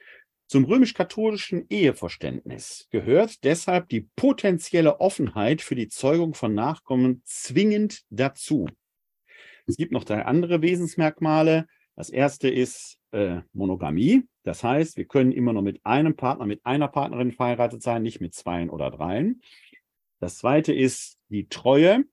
Zum 0.47 0.65
römisch-katholischen 0.65 1.65
Eheverständnis 1.69 2.87
gehört 2.89 3.43
deshalb 3.43 3.89
die 3.89 4.09
potenzielle 4.15 4.99
Offenheit 4.99 5.61
für 5.61 5.75
die 5.75 5.89
Zeugung 5.89 6.33
von 6.33 6.53
Nachkommen 6.53 7.21
zwingend 7.25 8.03
dazu. 8.09 8.67
Es 9.67 9.77
gibt 9.77 9.91
noch 9.91 10.03
drei 10.03 10.25
andere 10.25 10.61
Wesensmerkmale. 10.61 11.67
Das 11.95 12.09
erste 12.09 12.49
ist 12.49 12.98
äh, 13.11 13.41
Monogamie. 13.53 14.23
Das 14.43 14.63
heißt, 14.63 14.97
wir 14.97 15.05
können 15.05 15.31
immer 15.31 15.53
nur 15.53 15.61
mit 15.61 15.85
einem 15.85 16.15
Partner, 16.15 16.45
mit 16.45 16.65
einer 16.65 16.87
Partnerin 16.87 17.31
verheiratet 17.31 17.81
sein, 17.81 18.01
nicht 18.01 18.21
mit 18.21 18.33
zweien 18.33 18.69
oder 18.69 18.89
dreien. 18.91 19.41
Das 20.19 20.37
zweite 20.37 20.73
ist 20.73 21.17
die 21.29 21.47
Treue. 21.47 22.03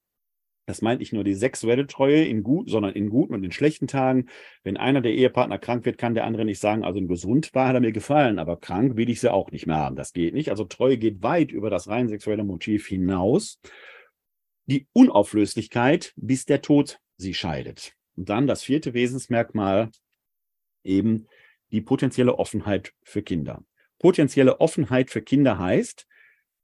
Das 0.67 0.83
meint 0.83 0.99
nicht 0.99 1.13
nur 1.13 1.23
die 1.23 1.35
sexuelle 1.35 1.87
Treue 1.87 2.25
in 2.25 2.43
gut, 2.43 2.69
sondern 2.69 2.93
in 2.93 3.09
guten 3.09 3.35
und 3.35 3.45
in 3.45 3.53
schlechten 3.53 3.87
Tagen. 3.87 4.27
Wenn 4.65 4.77
einer 4.77 5.01
der 5.01 5.13
Ehepartner 5.13 5.59
krank 5.59 5.85
wird, 5.85 5.97
kann 5.97 6.15
der 6.15 6.25
andere 6.25 6.45
nicht 6.45 6.59
sagen, 6.59 6.85
also 6.85 7.01
gesund 7.07 7.55
war, 7.55 7.69
hat 7.69 7.75
er 7.75 7.81
mir 7.81 7.93
gefallen, 7.93 8.41
aber 8.41 8.57
krank 8.57 8.97
will 8.97 9.09
ich 9.09 9.21
sie 9.21 9.33
auch 9.33 9.53
nicht 9.53 9.67
mehr 9.67 9.77
haben. 9.77 9.95
Das 9.95 10.13
geht 10.13 10.35
nicht. 10.35 10.51
Also 10.51 10.65
Treue 10.65 10.99
geht 10.99 11.23
weit 11.23 11.53
über 11.53 11.71
das 11.71 11.89
rein 11.89 12.09
sexuelle 12.09 12.43
Motiv 12.43 12.89
hinaus. 12.89 13.61
Die 14.67 14.89
Unauflöslichkeit, 14.93 16.13
bis 16.17 16.47
der 16.47 16.63
Tod 16.63 16.99
sie 17.17 17.35
scheidet. 17.35 17.95
Und 18.17 18.29
dann 18.29 18.49
das 18.49 18.65
vierte 18.65 18.93
Wesensmerkmal, 18.93 19.91
eben 20.87 21.27
die 21.73 21.81
potenzielle 21.81 22.39
Offenheit 22.39 22.95
für 23.03 23.23
Kinder. 23.23 23.65
Potenzielle 23.99 24.61
Offenheit 24.61 25.11
für 25.11 25.23
Kinder 25.23 25.59
heißt, 25.59 26.07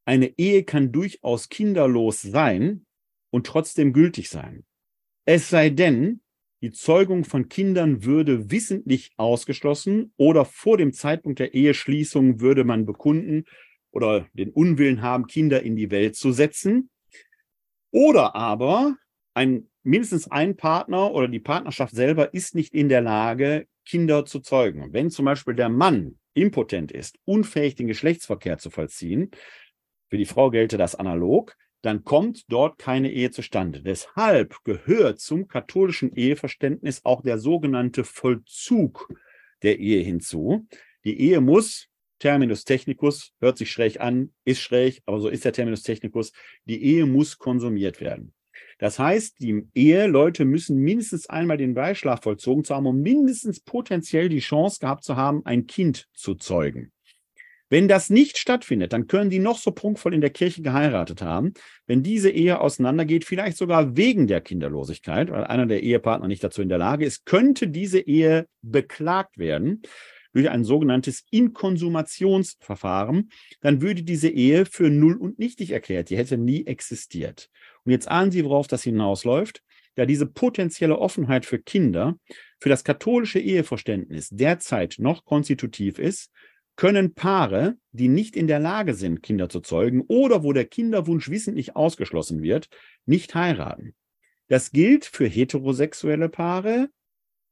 eine 0.04 0.38
Ehe 0.38 0.64
kann 0.64 0.92
durchaus 0.92 1.48
kinderlos 1.48 2.22
sein, 2.22 2.86
und 3.32 3.46
trotzdem 3.46 3.92
gültig 3.92 4.28
sein. 4.28 4.64
Es 5.24 5.48
sei 5.48 5.70
denn, 5.70 6.20
die 6.60 6.70
Zeugung 6.70 7.24
von 7.24 7.48
Kindern 7.48 8.04
würde 8.04 8.52
wissentlich 8.52 9.12
ausgeschlossen 9.16 10.12
oder 10.16 10.44
vor 10.44 10.76
dem 10.76 10.92
Zeitpunkt 10.92 11.40
der 11.40 11.54
Eheschließung 11.54 12.40
würde 12.40 12.62
man 12.62 12.86
bekunden 12.86 13.44
oder 13.90 14.28
den 14.32 14.50
Unwillen 14.50 15.02
haben, 15.02 15.26
Kinder 15.26 15.62
in 15.62 15.74
die 15.74 15.90
Welt 15.90 16.14
zu 16.14 16.30
setzen. 16.30 16.90
Oder 17.90 18.36
aber 18.36 18.96
ein, 19.34 19.68
mindestens 19.82 20.30
ein 20.30 20.56
Partner 20.56 21.12
oder 21.12 21.26
die 21.26 21.40
Partnerschaft 21.40 21.94
selber 21.94 22.32
ist 22.32 22.54
nicht 22.54 22.74
in 22.74 22.88
der 22.88 23.00
Lage, 23.00 23.66
Kinder 23.84 24.24
zu 24.24 24.40
zeugen. 24.40 24.92
Wenn 24.92 25.10
zum 25.10 25.24
Beispiel 25.24 25.54
der 25.54 25.68
Mann 25.68 26.18
impotent 26.34 26.92
ist, 26.92 27.18
unfähig, 27.24 27.74
den 27.74 27.86
Geschlechtsverkehr 27.86 28.58
zu 28.58 28.70
vollziehen, 28.70 29.30
für 30.08 30.18
die 30.18 30.26
Frau 30.26 30.50
gelte 30.50 30.76
das 30.76 30.94
analog, 30.94 31.56
dann 31.82 32.04
kommt 32.04 32.44
dort 32.48 32.78
keine 32.78 33.10
Ehe 33.10 33.30
zustande. 33.30 33.82
Deshalb 33.82 34.56
gehört 34.64 35.20
zum 35.20 35.48
katholischen 35.48 36.14
Eheverständnis 36.14 37.04
auch 37.04 37.22
der 37.22 37.38
sogenannte 37.38 38.04
Vollzug 38.04 39.08
der 39.62 39.78
Ehe 39.78 40.02
hinzu. 40.02 40.66
Die 41.04 41.18
Ehe 41.20 41.40
muss, 41.40 41.88
Terminus 42.20 42.64
technicus, 42.64 43.32
hört 43.40 43.58
sich 43.58 43.72
schräg 43.72 44.00
an, 44.00 44.32
ist 44.44 44.60
schräg, 44.60 45.02
aber 45.06 45.20
so 45.20 45.28
ist 45.28 45.44
der 45.44 45.52
Terminus 45.52 45.82
technicus, 45.82 46.32
die 46.66 46.82
Ehe 46.82 47.04
muss 47.04 47.36
konsumiert 47.36 48.00
werden. 48.00 48.32
Das 48.82 48.98
heißt, 48.98 49.36
die 49.38 49.62
Eheleute 49.76 50.44
müssen 50.44 50.76
mindestens 50.76 51.30
einmal 51.30 51.56
den 51.56 51.72
Beischlaf 51.72 52.24
vollzogen 52.24 52.64
zu 52.64 52.74
haben, 52.74 52.86
um 52.86 53.00
mindestens 53.00 53.60
potenziell 53.60 54.28
die 54.28 54.40
Chance 54.40 54.80
gehabt 54.80 55.04
zu 55.04 55.14
haben, 55.14 55.46
ein 55.46 55.68
Kind 55.68 56.08
zu 56.14 56.34
zeugen. 56.34 56.90
Wenn 57.70 57.86
das 57.86 58.10
nicht 58.10 58.38
stattfindet, 58.38 58.92
dann 58.92 59.06
können 59.06 59.30
die 59.30 59.38
noch 59.38 59.58
so 59.58 59.70
prunkvoll 59.70 60.14
in 60.14 60.20
der 60.20 60.30
Kirche 60.30 60.62
geheiratet 60.62 61.22
haben. 61.22 61.52
Wenn 61.86 62.02
diese 62.02 62.30
Ehe 62.30 62.60
auseinandergeht, 62.60 63.24
vielleicht 63.24 63.56
sogar 63.56 63.96
wegen 63.96 64.26
der 64.26 64.40
Kinderlosigkeit, 64.40 65.30
weil 65.30 65.44
einer 65.44 65.66
der 65.66 65.84
Ehepartner 65.84 66.26
nicht 66.26 66.42
dazu 66.42 66.60
in 66.60 66.68
der 66.68 66.78
Lage 66.78 67.04
ist, 67.04 67.24
könnte 67.24 67.68
diese 67.68 68.00
Ehe 68.00 68.48
beklagt 68.62 69.38
werden 69.38 69.82
durch 70.32 70.50
ein 70.50 70.64
sogenanntes 70.64 71.24
Inkonsumationsverfahren, 71.30 73.30
dann 73.60 73.80
würde 73.80 74.02
diese 74.02 74.28
Ehe 74.28 74.66
für 74.66 74.90
null 74.90 75.14
und 75.14 75.38
nichtig 75.38 75.70
erklärt. 75.70 76.10
Die 76.10 76.16
hätte 76.16 76.36
nie 76.36 76.66
existiert. 76.66 77.48
Und 77.84 77.92
jetzt 77.92 78.08
ahnen 78.08 78.30
Sie, 78.30 78.44
worauf 78.44 78.66
das 78.66 78.82
hinausläuft. 78.82 79.62
Da 79.94 80.06
diese 80.06 80.26
potenzielle 80.26 80.98
Offenheit 80.98 81.44
für 81.44 81.58
Kinder 81.58 82.16
für 82.58 82.70
das 82.70 82.84
katholische 82.84 83.40
Eheverständnis 83.40 84.30
derzeit 84.30 84.96
noch 84.98 85.24
konstitutiv 85.24 85.98
ist, 85.98 86.30
können 86.76 87.14
Paare, 87.14 87.76
die 87.90 88.08
nicht 88.08 88.34
in 88.34 88.46
der 88.46 88.58
Lage 88.58 88.94
sind, 88.94 89.22
Kinder 89.22 89.48
zu 89.48 89.60
zeugen 89.60 90.02
oder 90.08 90.42
wo 90.42 90.52
der 90.52 90.64
Kinderwunsch 90.64 91.28
wissentlich 91.28 91.76
ausgeschlossen 91.76 92.42
wird, 92.42 92.68
nicht 93.04 93.34
heiraten. 93.34 93.94
Das 94.48 94.70
gilt 94.70 95.04
für 95.04 95.26
heterosexuelle 95.26 96.28
Paare, 96.28 96.88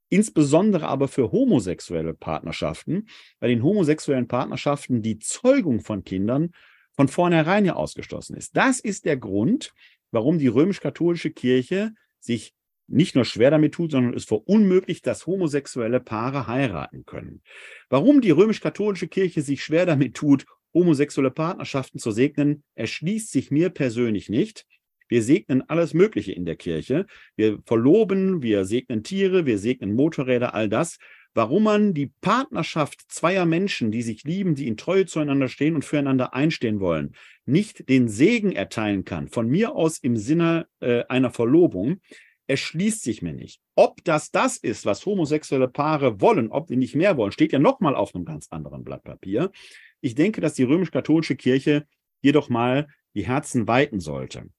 insbesondere 0.08 0.88
aber 0.88 1.08
für 1.08 1.32
homosexuelle 1.32 2.14
Partnerschaften, 2.14 3.08
bei 3.38 3.48
den 3.48 3.62
homosexuellen 3.62 4.28
Partnerschaften 4.28 5.02
die 5.02 5.18
Zeugung 5.18 5.80
von 5.80 6.04
Kindern 6.04 6.52
von 6.96 7.08
vornherein 7.08 7.64
ja 7.64 7.74
ausgeschlossen 7.74 8.36
ist. 8.36 8.56
Das 8.56 8.80
ist 8.80 9.04
der 9.04 9.16
Grund, 9.16 9.72
warum 10.10 10.38
die 10.38 10.48
römisch-katholische 10.48 11.30
Kirche 11.30 11.92
sich 12.18 12.54
nicht 12.86 13.14
nur 13.14 13.24
schwer 13.24 13.50
damit 13.50 13.74
tut, 13.74 13.92
sondern 13.92 14.14
es 14.14 14.24
verunmöglicht, 14.24 15.06
dass 15.06 15.26
homosexuelle 15.26 16.00
Paare 16.00 16.48
heiraten 16.48 17.04
können. 17.06 17.42
Warum 17.88 18.20
die 18.20 18.32
römisch-katholische 18.32 19.08
Kirche 19.08 19.42
sich 19.42 19.62
schwer 19.62 19.86
damit 19.86 20.14
tut, 20.14 20.44
homosexuelle 20.74 21.30
Partnerschaften 21.30 21.98
zu 21.98 22.10
segnen, 22.10 22.64
erschließt 22.74 23.30
sich 23.30 23.50
mir 23.50 23.70
persönlich 23.70 24.28
nicht. 24.28 24.66
Wir 25.08 25.22
segnen 25.22 25.62
alles 25.68 25.94
Mögliche 25.94 26.32
in 26.32 26.44
der 26.44 26.56
Kirche. 26.56 27.06
Wir 27.36 27.60
verloben, 27.64 28.42
wir 28.42 28.64
segnen 28.64 29.02
Tiere, 29.02 29.46
wir 29.46 29.58
segnen 29.58 29.94
Motorräder, 29.94 30.54
all 30.54 30.68
das. 30.68 30.98
Warum 31.32 31.62
man 31.62 31.94
die 31.94 32.12
Partnerschaft 32.20 33.02
zweier 33.08 33.46
Menschen, 33.46 33.92
die 33.92 34.02
sich 34.02 34.24
lieben, 34.24 34.56
die 34.56 34.66
in 34.66 34.76
Treue 34.76 35.06
zueinander 35.06 35.48
stehen 35.48 35.76
und 35.76 35.84
füreinander 35.84 36.34
einstehen 36.34 36.80
wollen, 36.80 37.14
nicht 37.46 37.88
den 37.88 38.08
Segen 38.08 38.52
erteilen 38.52 39.04
kann, 39.04 39.28
von 39.28 39.48
mir 39.48 39.74
aus 39.74 39.98
im 39.98 40.16
Sinne 40.16 40.66
äh, 40.80 41.04
einer 41.08 41.30
Verlobung, 41.30 42.00
erschließt 42.48 43.02
sich 43.02 43.22
mir 43.22 43.32
nicht. 43.32 43.60
Ob 43.76 44.02
das 44.02 44.32
das 44.32 44.56
ist, 44.56 44.84
was 44.84 45.06
homosexuelle 45.06 45.68
Paare 45.68 46.20
wollen, 46.20 46.50
ob 46.50 46.66
die 46.66 46.76
nicht 46.76 46.96
mehr 46.96 47.16
wollen, 47.16 47.30
steht 47.30 47.52
ja 47.52 47.60
nochmal 47.60 47.94
auf 47.94 48.12
einem 48.12 48.24
ganz 48.24 48.48
anderen 48.50 48.82
Blatt 48.82 49.04
Papier. 49.04 49.52
Ich 50.00 50.16
denke, 50.16 50.40
dass 50.40 50.54
die 50.54 50.64
römisch-katholische 50.64 51.36
Kirche 51.36 51.86
jedoch 52.22 52.48
mal 52.48 52.88
die 53.14 53.26
Herzen 53.26 53.68
weiten 53.68 54.00
sollte. 54.00 54.50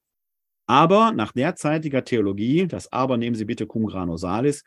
Aber 0.66 1.12
nach 1.12 1.32
derzeitiger 1.32 2.04
Theologie, 2.04 2.66
das 2.66 2.90
Aber 2.92 3.18
nehmen 3.18 3.36
Sie 3.36 3.44
bitte 3.44 3.66
cum 3.66 3.86
grano 3.86 4.16
salis, 4.16 4.64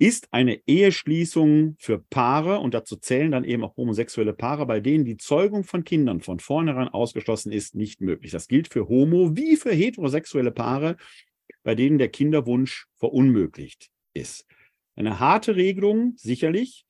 ist 0.00 0.32
eine 0.32 0.60
Eheschließung 0.66 1.76
für 1.78 1.98
Paare, 1.98 2.58
und 2.60 2.72
dazu 2.72 2.96
zählen 2.96 3.30
dann 3.30 3.44
eben 3.44 3.62
auch 3.62 3.76
homosexuelle 3.76 4.32
Paare, 4.32 4.64
bei 4.64 4.80
denen 4.80 5.04
die 5.04 5.18
Zeugung 5.18 5.62
von 5.62 5.84
Kindern 5.84 6.22
von 6.22 6.40
vornherein 6.40 6.88
ausgeschlossen 6.88 7.52
ist, 7.52 7.74
nicht 7.74 8.00
möglich. 8.00 8.32
Das 8.32 8.48
gilt 8.48 8.68
für 8.68 8.88
homo- 8.88 9.36
wie 9.36 9.56
für 9.56 9.72
heterosexuelle 9.72 10.52
Paare, 10.52 10.96
bei 11.62 11.74
denen 11.74 11.98
der 11.98 12.08
Kinderwunsch 12.08 12.86
verunmöglicht 12.96 13.90
ist. 14.14 14.46
Eine 14.96 15.20
harte 15.20 15.54
Regelung, 15.56 16.14
sicherlich. 16.16 16.86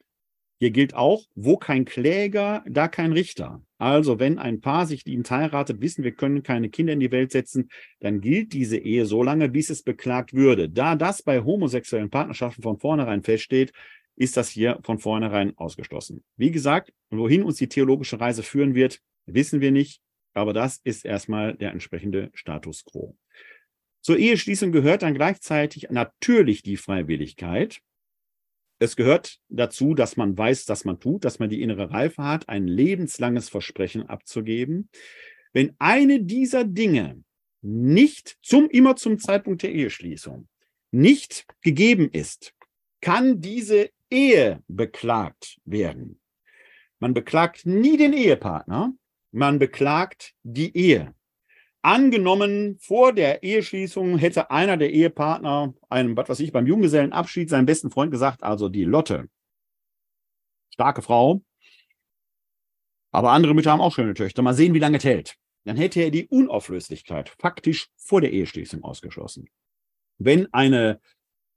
Hier 0.60 0.72
gilt 0.72 0.92
auch, 0.92 1.24
wo 1.34 1.56
kein 1.56 1.86
Kläger, 1.86 2.62
da 2.68 2.86
kein 2.86 3.12
Richter. 3.12 3.62
Also 3.78 4.18
wenn 4.18 4.38
ein 4.38 4.60
Paar 4.60 4.86
sich 4.86 5.06
liebend 5.06 5.30
heiratet, 5.30 5.80
wissen, 5.80 6.04
wir 6.04 6.12
können 6.12 6.42
keine 6.42 6.68
Kinder 6.68 6.92
in 6.92 7.00
die 7.00 7.10
Welt 7.10 7.32
setzen, 7.32 7.70
dann 8.00 8.20
gilt 8.20 8.52
diese 8.52 8.76
Ehe 8.76 9.06
so 9.06 9.22
lange, 9.22 9.48
bis 9.48 9.70
es 9.70 9.82
beklagt 9.82 10.34
würde. 10.34 10.68
Da 10.68 10.96
das 10.96 11.22
bei 11.22 11.40
homosexuellen 11.40 12.10
Partnerschaften 12.10 12.60
von 12.62 12.78
vornherein 12.78 13.22
feststeht, 13.22 13.72
ist 14.16 14.36
das 14.36 14.50
hier 14.50 14.78
von 14.82 14.98
vornherein 14.98 15.56
ausgeschlossen. 15.56 16.22
Wie 16.36 16.50
gesagt, 16.50 16.92
wohin 17.08 17.42
uns 17.42 17.56
die 17.56 17.68
theologische 17.68 18.20
Reise 18.20 18.42
führen 18.42 18.74
wird, 18.74 19.00
wissen 19.24 19.62
wir 19.62 19.70
nicht, 19.70 20.02
aber 20.34 20.52
das 20.52 20.78
ist 20.84 21.06
erstmal 21.06 21.54
der 21.54 21.72
entsprechende 21.72 22.30
Status 22.34 22.84
quo. 22.84 23.16
Zur 24.02 24.18
Eheschließung 24.18 24.72
gehört 24.72 25.00
dann 25.02 25.14
gleichzeitig 25.14 25.88
natürlich 25.88 26.62
die 26.62 26.76
Freiwilligkeit. 26.76 27.80
Es 28.82 28.96
gehört 28.96 29.38
dazu, 29.50 29.94
dass 29.94 30.16
man 30.16 30.36
weiß, 30.36 30.64
dass 30.64 30.86
man 30.86 30.98
tut, 30.98 31.26
dass 31.26 31.38
man 31.38 31.50
die 31.50 31.60
innere 31.60 31.90
Reife 31.90 32.24
hat, 32.24 32.48
ein 32.48 32.66
lebenslanges 32.66 33.50
Versprechen 33.50 34.06
abzugeben. 34.06 34.88
Wenn 35.52 35.76
eine 35.78 36.22
dieser 36.22 36.64
Dinge 36.64 37.22
nicht 37.60 38.38
zum, 38.40 38.70
immer 38.70 38.96
zum 38.96 39.18
Zeitpunkt 39.18 39.62
der 39.62 39.72
Eheschließung 39.72 40.48
nicht 40.92 41.46
gegeben 41.60 42.08
ist, 42.10 42.54
kann 43.02 43.42
diese 43.42 43.90
Ehe 44.10 44.62
beklagt 44.66 45.58
werden. 45.66 46.18
Man 47.00 47.12
beklagt 47.12 47.66
nie 47.66 47.98
den 47.98 48.14
Ehepartner, 48.14 48.94
man 49.30 49.58
beklagt 49.58 50.32
die 50.42 50.74
Ehe. 50.74 51.14
Angenommen, 51.82 52.76
vor 52.78 53.14
der 53.14 53.42
Eheschließung 53.42 54.18
hätte 54.18 54.50
einer 54.50 54.76
der 54.76 54.92
Ehepartner 54.92 55.72
einem, 55.88 56.14
was 56.16 56.28
weiß 56.28 56.40
ich, 56.40 56.52
beim 56.52 56.66
Junggesellenabschied 56.66 57.48
seinem 57.48 57.64
besten 57.64 57.90
Freund 57.90 58.10
gesagt, 58.10 58.42
also 58.42 58.68
die 58.68 58.84
Lotte, 58.84 59.30
starke 60.74 61.00
Frau, 61.00 61.42
aber 63.12 63.32
andere 63.32 63.54
Mütter 63.54 63.72
haben 63.72 63.80
auch 63.80 63.94
schöne 63.94 64.14
Töchter, 64.14 64.42
mal 64.42 64.54
sehen, 64.54 64.74
wie 64.74 64.78
lange 64.78 64.98
es 64.98 65.04
hält. 65.04 65.36
Dann 65.64 65.76
hätte 65.76 66.00
er 66.00 66.10
die 66.10 66.26
Unauflöslichkeit 66.26 67.28
faktisch 67.28 67.88
vor 67.96 68.20
der 68.20 68.32
Eheschließung 68.32 68.82
ausgeschlossen. 68.82 69.48
Wenn 70.18 70.52
eine, 70.52 71.00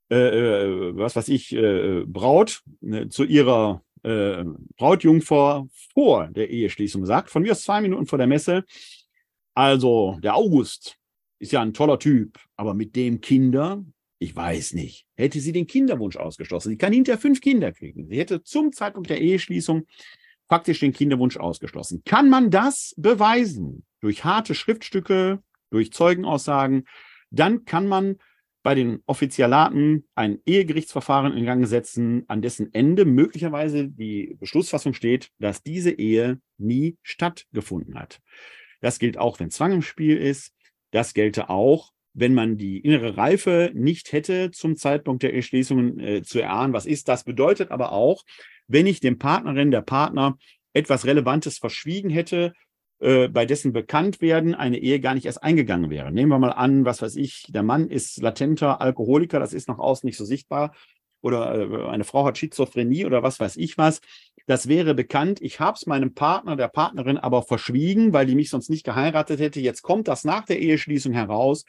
äh, 0.09 0.15
äh 0.15 0.95
was 0.95 1.15
weiß 1.15 1.27
ich, 1.29 1.53
äh, 1.53 2.05
Braut 2.05 2.63
äh, 2.81 3.07
zu 3.07 3.23
ihrer 3.23 3.83
äh, 4.03 4.43
Brautjungfer 4.77 5.67
vor 5.93 6.27
der 6.27 6.49
Eheschließung 6.49 7.05
sagt, 7.05 7.29
von 7.29 7.43
mir 7.43 7.51
aus 7.51 7.63
zwei 7.63 7.81
Minuten 7.81 8.05
vor 8.05 8.17
der 8.17 8.27
Messe, 8.27 8.65
also, 9.53 10.19
der 10.21 10.35
August 10.35 10.97
ist 11.39 11.51
ja 11.51 11.61
ein 11.61 11.73
toller 11.73 11.99
Typ, 11.99 12.39
aber 12.55 12.73
mit 12.73 12.95
dem 12.95 13.21
Kinder, 13.21 13.83
ich 14.19 14.35
weiß 14.35 14.73
nicht. 14.73 15.05
Hätte 15.15 15.39
sie 15.39 15.51
den 15.51 15.67
Kinderwunsch 15.67 16.15
ausgeschlossen. 16.17 16.69
Sie 16.69 16.77
kann 16.77 16.93
hinterher 16.93 17.19
fünf 17.19 17.41
Kinder 17.41 17.71
kriegen. 17.71 18.07
Sie 18.07 18.17
hätte 18.17 18.43
zum 18.43 18.71
Zeitpunkt 18.71 19.09
der 19.09 19.21
Eheschließung 19.21 19.85
faktisch 20.47 20.79
den 20.79 20.93
Kinderwunsch 20.93 21.37
ausgeschlossen. 21.37 22.03
Kann 22.05 22.29
man 22.29 22.49
das 22.49 22.93
beweisen 22.97 23.85
durch 23.99 24.23
harte 24.23 24.55
Schriftstücke, 24.55 25.41
durch 25.69 25.91
Zeugenaussagen, 25.91 26.85
dann 27.31 27.65
kann 27.65 27.87
man 27.87 28.17
bei 28.61 28.75
den 28.75 29.01
Offizialaten 29.05 30.07
ein 30.15 30.39
Ehegerichtsverfahren 30.45 31.35
in 31.35 31.45
Gang 31.45 31.67
setzen, 31.67 32.23
an 32.27 32.41
dessen 32.41 32.73
Ende 32.73 33.03
möglicherweise 33.03 33.89
die 33.89 34.37
Beschlussfassung 34.39 34.93
steht, 34.93 35.31
dass 35.39 35.63
diese 35.63 35.91
Ehe 35.91 36.39
nie 36.57 36.97
stattgefunden 37.01 37.99
hat. 37.99 38.21
Das 38.83 38.99
gilt 38.99 39.17
auch, 39.17 39.39
wenn 39.39 39.49
Zwang 39.49 39.71
im 39.71 39.81
Spiel 39.81 40.17
ist. 40.17 40.53
Das 40.91 41.13
gelte 41.13 41.49
auch, 41.49 41.93
wenn 42.13 42.33
man 42.33 42.57
die 42.57 42.79
innere 42.79 43.15
Reife 43.15 43.71
nicht 43.73 44.11
hätte 44.11 44.51
zum 44.51 44.75
Zeitpunkt 44.75 45.23
der 45.23 45.33
Erschließungen 45.33 45.99
äh, 45.99 46.21
zu 46.21 46.41
erahnen, 46.41 46.73
was 46.73 46.85
ist. 46.85 47.07
Das 47.07 47.23
bedeutet 47.23 47.71
aber 47.71 47.93
auch, 47.93 48.23
wenn 48.67 48.85
ich 48.85 48.99
dem 48.99 49.17
Partnerin, 49.17 49.71
der 49.71 49.81
Partner 49.81 50.37
etwas 50.73 51.05
Relevantes 51.05 51.59
verschwiegen 51.59 52.09
hätte, 52.09 52.51
äh, 52.99 53.29
bei 53.29 53.45
dessen 53.45 53.71
Bekanntwerden 53.71 54.53
eine 54.53 54.79
Ehe 54.79 54.99
gar 54.99 55.13
nicht 55.13 55.27
erst 55.27 55.43
eingegangen 55.43 55.89
wäre. 55.89 56.11
Nehmen 56.11 56.29
wir 56.29 56.39
mal 56.39 56.51
an, 56.51 56.83
was 56.83 57.01
weiß 57.01 57.15
ich, 57.15 57.45
der 57.47 57.63
Mann 57.63 57.89
ist 57.89 58.21
latenter 58.21 58.81
Alkoholiker, 58.81 59.39
das 59.39 59.53
ist 59.53 59.69
nach 59.69 59.79
außen 59.79 60.05
nicht 60.05 60.17
so 60.17 60.25
sichtbar, 60.25 60.75
oder 61.23 61.55
äh, 61.55 61.87
eine 61.87 62.03
Frau 62.03 62.25
hat 62.25 62.37
Schizophrenie 62.37 63.05
oder 63.05 63.23
was 63.23 63.39
weiß 63.39 63.57
ich 63.57 63.77
was. 63.77 64.01
Das 64.45 64.67
wäre 64.67 64.93
bekannt. 64.93 65.41
Ich 65.41 65.59
habe 65.59 65.75
es 65.75 65.85
meinem 65.85 66.13
Partner, 66.13 66.55
der 66.55 66.67
Partnerin 66.67 67.17
aber 67.17 67.43
verschwiegen, 67.43 68.11
weil 68.13 68.25
die 68.25 68.35
mich 68.35 68.49
sonst 68.49 68.69
nicht 68.69 68.83
geheiratet 68.83 69.39
hätte. 69.39 69.61
Jetzt 69.61 69.81
kommt 69.81 70.07
das 70.07 70.25
nach 70.25 70.45
der 70.45 70.59
Eheschließung 70.59 71.13
heraus. 71.13 71.63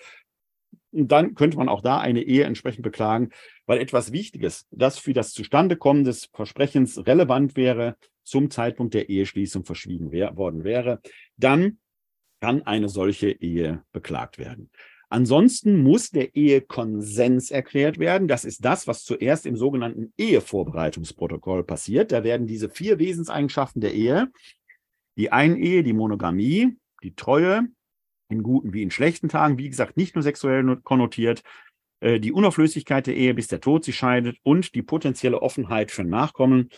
Und 0.90 1.11
dann 1.11 1.34
könnte 1.34 1.57
man 1.57 1.68
auch 1.68 1.82
da 1.82 1.98
eine 1.98 2.22
Ehe 2.22 2.44
entsprechend 2.44 2.82
beklagen, 2.82 3.30
weil 3.66 3.78
etwas 3.78 4.12
Wichtiges, 4.12 4.66
das 4.70 4.98
für 4.98 5.12
das 5.12 5.32
Zustandekommen 5.32 6.05
des 6.05 6.30
Versprechens 6.32 7.07
relevant 7.07 7.57
wäre, 7.57 7.96
zum 8.22 8.50
Zeitpunkt 8.50 8.94
der 8.94 9.09
Eheschließung 9.09 9.64
verschwiegen 9.64 10.12
wär, 10.12 10.36
worden 10.36 10.64
wäre. 10.64 11.00
Dann 11.36 11.78
kann 12.40 12.62
eine 12.62 12.88
solche 12.88 13.30
Ehe 13.30 13.84
beklagt 13.92 14.38
werden. 14.38 14.70
Ansonsten 15.09 15.82
muss 15.82 16.11
der 16.11 16.34
Ehekonsens 16.34 17.50
erklärt 17.50 17.98
werden. 17.98 18.28
Das 18.28 18.44
ist 18.44 18.64
das, 18.64 18.86
was 18.86 19.05
zuerst 19.05 19.46
im 19.46 19.57
sogenannten 19.57 20.12
Ehevorbereitungsprotokoll 20.16 21.64
passiert. 21.64 22.12
Da 22.12 22.24
werden 22.24 22.46
diese 22.46 22.68
vier 22.68 22.98
Wesenseigenschaften 22.98 23.80
der 23.80 23.94
Ehe, 23.94 24.30
die 25.16 25.30
Einehe, 25.30 25.82
die 25.82 25.92
Monogamie, 25.92 26.76
die 27.02 27.14
Treue, 27.14 27.68
in 28.28 28.42
guten 28.42 28.72
wie 28.72 28.82
in 28.82 28.90
schlechten 28.90 29.28
Tagen, 29.28 29.59
wie 29.59 29.68
gesagt, 29.68 29.96
nicht 29.96 30.14
nur 30.14 30.22
sexuell 30.22 30.76
konnotiert, 30.82 31.42
äh, 32.00 32.20
die 32.20 32.32
Unauflöslichkeit 32.32 33.07
der 33.07 33.16
Ehe, 33.16 33.34
bis 33.34 33.48
der 33.48 33.61
Tod 33.61 33.84
sie 33.84 33.92
scheidet 33.92 34.38
und 34.42 34.74
die 34.74 34.82
potenzielle 34.82 35.42
Offenheit 35.42 35.90
für 35.90 36.05
Nachkommen 36.05 36.70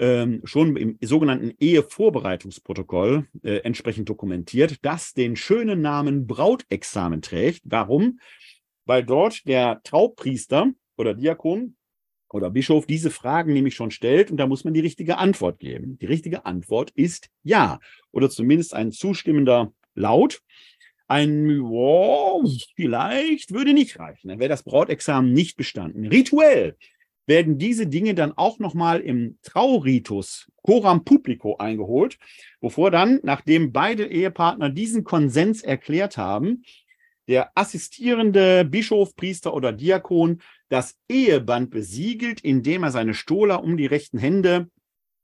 ähm, 0.00 0.40
schon 0.44 0.76
im 0.76 0.96
sogenannten 1.02 1.52
Ehevorbereitungsprotokoll 1.60 3.28
äh, 3.42 3.58
entsprechend 3.58 4.08
dokumentiert, 4.08 4.78
das 4.82 5.12
den 5.12 5.36
schönen 5.36 5.82
Namen 5.82 6.26
Brautexamen 6.26 7.20
trägt. 7.20 7.60
Warum? 7.64 8.18
Weil 8.86 9.04
dort 9.04 9.46
der 9.46 9.82
Traupriester 9.84 10.70
oder 10.96 11.14
Diakon 11.14 11.76
oder 12.32 12.50
Bischof 12.50 12.86
diese 12.86 13.10
Fragen 13.10 13.52
nämlich 13.52 13.74
schon 13.74 13.90
stellt 13.90 14.30
und 14.30 14.38
da 14.38 14.46
muss 14.46 14.64
man 14.64 14.72
die 14.72 14.80
richtige 14.80 15.18
Antwort 15.18 15.58
geben. 15.58 15.98
Die 15.98 16.06
richtige 16.06 16.46
Antwort 16.46 16.90
ist 16.92 17.28
ja 17.42 17.78
oder 18.10 18.30
zumindest 18.30 18.74
ein 18.74 18.92
zustimmender 18.92 19.72
Laut. 19.94 20.40
Ein 21.08 21.60
wow, 21.60 22.50
vielleicht 22.74 23.52
würde 23.52 23.74
nicht 23.74 23.98
reichen. 23.98 24.28
Dann 24.28 24.38
wäre 24.38 24.48
das 24.48 24.62
Brautexamen 24.62 25.32
nicht 25.32 25.56
bestanden. 25.58 26.06
Rituell 26.06 26.76
werden 27.26 27.58
diese 27.58 27.86
Dinge 27.86 28.14
dann 28.14 28.32
auch 28.32 28.58
nochmal 28.58 29.00
im 29.00 29.38
Trauritus 29.42 30.50
Coram 30.62 31.04
Publico 31.04 31.56
eingeholt, 31.56 32.18
bevor 32.60 32.90
dann, 32.90 33.20
nachdem 33.22 33.72
beide 33.72 34.06
Ehepartner 34.06 34.70
diesen 34.70 35.04
Konsens 35.04 35.62
erklärt 35.62 36.16
haben, 36.16 36.64
der 37.28 37.52
assistierende 37.54 38.64
Bischof, 38.64 39.14
Priester 39.14 39.54
oder 39.54 39.72
Diakon 39.72 40.40
das 40.68 40.96
Eheband 41.08 41.70
besiegelt, 41.70 42.40
indem 42.40 42.82
er 42.82 42.90
seine 42.90 43.14
Stola 43.14 43.56
um 43.56 43.76
die 43.76 43.86
rechten 43.86 44.18
Hände 44.18 44.68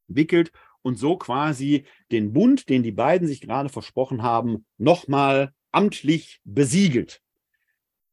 wickelt 0.07 0.53
und 0.82 0.97
so 0.99 1.16
quasi 1.16 1.84
den 2.12 2.32
Bund, 2.32 2.68
den 2.68 2.84
die 2.84 2.92
beiden 2.92 3.26
sich 3.26 3.40
gerade 3.40 3.68
versprochen 3.68 4.22
haben, 4.22 4.64
nochmal 4.78 5.53
amtlich 5.72 6.40
besiegelt. 6.44 7.22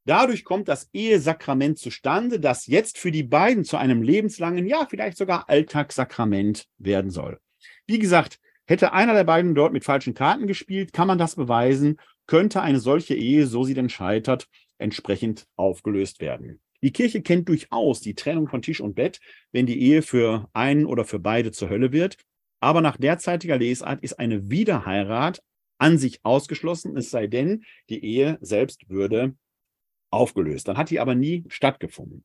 Dadurch 0.06 0.44
kommt 0.44 0.68
das 0.68 0.90
Ehesakrament 0.92 1.78
zustande, 1.78 2.40
das 2.40 2.68
jetzt 2.68 2.98
für 2.98 3.12
die 3.12 3.24
beiden 3.24 3.64
zu 3.64 3.78
einem 3.78 4.02
lebenslangen, 4.02 4.68
ja, 4.68 4.86
vielleicht 4.90 5.18
sogar 5.18 5.50
Alltagssakrament 5.50 6.66
werden 6.78 7.10
soll. 7.10 7.40
Wie 7.88 8.00
gesagt, 8.00 8.40
hätte 8.66 8.92
einer 8.92 9.14
der 9.14 9.24
beiden 9.24 9.56
dort 9.56 9.72
mit 9.72 9.86
falschen 9.86 10.14
Karten 10.14 10.46
gespielt, 10.46 10.92
kann 10.92 11.08
man 11.08 11.18
das 11.18 11.36
beweisen, 11.36 11.98
könnte 12.28 12.62
eine 12.62 12.80
solche 12.80 13.16
Ehe, 13.16 13.48
so 13.48 13.64
sie 13.64 13.74
denn 13.74 13.90
scheitert, 13.90 14.48
entsprechend 14.78 15.46
aufgelöst 15.56 16.20
werden. 16.20 16.60
Die 16.82 16.92
Kirche 16.92 17.22
kennt 17.22 17.48
durchaus 17.48 18.02
die 18.02 18.14
Trennung 18.14 18.50
von 18.50 18.62
Tisch 18.62 18.82
und 18.82 18.96
Bett, 18.96 19.22
wenn 19.54 19.66
die 19.66 19.82
Ehe 19.82 20.02
für 20.02 20.50
einen 20.52 20.86
oder 20.86 21.06
für 21.06 21.20
beide 21.20 21.54
zur 21.54 21.70
Hölle 21.70 21.94
wird. 21.94 22.18
Aber 22.60 22.82
nach 22.82 22.98
derzeitiger 22.98 23.58
Lesart 23.58 24.04
ist 24.04 24.20
eine 24.20 24.50
Wiederheirat 24.50 25.42
an 25.78 25.98
sich 25.98 26.20
ausgeschlossen, 26.24 26.98
es 26.98 27.10
sei 27.10 27.28
denn, 27.28 27.64
die 27.90 28.04
Ehe 28.04 28.38
selbst 28.42 28.90
würde 28.90 29.36
aufgelöst. 30.14 30.68
Dann 30.68 30.78
hat 30.78 30.90
die 30.90 31.00
aber 31.00 31.16
nie 31.16 31.44
stattgefunden. 31.48 32.24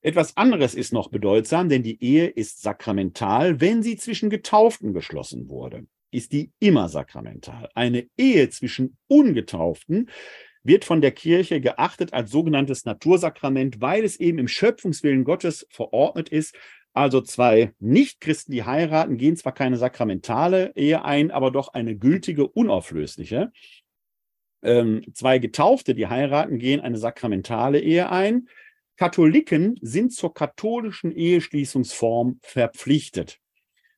Etwas 0.00 0.36
anderes 0.36 0.74
ist 0.74 0.92
noch 0.92 1.08
bedeutsam, 1.08 1.70
denn 1.70 1.82
die 1.82 2.02
Ehe 2.04 2.26
ist 2.26 2.60
sakramental, 2.60 3.60
wenn 3.62 3.82
sie 3.82 3.96
zwischen 3.96 4.28
Getauften 4.28 4.92
geschlossen 4.92 5.48
wurde. 5.48 5.86
Ist 6.10 6.32
die 6.32 6.52
immer 6.60 6.88
sakramental. 6.90 7.70
Eine 7.74 8.06
Ehe 8.18 8.50
zwischen 8.50 8.98
Ungetauften 9.08 10.10
wird 10.62 10.84
von 10.84 11.00
der 11.00 11.12
Kirche 11.12 11.60
geachtet 11.60 12.12
als 12.12 12.30
sogenanntes 12.30 12.84
Natursakrament, 12.84 13.80
weil 13.80 14.04
es 14.04 14.20
eben 14.20 14.38
im 14.38 14.48
Schöpfungswillen 14.48 15.24
Gottes 15.24 15.66
verordnet 15.70 16.28
ist. 16.28 16.54
Also 16.92 17.22
zwei 17.22 17.72
Nichtchristen, 17.80 18.52
die 18.52 18.64
heiraten, 18.64 19.16
gehen 19.16 19.36
zwar 19.36 19.52
keine 19.52 19.78
sakramentale 19.78 20.72
Ehe 20.76 21.04
ein, 21.04 21.30
aber 21.30 21.50
doch 21.50 21.68
eine 21.68 21.96
gültige, 21.96 22.46
unauflösliche 22.46 23.52
ähm, 24.64 25.02
zwei 25.12 25.38
Getaufte, 25.38 25.94
die 25.94 26.06
heiraten, 26.06 26.58
gehen 26.58 26.80
eine 26.80 26.98
sakramentale 26.98 27.80
Ehe 27.80 28.10
ein. 28.10 28.48
Katholiken 28.96 29.76
sind 29.80 30.12
zur 30.12 30.34
katholischen 30.34 31.12
Eheschließungsform 31.12 32.38
verpflichtet. 32.42 33.40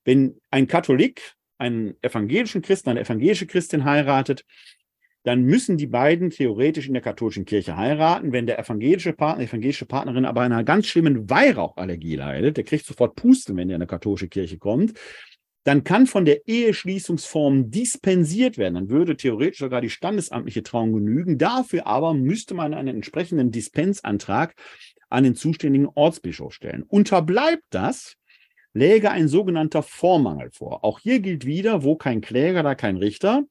Wenn 0.05 0.41
ein 0.51 0.67
Katholik 0.67 1.35
einen 1.59 1.95
evangelischen 2.03 2.62
Christen, 2.62 2.91
eine 2.91 3.01
evangelische 3.01 3.47
Christin 3.47 3.85
heiratet, 3.85 4.45
dann 5.25 5.43
müssen 5.43 5.77
die 5.77 5.89
beiden 5.89 6.31
theoretisch 6.31 6.87
in 6.87 6.93
der 6.93 7.03
katholischen 7.03 7.45
Kirche 7.45 7.77
heiraten. 7.77 8.31
Wenn 8.31 8.47
der 8.47 8.61
evangelische 8.61 9.12
Partner, 9.12 9.43
die 9.43 9.49
evangelische 9.49 9.85
Partnerin 9.85 10.25
aber 10.25 10.43
einer 10.43 10.62
ganz 10.62 10.87
schlimmen 10.87 11.29
Weihrauchallergie 11.29 12.14
leidet, 12.14 12.57
der 12.57 12.64
kriegt 12.64 12.87
sofort 12.87 13.17
Pusten, 13.17 13.57
wenn 13.57 13.69
er 13.69 13.75
in 13.75 13.83
eine 13.83 13.89
katholische 13.89 14.29
Kirche 14.29 14.59
kommt, 14.59 14.97
dann 15.67 15.83
kann 15.83 16.07
von 16.07 16.25
der 16.25 16.47
Eheschließungsform 16.47 17.73
dispensiert 17.73 18.57
werden. 18.57 18.75
Dann 18.75 18.89
würde 18.89 19.17
theoretisch 19.17 19.59
sogar 19.59 19.81
die 19.81 19.91
standesamtliche 19.91 20.62
Trauung 20.62 20.93
genügen. 20.93 21.39
Dafür 21.39 21.89
aber 21.89 22.14
müsste 22.14 22.55
man 22.55 22.73
einen 22.73 22.95
entsprechenden 22.95 23.51
Dispensantrag 23.51 24.55
an 25.09 25.25
den 25.25 25.35
zuständigen 25.35 25.89
Ortsbischof 25.93 26.55
stellen. 26.55 26.85
Unterbleibt 26.85 27.64
das, 27.71 28.14
läge 28.75 29.11
ein 29.11 29.27
sogenannter 29.27 29.83
Vormangel 29.83 30.53
vor. 30.53 30.85
Auch 30.85 31.01
hier 31.01 31.19
gilt 31.19 31.45
wieder, 31.47 31.83
wo 31.83 31.97
kein 31.97 32.21
Kläger, 32.21 32.62
da 32.62 32.77
kein 32.77 32.97
Richter, 32.97 33.43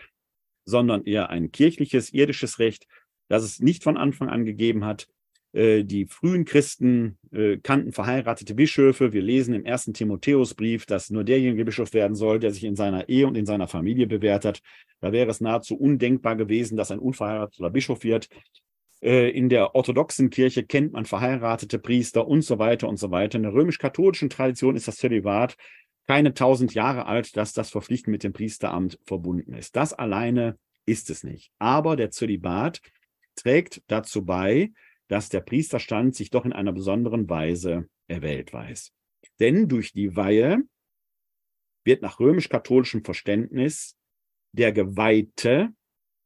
sondern 0.66 1.04
eher 1.04 1.30
ein 1.30 1.52
kirchliches, 1.52 2.14
irdisches 2.14 2.60
Recht, 2.60 2.88
das 3.28 3.44
es 3.44 3.60
nicht 3.60 3.84
von 3.84 3.98
Anfang 3.98 4.30
an 4.30 4.46
gegeben 4.46 4.86
hat. 4.86 5.08
Äh, 5.52 5.84
die 5.84 6.06
frühen 6.06 6.46
Christen 6.46 7.18
äh, 7.32 7.58
kannten 7.58 7.92
verheiratete 7.92 8.54
Bischöfe. 8.54 9.14
Wir 9.14 9.22
lesen 9.22 9.54
im 9.54 9.66
ersten 9.66 9.94
Timotheusbrief, 9.94 10.86
dass 10.86 11.10
nur 11.10 11.24
derjenige 11.24 11.66
Bischof 11.66 11.94
werden 11.94 12.16
soll, 12.16 12.40
der 12.40 12.52
sich 12.52 12.64
in 12.64 12.76
seiner 12.76 13.10
Ehe 13.10 13.26
und 13.26 13.36
in 13.36 13.46
seiner 13.46 13.68
Familie 13.68 14.08
bewährt 14.08 14.46
hat. 14.46 14.62
Da 15.02 15.12
wäre 15.12 15.30
es 15.30 15.42
nahezu 15.42 15.76
undenkbar 15.76 16.36
gewesen, 16.36 16.78
dass 16.78 16.92
ein 16.92 17.00
unverheirateter 17.00 17.70
Bischof 17.70 18.04
wird. 18.04 18.30
Äh, 19.02 19.30
in 19.32 19.50
der 19.50 19.76
orthodoxen 19.76 20.30
Kirche 20.30 20.64
kennt 20.64 20.94
man 20.94 21.06
verheiratete 21.06 21.80
Priester 21.80 22.28
und 22.28 22.44
so 22.44 22.60
weiter 22.60 22.88
und 22.88 22.98
so 22.98 23.10
weiter. 23.12 23.38
In 23.38 23.44
der 23.44 23.54
römisch-katholischen 23.54 24.30
Tradition 24.30 24.76
ist 24.76 24.88
das 24.88 24.98
Zölibat 24.98 25.56
keine 26.08 26.34
tausend 26.34 26.74
Jahre 26.74 27.06
alt, 27.06 27.38
dass 27.38 27.54
das 27.54 27.70
Verpflichten 27.70 28.12
mit 28.12 28.24
dem 28.24 28.34
Priesteramt 28.34 29.00
verbunden 29.06 29.54
ist. 29.54 29.76
Das 29.76 29.94
alleine 29.94 30.58
ist 30.88 31.12
es 31.12 31.24
nicht. 31.24 31.52
Aber 31.60 31.96
der 31.96 32.10
Zölibat 32.10 32.82
trägt 33.36 33.84
dazu 33.88 34.26
bei, 34.26 34.72
dass 35.10 35.28
der 35.28 35.42
Priesterstand 35.42 36.16
sich 36.16 36.30
doch 36.30 36.46
in 36.46 36.54
einer 36.54 36.72
besonderen 36.72 37.30
Weise 37.30 37.90
erwählt 38.08 38.54
weiß. 38.54 38.94
Denn 39.40 39.68
durch 39.68 39.92
die 39.92 40.16
Weihe 40.16 40.64
wird 41.84 42.02
nach 42.02 42.20
römisch-katholischem 42.20 43.04
Verständnis 43.04 43.98
der 44.52 44.72
Geweihte 44.72 45.74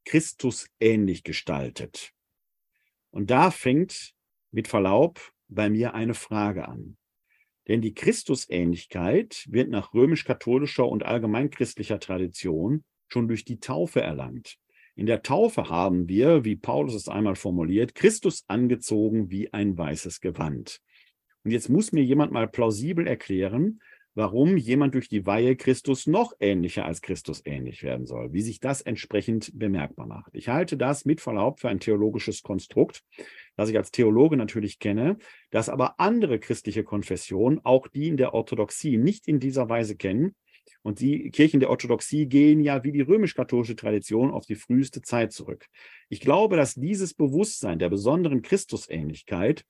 Christus 0.04 0.68
ähnlich 0.80 1.24
gestaltet. 1.24 2.12
Und 3.10 3.30
da 3.30 3.50
fängt 3.50 4.14
mit 4.50 4.68
Verlaub 4.68 5.32
bei 5.48 5.70
mir 5.70 5.94
eine 5.94 6.14
Frage 6.14 6.68
an. 6.68 6.98
Denn 7.68 7.80
die 7.80 7.94
Christusähnlichkeit 7.94 9.46
wird 9.48 9.70
nach 9.70 9.94
römisch-katholischer 9.94 10.86
und 10.86 11.04
allgemeinchristlicher 11.04 11.98
Tradition 11.98 12.84
schon 13.08 13.28
durch 13.28 13.46
die 13.46 13.60
Taufe 13.60 14.02
erlangt. 14.02 14.58
In 14.96 15.06
der 15.06 15.22
Taufe 15.22 15.68
haben 15.68 16.08
wir, 16.08 16.44
wie 16.44 16.56
Paulus 16.56 16.94
es 16.94 17.08
einmal 17.08 17.34
formuliert, 17.34 17.94
Christus 17.94 18.44
angezogen 18.46 19.30
wie 19.30 19.52
ein 19.52 19.76
weißes 19.76 20.20
Gewand. 20.20 20.80
Und 21.42 21.50
jetzt 21.50 21.68
muss 21.68 21.92
mir 21.92 22.04
jemand 22.04 22.32
mal 22.32 22.48
plausibel 22.48 23.06
erklären, 23.06 23.80
warum 24.14 24.56
jemand 24.56 24.94
durch 24.94 25.08
die 25.08 25.26
Weihe 25.26 25.56
Christus 25.56 26.06
noch 26.06 26.32
ähnlicher 26.38 26.84
als 26.84 27.02
Christus 27.02 27.42
ähnlich 27.44 27.82
werden 27.82 28.06
soll, 28.06 28.32
wie 28.32 28.42
sich 28.42 28.60
das 28.60 28.80
entsprechend 28.80 29.50
bemerkbar 29.58 30.06
macht. 30.06 30.30
Ich 30.34 30.48
halte 30.48 30.76
das 30.76 31.04
mit 31.04 31.20
Verlaub 31.20 31.60
für 31.60 31.68
ein 31.68 31.80
theologisches 31.80 32.42
Konstrukt, 32.42 33.02
das 33.56 33.68
ich 33.68 33.76
als 33.76 33.90
Theologe 33.90 34.36
natürlich 34.36 34.78
kenne, 34.78 35.18
das 35.50 35.68
aber 35.68 35.98
andere 35.98 36.38
christliche 36.38 36.84
Konfessionen, 36.84 37.60
auch 37.64 37.88
die 37.88 38.08
in 38.08 38.16
der 38.16 38.34
Orthodoxie, 38.34 38.96
nicht 38.96 39.26
in 39.26 39.40
dieser 39.40 39.68
Weise 39.68 39.96
kennen. 39.96 40.36
Und 40.84 41.00
die 41.00 41.30
Kirchen 41.30 41.60
der 41.60 41.70
Orthodoxie 41.70 42.26
gehen 42.26 42.60
ja 42.60 42.84
wie 42.84 42.92
die 42.92 43.00
römisch-katholische 43.00 43.74
Tradition 43.74 44.30
auf 44.30 44.44
die 44.44 44.54
früheste 44.54 45.00
Zeit 45.00 45.32
zurück. 45.32 45.66
Ich 46.10 46.20
glaube, 46.20 46.56
dass 46.56 46.74
dieses 46.74 47.14
Bewusstsein 47.14 47.78
der 47.78 47.88
besonderen 47.88 48.42
Christusähnlichkeit 48.42 49.64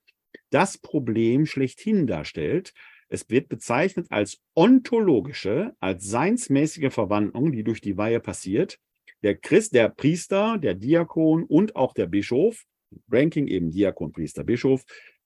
das 0.50 0.76
Problem 0.76 1.46
schlechthin 1.46 2.08
darstellt, 2.08 2.72
es 3.08 3.30
wird 3.30 3.48
bezeichnet 3.48 4.08
als 4.10 4.40
ontologische, 4.56 5.76
als 5.78 6.04
seinsmäßige 6.04 6.92
Verwandlung, 6.92 7.52
die 7.52 7.62
durch 7.62 7.80
die 7.80 7.96
Weihe 7.96 8.18
passiert. 8.18 8.80
Der 9.22 9.36
Christ, 9.36 9.72
der 9.72 9.90
Priester, 9.90 10.58
der 10.58 10.74
Diakon 10.74 11.44
und 11.44 11.76
auch 11.76 11.94
der 11.94 12.06
Bischof, 12.06 12.64
Ranking 13.08 13.46
eben 13.46 13.70
Diakon, 13.70 14.10
Priester, 14.10 14.42
Bischof, 14.42 14.84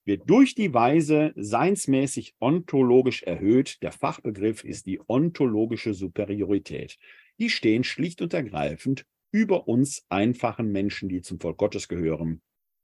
wird 0.08 0.28
durch 0.28 0.54
die 0.54 0.72
Weise 0.72 1.32
seinsmäßig 1.36 2.34
ontologisch 2.40 3.22
erhöht. 3.22 3.82
Der 3.82 3.92
Fachbegriff 3.92 4.64
ist 4.64 4.86
die 4.86 5.00
ontologische 5.06 5.92
Superiorität. 5.92 6.98
Die 7.38 7.50
stehen 7.50 7.84
schlicht 7.84 8.22
und 8.22 8.32
ergreifend 8.32 9.04
über 9.30 9.68
uns 9.68 10.06
einfachen 10.08 10.72
Menschen, 10.72 11.10
die 11.10 11.20
zum 11.20 11.38
Volk 11.38 11.58
Gottes 11.58 11.88
gehören, 11.88 12.40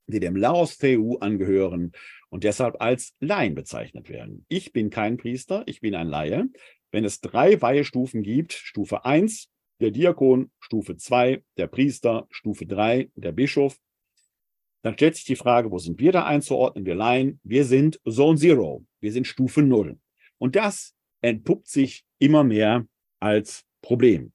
die 0.06 0.20
dem 0.20 0.36
Laos 0.36 0.76
Theu 0.76 1.16
angehören 1.18 1.92
und 2.28 2.44
deshalb 2.44 2.82
als 2.82 3.14
Laien 3.20 3.54
bezeichnet 3.54 4.10
werden. 4.10 4.44
Ich 4.48 4.74
bin 4.74 4.90
kein 4.90 5.16
Priester, 5.16 5.64
ich 5.66 5.80
bin 5.80 5.94
ein 5.94 6.08
Laie. 6.08 6.50
Wenn 6.92 7.06
es 7.06 7.22
drei 7.22 7.60
Weihestufen 7.60 8.22
gibt, 8.22 8.52
Stufe 8.52 9.06
1 9.06 9.48
der 9.80 9.90
Diakon, 9.90 10.50
Stufe 10.60 10.98
2 10.98 11.42
der 11.56 11.68
Priester, 11.68 12.28
Stufe 12.30 12.66
3 12.66 13.10
der 13.16 13.32
Bischof, 13.32 13.78
dann 14.85 14.93
stellt 14.95 15.16
sich 15.16 15.24
die 15.24 15.37
Frage, 15.37 15.70
wo 15.70 15.78
sind 15.78 15.99
wir 15.99 16.12
da 16.12 16.26
einzuordnen, 16.26 16.85
wir 16.85 16.95
Laien? 16.95 17.41
Wir 17.43 17.64
sind 17.64 17.99
Zone 18.07 18.37
Zero, 18.37 18.85
wir 19.01 19.12
sind 19.12 19.26
Stufe 19.26 19.62
0. 19.62 19.99
Und 20.37 20.57
das 20.57 20.95
entpuppt 21.22 21.68
sich 21.68 22.05
immer 22.18 22.45
mehr 22.45 22.87
als 23.18 23.64
Problem. 23.80 24.35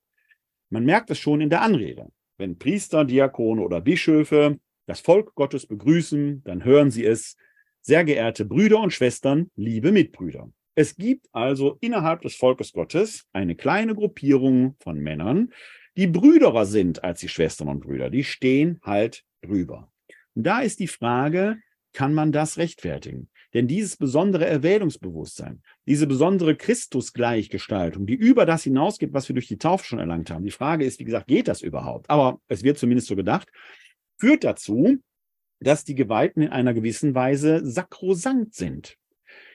Man 0.71 0.85
merkt 0.85 1.11
es 1.11 1.19
schon 1.19 1.41
in 1.41 1.51
der 1.51 1.61
Anrede. 1.61 2.07
Wenn 2.39 2.57
Priester, 2.57 3.05
Diakone 3.05 3.61
oder 3.61 3.79
Bischöfe 3.79 4.59
das 4.87 5.01
Volk 5.01 5.35
Gottes 5.35 5.67
begrüßen, 5.67 6.41
dann 6.43 6.63
hören 6.63 6.89
sie 6.89 7.05
es, 7.05 7.37
sehr 7.81 8.03
geehrte 8.03 8.43
Brüder 8.43 8.79
und 8.79 8.91
Schwestern, 8.91 9.51
liebe 9.55 9.91
Mitbrüder. 9.91 10.51
Es 10.73 10.95
gibt 10.95 11.27
also 11.31 11.77
innerhalb 11.79 12.21
des 12.21 12.35
Volkes 12.35 12.73
Gottes 12.73 13.27
eine 13.33 13.55
kleine 13.55 13.93
Gruppierung 13.93 14.75
von 14.79 14.97
Männern, 14.97 15.53
die 15.95 16.07
Brüderer 16.07 16.65
sind 16.65 17.03
als 17.03 17.19
die 17.19 17.29
Schwestern 17.29 17.67
und 17.67 17.81
Brüder. 17.81 18.09
Die 18.09 18.23
stehen 18.23 18.79
halt 18.81 19.23
drüber. 19.41 19.91
Und 20.39 20.45
da 20.45 20.61
ist 20.61 20.79
die 20.79 20.87
Frage, 20.87 21.57
kann 21.91 22.13
man 22.13 22.31
das 22.31 22.57
rechtfertigen? 22.57 23.29
Denn 23.53 23.67
dieses 23.67 23.97
besondere 23.97 24.45
Erwählungsbewusstsein, 24.45 25.61
diese 25.85 26.07
besondere 26.07 26.55
Christusgleichgestaltung, 26.55 28.05
die 28.05 28.13
über 28.13 28.45
das 28.45 28.63
hinausgeht, 28.63 29.11
was 29.11 29.27
wir 29.27 29.33
durch 29.33 29.49
die 29.49 29.57
Taufe 29.57 29.83
schon 29.83 29.99
erlangt 29.99 30.31
haben. 30.31 30.45
Die 30.45 30.51
Frage 30.51 30.85
ist, 30.85 30.97
wie 31.01 31.03
gesagt, 31.03 31.27
geht 31.27 31.49
das 31.49 31.61
überhaupt? 31.61 32.09
Aber 32.09 32.39
es 32.47 32.63
wird 32.63 32.77
zumindest 32.77 33.09
so 33.09 33.17
gedacht 33.17 33.49
führt 34.17 34.45
dazu, 34.45 34.99
dass 35.59 35.83
die 35.83 35.95
Geweihten 35.95 36.43
in 36.43 36.51
einer 36.51 36.73
gewissen 36.73 37.13
Weise 37.13 37.59
sakrosankt 37.65 38.53
sind. 38.53 38.95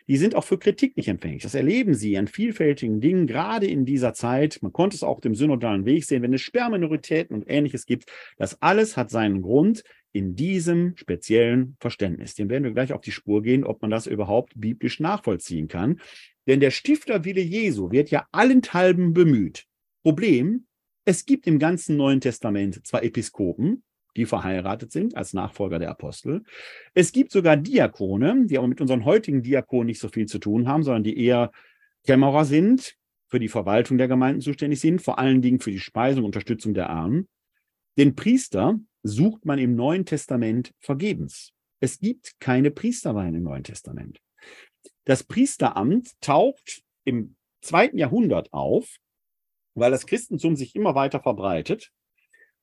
Die 0.07 0.19
sind 0.19 0.35
auch 0.35 0.45
für 0.45 0.59
Kritik 0.59 0.97
nicht 0.97 1.09
empfänglich. 1.09 1.43
Das 1.43 1.55
erleben 1.55 1.95
sie 1.95 2.19
an 2.19 2.29
vielfältigen 2.29 3.01
Dingen, 3.01 3.27
gerade 3.27 3.67
in 3.67 3.87
dieser 3.87 4.13
Zeit. 4.13 4.59
Man 4.61 4.73
konnte 4.73 4.97
es 4.97 5.03
auch 5.03 5.21
dem 5.21 5.35
synodalen 5.35 5.87
Weg 5.87 6.05
sehen, 6.05 6.23
wenn 6.23 6.35
es 6.35 6.43
Sperrminoritäten 6.43 7.35
und 7.35 7.45
ähnliches 7.49 7.87
gibt. 7.87 8.11
Das 8.37 8.61
alles 8.61 8.97
hat 8.97 9.11
seinen 9.11 9.41
Grund 9.41 9.83
in 10.13 10.37
diesem 10.37 10.97
speziellen 10.97 11.77
Verständnis. 11.81 12.35
Dem 12.35 12.51
werden 12.51 12.65
wir 12.65 12.73
gleich 12.73 12.93
auf 12.93 13.01
die 13.01 13.13
Spur 13.13 13.43
gehen, 13.43 13.65
ob 13.65 13.81
man 13.81 13.91
das 13.91 14.07
überhaupt 14.07 14.53
biblisch 14.55 15.01
nachvollziehen 15.01 15.69
kann. 15.69 16.01
Denn 16.47 16.61
der 16.61 16.71
Stifterwille 16.71 17.41
Jesu 17.41 17.91
wird 17.91 18.11
ja 18.11 18.27
allenthalben 18.31 19.15
bemüht. 19.15 19.65
Problem, 20.03 20.67
es 21.07 21.25
gibt 21.25 21.47
im 21.47 21.59
ganzen 21.59 21.97
Neuen 21.97 22.21
Testament 22.21 22.87
zwar 22.87 23.03
Episkopen, 23.03 23.83
die 24.17 24.27
verheiratet 24.27 24.93
sind 24.93 25.17
als 25.17 25.33
Nachfolger 25.33 25.79
der 25.79 25.91
Apostel. 25.91 26.45
Es 26.95 27.13
gibt 27.13 27.33
sogar 27.33 27.57
Diakone, 27.57 28.47
die 28.47 28.59
aber 28.59 28.69
mit 28.69 28.81
unseren 28.81 29.05
heutigen 29.05 29.43
Diakonen 29.43 29.87
nicht 29.87 30.01
so 30.01 30.09
viel 30.09 30.27
zu 30.27 30.39
tun 30.39 30.69
haben, 30.69 30.83
sondern 30.83 31.05
die 31.05 31.19
eher 31.19 31.51
Kämmerer 32.07 32.45
sind, 32.45 32.97
für 33.27 33.41
die 33.41 33.49
Verwaltung 33.49 33.99
der 33.99 34.07
Gemeinden 34.07 34.41
zuständig 34.41 34.81
sind, 34.81 35.03
vor 35.03 35.19
allen 35.19 35.43
Dingen 35.43 35.59
für 35.59 35.73
die 35.73 35.81
Speisung 35.81 36.21
und 36.21 36.27
Unterstützung 36.27 36.75
der 36.75 36.91
Armen. 36.91 37.29
Den 37.99 38.15
Priester 38.15 38.79
sucht 39.03 39.45
man 39.45 39.59
im 39.59 39.75
Neuen 39.75 40.05
Testament 40.05 40.73
vergebens. 40.79 41.53
Es 41.81 41.99
gibt 41.99 42.39
keine 42.39 42.71
Priesterweihen 42.71 43.35
im 43.35 43.43
Neuen 43.43 43.65
Testament. 43.65 44.21
Das 45.05 45.25
Priesteramt 45.25 46.13
taucht 46.21 46.83
im 47.05 47.37
zweiten 47.61 47.99
Jahrhundert 47.99 48.53
auf, 48.53 48.97
weil 49.75 49.91
das 49.91 50.07
Christentum 50.07 50.57
sich 50.57 50.77
immer 50.77 50.95
weiter 50.95 51.21
verbreitet 51.21 51.91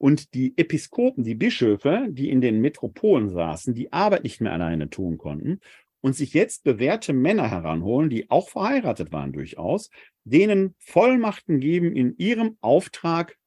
und 0.02 0.34
die 0.34 0.58
Episkopen, 0.58 1.24
die 1.24 1.36
Bischöfe, 1.36 2.08
die 2.10 2.32
in 2.32 2.41
den 2.41 2.60
Metropolen 2.60 3.30
saßen, 3.30 3.76
die 3.76 3.93
Arbeit 3.93 4.24
nicht 4.24 4.41
mehr 4.41 4.52
alleine 4.52 4.89
tun 4.89 5.20
konnten 5.20 5.60
und 6.02 6.16
sich 6.16 6.34
jetzt 6.34 6.64
bewährte 6.64 7.14
Männer 7.14 7.52
heranholen, 7.52 8.10
die 8.10 8.28
auch 8.32 8.49
verheiratet 8.49 9.12
waren 9.12 9.32
durchaus, 9.32 9.91
denen 10.24 10.74
Vollmachten 10.80 11.60
geben, 11.60 11.95
in 11.95 12.18
ihrem 12.18 12.58
Auftrag 12.62 13.38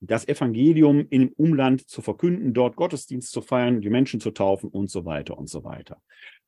das 0.00 0.28
Evangelium 0.28 1.06
im 1.08 1.32
Umland 1.38 1.88
zu 1.88 2.02
verkünden, 2.02 2.52
dort 2.52 2.76
Gottesdienst 2.76 3.32
zu 3.32 3.40
feiern, 3.40 3.80
die 3.80 3.88
Menschen 3.88 4.20
zu 4.20 4.32
taufen 4.32 4.68
und 4.68 4.90
so 4.90 5.06
weiter 5.06 5.38
und 5.38 5.48
so 5.48 5.64
weiter. 5.64 6.02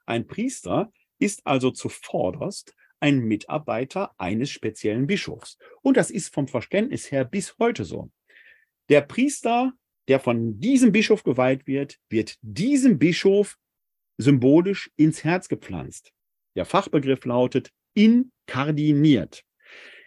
Ein 0.04 0.26
Priester 0.26 0.92
ist 1.18 1.46
also 1.46 1.70
zuvorderst 1.70 2.74
ein 3.00 3.20
Mitarbeiter 3.20 4.12
eines 4.18 4.50
speziellen 4.50 5.06
Bischofs. 5.06 5.56
Und 5.80 5.96
das 5.96 6.10
ist 6.10 6.34
vom 6.34 6.48
Verständnis 6.48 7.10
her 7.10 7.24
bis 7.24 7.56
heute 7.58 7.86
so. 7.86 8.10
Der 8.92 9.00
Priester, 9.00 9.72
der 10.06 10.20
von 10.20 10.60
diesem 10.60 10.92
Bischof 10.92 11.22
geweiht 11.22 11.66
wird, 11.66 11.98
wird 12.10 12.36
diesem 12.42 12.98
Bischof 12.98 13.56
symbolisch 14.18 14.90
ins 14.96 15.24
Herz 15.24 15.48
gepflanzt. 15.48 16.12
Der 16.56 16.66
Fachbegriff 16.66 17.24
lautet 17.24 17.70
inkardiniert. 17.94 19.44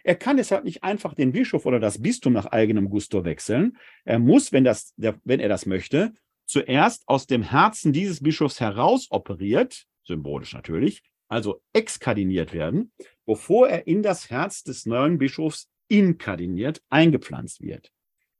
Er 0.04 0.14
kann 0.14 0.36
deshalb 0.36 0.62
nicht 0.62 0.84
einfach 0.84 1.14
den 1.14 1.32
Bischof 1.32 1.66
oder 1.66 1.80
das 1.80 2.00
Bistum 2.00 2.32
nach 2.32 2.46
eigenem 2.46 2.88
Gusto 2.88 3.24
wechseln. 3.24 3.76
Er 4.04 4.20
muss, 4.20 4.52
wenn, 4.52 4.62
das, 4.62 4.94
wenn 4.96 5.40
er 5.40 5.48
das 5.48 5.66
möchte, 5.66 6.12
zuerst 6.46 7.08
aus 7.08 7.26
dem 7.26 7.42
Herzen 7.42 7.92
dieses 7.92 8.22
Bischofs 8.22 8.60
heraus 8.60 9.08
operiert, 9.10 9.86
symbolisch 10.04 10.54
natürlich, 10.54 11.02
also 11.26 11.60
exkardiniert 11.72 12.52
werden, 12.52 12.92
bevor 13.26 13.68
er 13.68 13.88
in 13.88 14.04
das 14.04 14.30
Herz 14.30 14.62
des 14.62 14.86
neuen 14.86 15.18
Bischofs 15.18 15.68
inkardiniert 15.88 16.84
eingepflanzt 16.88 17.60
wird. 17.60 17.90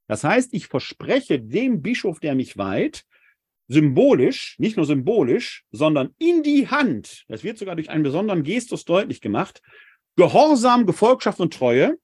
Das 0.09 0.25
heißt, 0.25 0.55
ich 0.55 0.69
verspreche 0.69 1.41
dem 1.41 1.83
Bischof, 1.83 2.21
der 2.21 2.35
mich 2.35 2.57
weiht, 2.57 3.05
symbolisch, 3.69 4.57
nicht 4.59 4.77
nur 4.77 4.87
symbolisch, 4.87 5.65
sondern 5.73 6.15
in 6.19 6.43
die 6.43 6.69
Hand, 6.69 7.25
das 7.29 7.43
wird 7.43 7.59
sogar 7.59 7.75
durch 7.75 7.91
einen 7.91 8.05
besonderen 8.05 8.45
Gestus 8.45 8.85
deutlich 8.85 9.21
gemacht, 9.21 9.63
Gehorsam, 10.17 10.87
Gefolgschaft 10.87 11.41
und 11.41 11.53
Treue. 11.53 11.99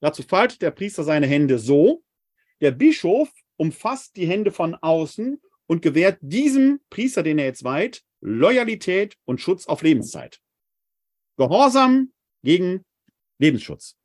Dazu 0.00 0.22
faltet 0.22 0.60
der 0.60 0.72
Priester 0.72 1.04
seine 1.04 1.26
Hände 1.26 1.58
so. 1.58 2.02
Der 2.60 2.70
Bischof 2.70 3.30
umfasst 3.56 4.16
die 4.16 4.26
Hände 4.26 4.52
von 4.52 4.74
außen 4.74 5.40
und 5.66 5.82
gewährt 5.82 6.18
diesem 6.20 6.80
Priester, 6.90 7.22
den 7.22 7.38
er 7.38 7.46
jetzt 7.46 7.64
weiht, 7.64 8.02
Loyalität 8.20 9.16
und 9.24 9.40
Schutz 9.40 9.66
auf 9.66 9.82
Lebenszeit. 9.82 10.40
Gehorsam 11.38 12.12
gegen 12.42 12.84
Lebensschutz. 13.38 13.96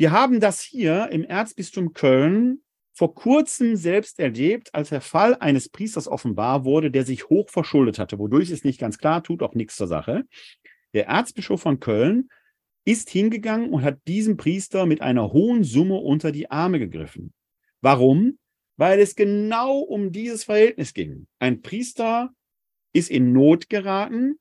Wir 0.00 0.12
haben 0.12 0.38
das 0.38 0.60
hier 0.60 1.08
im 1.10 1.24
Erzbistum 1.24 1.92
Köln 1.92 2.62
vor 2.94 3.16
kurzem 3.16 3.74
selbst 3.74 4.20
erlebt, 4.20 4.72
als 4.72 4.90
der 4.90 5.00
Fall 5.00 5.34
eines 5.34 5.68
Priesters 5.68 6.06
offenbar 6.06 6.64
wurde, 6.64 6.92
der 6.92 7.04
sich 7.04 7.28
hoch 7.28 7.50
verschuldet 7.50 7.98
hatte, 7.98 8.16
wodurch 8.20 8.50
es 8.50 8.62
nicht 8.62 8.78
ganz 8.78 8.98
klar 8.98 9.24
tut, 9.24 9.42
auch 9.42 9.54
nichts 9.54 9.74
zur 9.74 9.88
Sache. 9.88 10.22
Der 10.94 11.08
Erzbischof 11.08 11.60
von 11.60 11.80
Köln 11.80 12.28
ist 12.84 13.10
hingegangen 13.10 13.70
und 13.70 13.82
hat 13.82 13.98
diesem 14.06 14.36
Priester 14.36 14.86
mit 14.86 15.02
einer 15.02 15.32
hohen 15.32 15.64
Summe 15.64 15.96
unter 15.96 16.30
die 16.30 16.48
Arme 16.48 16.78
gegriffen. 16.78 17.34
Warum? 17.80 18.38
Weil 18.76 19.00
es 19.00 19.16
genau 19.16 19.78
um 19.80 20.12
dieses 20.12 20.44
Verhältnis 20.44 20.94
ging. 20.94 21.26
Ein 21.40 21.60
Priester 21.60 22.30
ist 22.92 23.10
in 23.10 23.32
Not 23.32 23.68
geraten, 23.68 24.38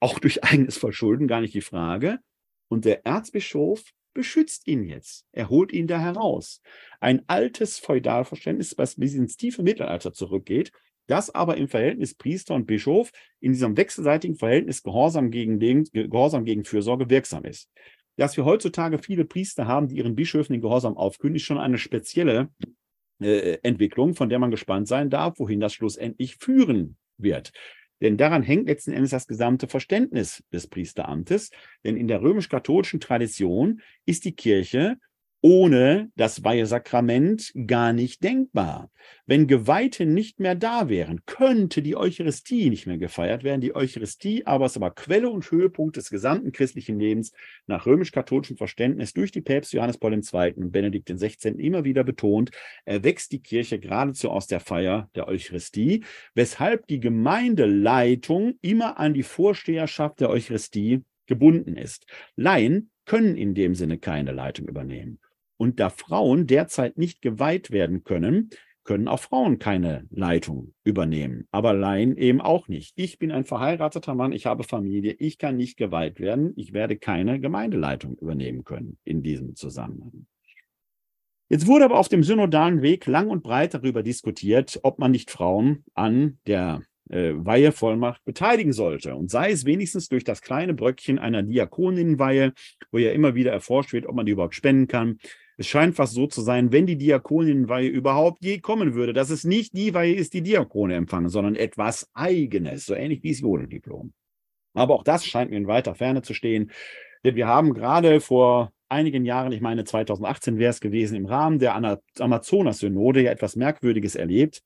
auch 0.00 0.18
durch 0.18 0.42
eigenes 0.42 0.78
Verschulden, 0.78 1.28
gar 1.28 1.42
nicht 1.42 1.54
die 1.54 1.60
Frage. 1.60 2.18
Und 2.68 2.84
der 2.84 3.06
Erzbischof 3.06 3.84
beschützt 4.14 4.66
ihn 4.66 4.84
jetzt. 4.84 5.26
Er 5.32 5.48
holt 5.48 5.72
ihn 5.72 5.86
da 5.86 5.98
heraus. 5.98 6.62
Ein 7.00 7.22
altes 7.26 7.78
Feudalverständnis, 7.78 8.76
was 8.78 8.96
bis 8.96 9.14
ins 9.14 9.36
tiefe 9.36 9.62
Mittelalter 9.62 10.12
zurückgeht, 10.12 10.72
das 11.06 11.34
aber 11.34 11.56
im 11.56 11.68
Verhältnis 11.68 12.14
Priester 12.14 12.54
und 12.54 12.66
Bischof 12.66 13.10
in 13.40 13.52
diesem 13.52 13.76
wechselseitigen 13.76 14.36
Verhältnis 14.36 14.82
Gehorsam 14.82 15.30
gegen, 15.30 15.58
den, 15.58 15.84
Gehorsam 15.84 16.44
gegen 16.44 16.64
Fürsorge 16.64 17.10
wirksam 17.10 17.44
ist. 17.44 17.68
Dass 18.16 18.36
wir 18.36 18.44
heutzutage 18.44 18.98
viele 18.98 19.24
Priester 19.24 19.66
haben, 19.66 19.88
die 19.88 19.96
ihren 19.96 20.14
Bischöfen 20.14 20.52
den 20.52 20.62
Gehorsam 20.62 20.96
aufkündigen, 20.96 21.36
ist 21.36 21.44
schon 21.44 21.58
eine 21.58 21.78
spezielle 21.78 22.50
äh, 23.20 23.58
Entwicklung, 23.62 24.14
von 24.14 24.28
der 24.28 24.38
man 24.38 24.50
gespannt 24.50 24.88
sein 24.88 25.10
darf, 25.10 25.38
wohin 25.38 25.60
das 25.60 25.74
schlussendlich 25.74 26.36
führen 26.36 26.96
wird. 27.16 27.52
Denn 28.00 28.16
daran 28.16 28.42
hängt 28.42 28.66
letzten 28.66 28.92
Endes 28.92 29.10
das 29.10 29.26
gesamte 29.26 29.68
Verständnis 29.68 30.42
des 30.52 30.66
Priesteramtes. 30.66 31.50
Denn 31.84 31.96
in 31.96 32.08
der 32.08 32.22
römisch-katholischen 32.22 33.00
Tradition 33.00 33.80
ist 34.06 34.24
die 34.24 34.34
Kirche 34.34 34.96
ohne 35.42 36.10
das 36.16 36.44
Weihesakrament 36.44 37.52
gar 37.66 37.92
nicht 37.92 38.22
denkbar. 38.22 38.90
Wenn 39.26 39.46
Geweihte 39.46 40.04
nicht 40.04 40.38
mehr 40.38 40.54
da 40.54 40.88
wären, 40.88 41.24
könnte 41.24 41.82
die 41.82 41.96
Eucharistie 41.96 42.68
nicht 42.68 42.86
mehr 42.86 42.98
gefeiert 42.98 43.42
werden. 43.42 43.60
Die 43.60 43.74
Eucharistie 43.74 44.46
aber 44.46 44.66
ist 44.66 44.76
aber 44.76 44.90
Quelle 44.90 45.30
und 45.30 45.50
Höhepunkt 45.50 45.96
des 45.96 46.10
gesamten 46.10 46.52
christlichen 46.52 46.98
Lebens 46.98 47.32
nach 47.66 47.86
römisch-katholischem 47.86 48.56
Verständnis 48.56 49.14
durch 49.14 49.32
die 49.32 49.40
Päpste 49.40 49.76
Johannes 49.76 49.98
Paul 49.98 50.14
II. 50.14 50.52
und 50.56 50.72
Benedikt 50.72 51.08
XVI. 51.08 51.50
immer 51.50 51.84
wieder 51.84 52.04
betont, 52.04 52.50
erwächst 52.84 53.32
die 53.32 53.40
Kirche 53.40 53.78
geradezu 53.78 54.30
aus 54.30 54.46
der 54.46 54.60
Feier 54.60 55.08
der 55.14 55.28
Eucharistie, 55.28 56.04
weshalb 56.34 56.86
die 56.88 57.00
Gemeindeleitung 57.00 58.54
immer 58.60 58.98
an 58.98 59.14
die 59.14 59.22
Vorsteherschaft 59.22 60.20
der 60.20 60.28
Eucharistie 60.28 61.02
gebunden 61.26 61.76
ist. 61.76 62.06
Laien 62.36 62.90
können 63.06 63.36
in 63.36 63.54
dem 63.54 63.74
Sinne 63.74 63.98
keine 63.98 64.32
Leitung 64.32 64.68
übernehmen. 64.68 65.18
Und 65.60 65.78
da 65.78 65.90
Frauen 65.90 66.46
derzeit 66.46 66.96
nicht 66.96 67.20
geweiht 67.20 67.70
werden 67.70 68.02
können, 68.02 68.48
können 68.82 69.08
auch 69.08 69.20
Frauen 69.20 69.58
keine 69.58 70.06
Leitung 70.08 70.72
übernehmen, 70.84 71.46
aber 71.50 71.74
Laien 71.74 72.16
eben 72.16 72.40
auch 72.40 72.66
nicht. 72.66 72.94
Ich 72.96 73.18
bin 73.18 73.30
ein 73.30 73.44
verheirateter 73.44 74.14
Mann, 74.14 74.32
ich 74.32 74.46
habe 74.46 74.64
Familie, 74.64 75.12
ich 75.18 75.36
kann 75.36 75.58
nicht 75.58 75.76
geweiht 75.76 76.18
werden, 76.18 76.54
ich 76.56 76.72
werde 76.72 76.96
keine 76.96 77.40
Gemeindeleitung 77.40 78.16
übernehmen 78.16 78.64
können 78.64 78.96
in 79.04 79.22
diesem 79.22 79.54
Zusammenhang. 79.54 80.24
Jetzt 81.50 81.66
wurde 81.66 81.84
aber 81.84 81.98
auf 81.98 82.08
dem 82.08 82.22
synodalen 82.22 82.80
Weg 82.80 83.04
lang 83.04 83.28
und 83.28 83.42
breit 83.42 83.74
darüber 83.74 84.02
diskutiert, 84.02 84.80
ob 84.82 84.98
man 84.98 85.10
nicht 85.10 85.30
Frauen 85.30 85.84
an 85.92 86.38
der 86.46 86.80
äh, 87.10 87.32
Weihevollmacht 87.34 88.24
beteiligen 88.24 88.72
sollte. 88.72 89.14
Und 89.16 89.30
sei 89.30 89.50
es 89.50 89.64
wenigstens 89.64 90.08
durch 90.08 90.24
das 90.24 90.42
kleine 90.42 90.74
Bröckchen 90.74 91.18
einer 91.18 91.42
Diakoninnenweihe, 91.42 92.52
wo 92.92 92.98
ja 92.98 93.10
immer 93.10 93.34
wieder 93.34 93.52
erforscht 93.52 93.92
wird, 93.92 94.06
ob 94.06 94.14
man 94.14 94.26
die 94.26 94.32
überhaupt 94.32 94.54
spenden 94.54 94.86
kann. 94.86 95.18
Es 95.60 95.66
scheint 95.66 95.94
fast 95.94 96.14
so 96.14 96.26
zu 96.26 96.40
sein, 96.40 96.72
wenn 96.72 96.86
die 96.86 96.96
Diakoninnenweihe 96.96 97.86
überhaupt 97.86 98.42
je 98.42 98.60
kommen 98.60 98.94
würde, 98.94 99.12
dass 99.12 99.28
es 99.28 99.44
nicht 99.44 99.76
die 99.76 99.92
Weihe 99.92 100.14
ist, 100.14 100.32
die 100.32 100.40
Diakone 100.40 100.94
empfangen, 100.94 101.28
sondern 101.28 101.54
etwas 101.54 102.08
Eigenes, 102.14 102.86
so 102.86 102.94
ähnlich 102.94 103.22
wie 103.22 103.32
das 103.32 103.40
Jodeldiplom. 103.40 104.14
Aber 104.72 104.94
auch 104.94 105.04
das 105.04 105.26
scheint 105.26 105.50
mir 105.50 105.58
in 105.58 105.66
weiter 105.66 105.94
Ferne 105.94 106.22
zu 106.22 106.32
stehen, 106.32 106.70
denn 107.24 107.36
wir 107.36 107.46
haben 107.46 107.74
gerade 107.74 108.22
vor 108.22 108.72
einigen 108.88 109.26
Jahren, 109.26 109.52
ich 109.52 109.60
meine 109.60 109.84
2018 109.84 110.56
wäre 110.56 110.70
es 110.70 110.80
gewesen, 110.80 111.14
im 111.14 111.26
Rahmen 111.26 111.58
der 111.58 111.74
Amazonas-Synode 112.18 113.20
ja 113.20 113.30
etwas 113.30 113.54
Merkwürdiges 113.54 114.14
erlebt. 114.14 114.62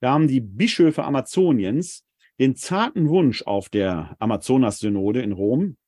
Da 0.00 0.12
haben 0.12 0.28
die 0.28 0.42
Bischöfe 0.42 1.04
Amazoniens 1.04 2.04
den 2.38 2.56
zarten 2.56 3.08
Wunsch 3.08 3.40
auf 3.40 3.70
der 3.70 4.14
Amazonas-Synode 4.18 5.22
in 5.22 5.32
Rom 5.32 5.78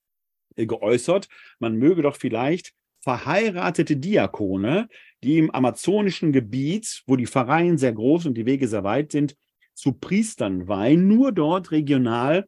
äh, 0.57 0.64
geäußert, 0.64 1.28
man 1.59 1.76
möge 1.76 2.01
doch 2.01 2.16
vielleicht 2.16 2.72
verheiratete 3.09 3.96
Diakone, 3.96 4.86
die 5.24 5.38
im 5.38 5.50
amazonischen 5.50 6.30
Gebiet, 6.30 7.04
wo 7.06 7.16
die 7.16 7.26
Pfarreien 7.26 7.78
sehr 7.78 7.94
groß 7.94 8.26
und 8.26 8.34
die 8.34 8.44
Wege 8.44 8.68
sehr 8.68 8.84
weit 8.84 9.12
sind, 9.12 9.34
zu 9.72 9.94
Priestern 9.94 10.68
weihen, 10.68 11.09
nur 11.09 11.32
dort 11.32 11.70
regional, 11.70 12.44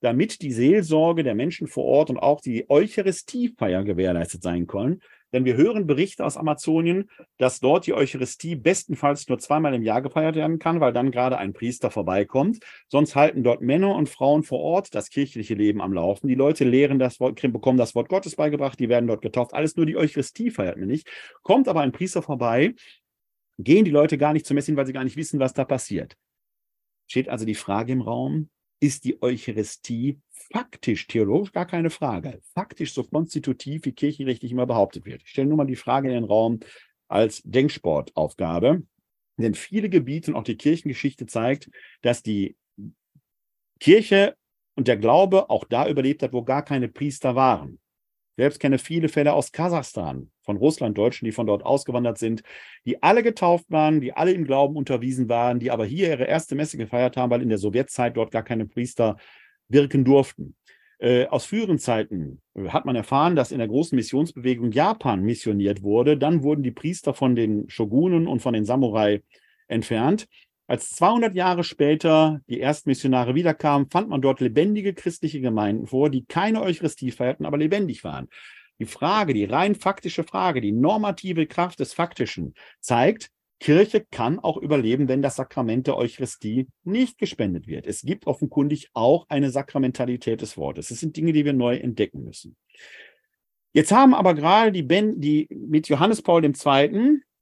damit 0.00 0.40
die 0.40 0.52
Seelsorge 0.52 1.24
der 1.24 1.34
Menschen 1.34 1.66
vor 1.66 1.84
Ort 1.84 2.08
und 2.08 2.16
auch 2.16 2.40
die 2.40 2.70
Eucharistiefeier 2.70 3.84
gewährleistet 3.84 4.42
sein 4.42 4.66
können. 4.66 5.02
Denn 5.32 5.44
wir 5.44 5.56
hören 5.56 5.86
Berichte 5.86 6.24
aus 6.24 6.36
Amazonien, 6.36 7.10
dass 7.36 7.60
dort 7.60 7.86
die 7.86 7.92
Eucharistie 7.92 8.56
bestenfalls 8.56 9.28
nur 9.28 9.38
zweimal 9.38 9.74
im 9.74 9.82
Jahr 9.82 10.00
gefeiert 10.00 10.36
werden 10.36 10.58
kann, 10.58 10.80
weil 10.80 10.92
dann 10.92 11.10
gerade 11.10 11.38
ein 11.38 11.52
Priester 11.52 11.90
vorbeikommt. 11.90 12.60
Sonst 12.88 13.14
halten 13.14 13.42
dort 13.42 13.60
Männer 13.60 13.94
und 13.94 14.08
Frauen 14.08 14.42
vor 14.42 14.60
Ort 14.60 14.94
das 14.94 15.10
kirchliche 15.10 15.54
Leben 15.54 15.82
am 15.82 15.92
Laufen. 15.92 16.28
Die 16.28 16.34
Leute 16.34 16.64
lehren 16.64 16.98
das 16.98 17.20
Wort, 17.20 17.40
bekommen 17.40 17.78
das 17.78 17.94
Wort 17.94 18.08
Gottes 18.08 18.36
beigebracht, 18.36 18.78
die 18.78 18.88
werden 18.88 19.06
dort 19.06 19.22
getauft. 19.22 19.52
Alles 19.52 19.76
nur 19.76 19.86
die 19.86 19.96
Eucharistie 19.96 20.50
feiert 20.50 20.78
man 20.78 20.88
nicht. 20.88 21.08
Kommt 21.42 21.68
aber 21.68 21.80
ein 21.80 21.92
Priester 21.92 22.22
vorbei, 22.22 22.74
gehen 23.58 23.84
die 23.84 23.90
Leute 23.90 24.18
gar 24.18 24.32
nicht 24.32 24.46
zum 24.46 24.54
Messen, 24.54 24.76
weil 24.76 24.86
sie 24.86 24.92
gar 24.92 25.04
nicht 25.04 25.16
wissen, 25.16 25.40
was 25.40 25.52
da 25.52 25.64
passiert. 25.64 26.16
Steht 27.06 27.28
also 27.28 27.44
die 27.44 27.54
Frage 27.54 27.92
im 27.92 28.02
Raum, 28.02 28.50
ist 28.80 29.04
die 29.04 29.20
Eucharistie 29.22 30.20
faktisch, 30.52 31.06
theologisch 31.06 31.52
gar 31.52 31.66
keine 31.66 31.90
Frage, 31.90 32.40
faktisch 32.54 32.92
so 32.94 33.04
konstitutiv, 33.04 33.84
wie 33.84 33.92
kirchenrechtlich 33.92 34.52
immer 34.52 34.66
behauptet 34.66 35.04
wird. 35.04 35.22
Ich 35.22 35.30
stelle 35.30 35.48
nur 35.48 35.56
mal 35.56 35.66
die 35.66 35.76
Frage 35.76 36.08
in 36.08 36.14
den 36.14 36.24
Raum 36.24 36.60
als 37.08 37.42
Denksportaufgabe, 37.44 38.82
denn 39.36 39.54
viele 39.54 39.88
Gebiete 39.88 40.30
und 40.30 40.36
auch 40.36 40.44
die 40.44 40.56
Kirchengeschichte 40.56 41.26
zeigt, 41.26 41.70
dass 42.02 42.22
die 42.22 42.56
Kirche 43.80 44.36
und 44.74 44.88
der 44.88 44.96
Glaube 44.96 45.50
auch 45.50 45.64
da 45.64 45.88
überlebt 45.88 46.22
hat, 46.22 46.32
wo 46.32 46.42
gar 46.42 46.64
keine 46.64 46.88
Priester 46.88 47.34
waren 47.34 47.80
selbst 48.38 48.60
kenne 48.60 48.78
viele 48.78 49.08
Fälle 49.08 49.32
aus 49.32 49.50
Kasachstan, 49.50 50.30
von 50.42 50.56
Russland, 50.56 50.96
Deutschen, 50.96 51.24
die 51.24 51.32
von 51.32 51.48
dort 51.48 51.64
ausgewandert 51.64 52.18
sind, 52.18 52.42
die 52.86 53.02
alle 53.02 53.24
getauft 53.24 53.64
waren, 53.68 54.00
die 54.00 54.12
alle 54.12 54.30
im 54.30 54.44
Glauben 54.44 54.76
unterwiesen 54.76 55.28
waren, 55.28 55.58
die 55.58 55.72
aber 55.72 55.84
hier 55.84 56.10
ihre 56.10 56.24
erste 56.24 56.54
Messe 56.54 56.76
gefeiert 56.76 57.16
haben, 57.16 57.30
weil 57.30 57.42
in 57.42 57.48
der 57.48 57.58
Sowjetzeit 57.58 58.16
dort 58.16 58.30
gar 58.30 58.44
keine 58.44 58.64
Priester 58.64 59.16
wirken 59.66 60.04
durften. 60.04 60.54
Äh, 61.00 61.26
aus 61.26 61.46
früheren 61.46 61.80
Zeiten 61.80 62.40
hat 62.68 62.84
man 62.84 62.94
erfahren, 62.94 63.34
dass 63.34 63.50
in 63.50 63.58
der 63.58 63.66
großen 63.66 63.96
Missionsbewegung 63.96 64.70
Japan 64.70 65.20
missioniert 65.22 65.82
wurde. 65.82 66.16
Dann 66.16 66.44
wurden 66.44 66.62
die 66.62 66.70
Priester 66.70 67.14
von 67.14 67.34
den 67.34 67.68
Shogunen 67.68 68.28
und 68.28 68.38
von 68.38 68.54
den 68.54 68.64
Samurai 68.64 69.20
entfernt. 69.66 70.28
Als 70.68 70.90
200 70.90 71.34
Jahre 71.34 71.64
später 71.64 72.42
die 72.46 72.60
ersten 72.60 72.90
Missionare 72.90 73.34
wiederkamen, 73.34 73.88
fand 73.88 74.10
man 74.10 74.20
dort 74.20 74.40
lebendige 74.40 74.92
christliche 74.92 75.40
Gemeinden 75.40 75.86
vor, 75.86 76.10
die 76.10 76.26
keine 76.26 76.60
Eucharistie 76.60 77.10
feierten, 77.10 77.46
aber 77.46 77.56
lebendig 77.56 78.04
waren. 78.04 78.28
Die 78.78 78.84
Frage, 78.84 79.32
die 79.32 79.46
rein 79.46 79.74
faktische 79.74 80.24
Frage, 80.24 80.60
die 80.60 80.72
normative 80.72 81.46
Kraft 81.46 81.80
des 81.80 81.94
Faktischen 81.94 82.52
zeigt, 82.80 83.30
Kirche 83.60 84.04
kann 84.10 84.38
auch 84.38 84.58
überleben, 84.58 85.08
wenn 85.08 85.22
das 85.22 85.36
Sakrament 85.36 85.86
der 85.86 85.96
Eucharistie 85.96 86.68
nicht 86.84 87.16
gespendet 87.16 87.66
wird. 87.66 87.86
Es 87.86 88.02
gibt 88.02 88.26
offenkundig 88.26 88.90
auch 88.92 89.26
eine 89.30 89.50
Sakramentalität 89.50 90.42
des 90.42 90.58
Wortes. 90.58 90.88
Das 90.88 91.00
sind 91.00 91.16
Dinge, 91.16 91.32
die 91.32 91.46
wir 91.46 91.54
neu 91.54 91.76
entdecken 91.76 92.24
müssen. 92.24 92.56
Jetzt 93.72 93.90
haben 93.90 94.12
aber 94.12 94.34
gerade 94.34 94.70
die, 94.70 94.82
ben, 94.82 95.18
die 95.18 95.48
mit 95.50 95.88
Johannes 95.88 96.20
Paul 96.20 96.44
II., 96.44 96.52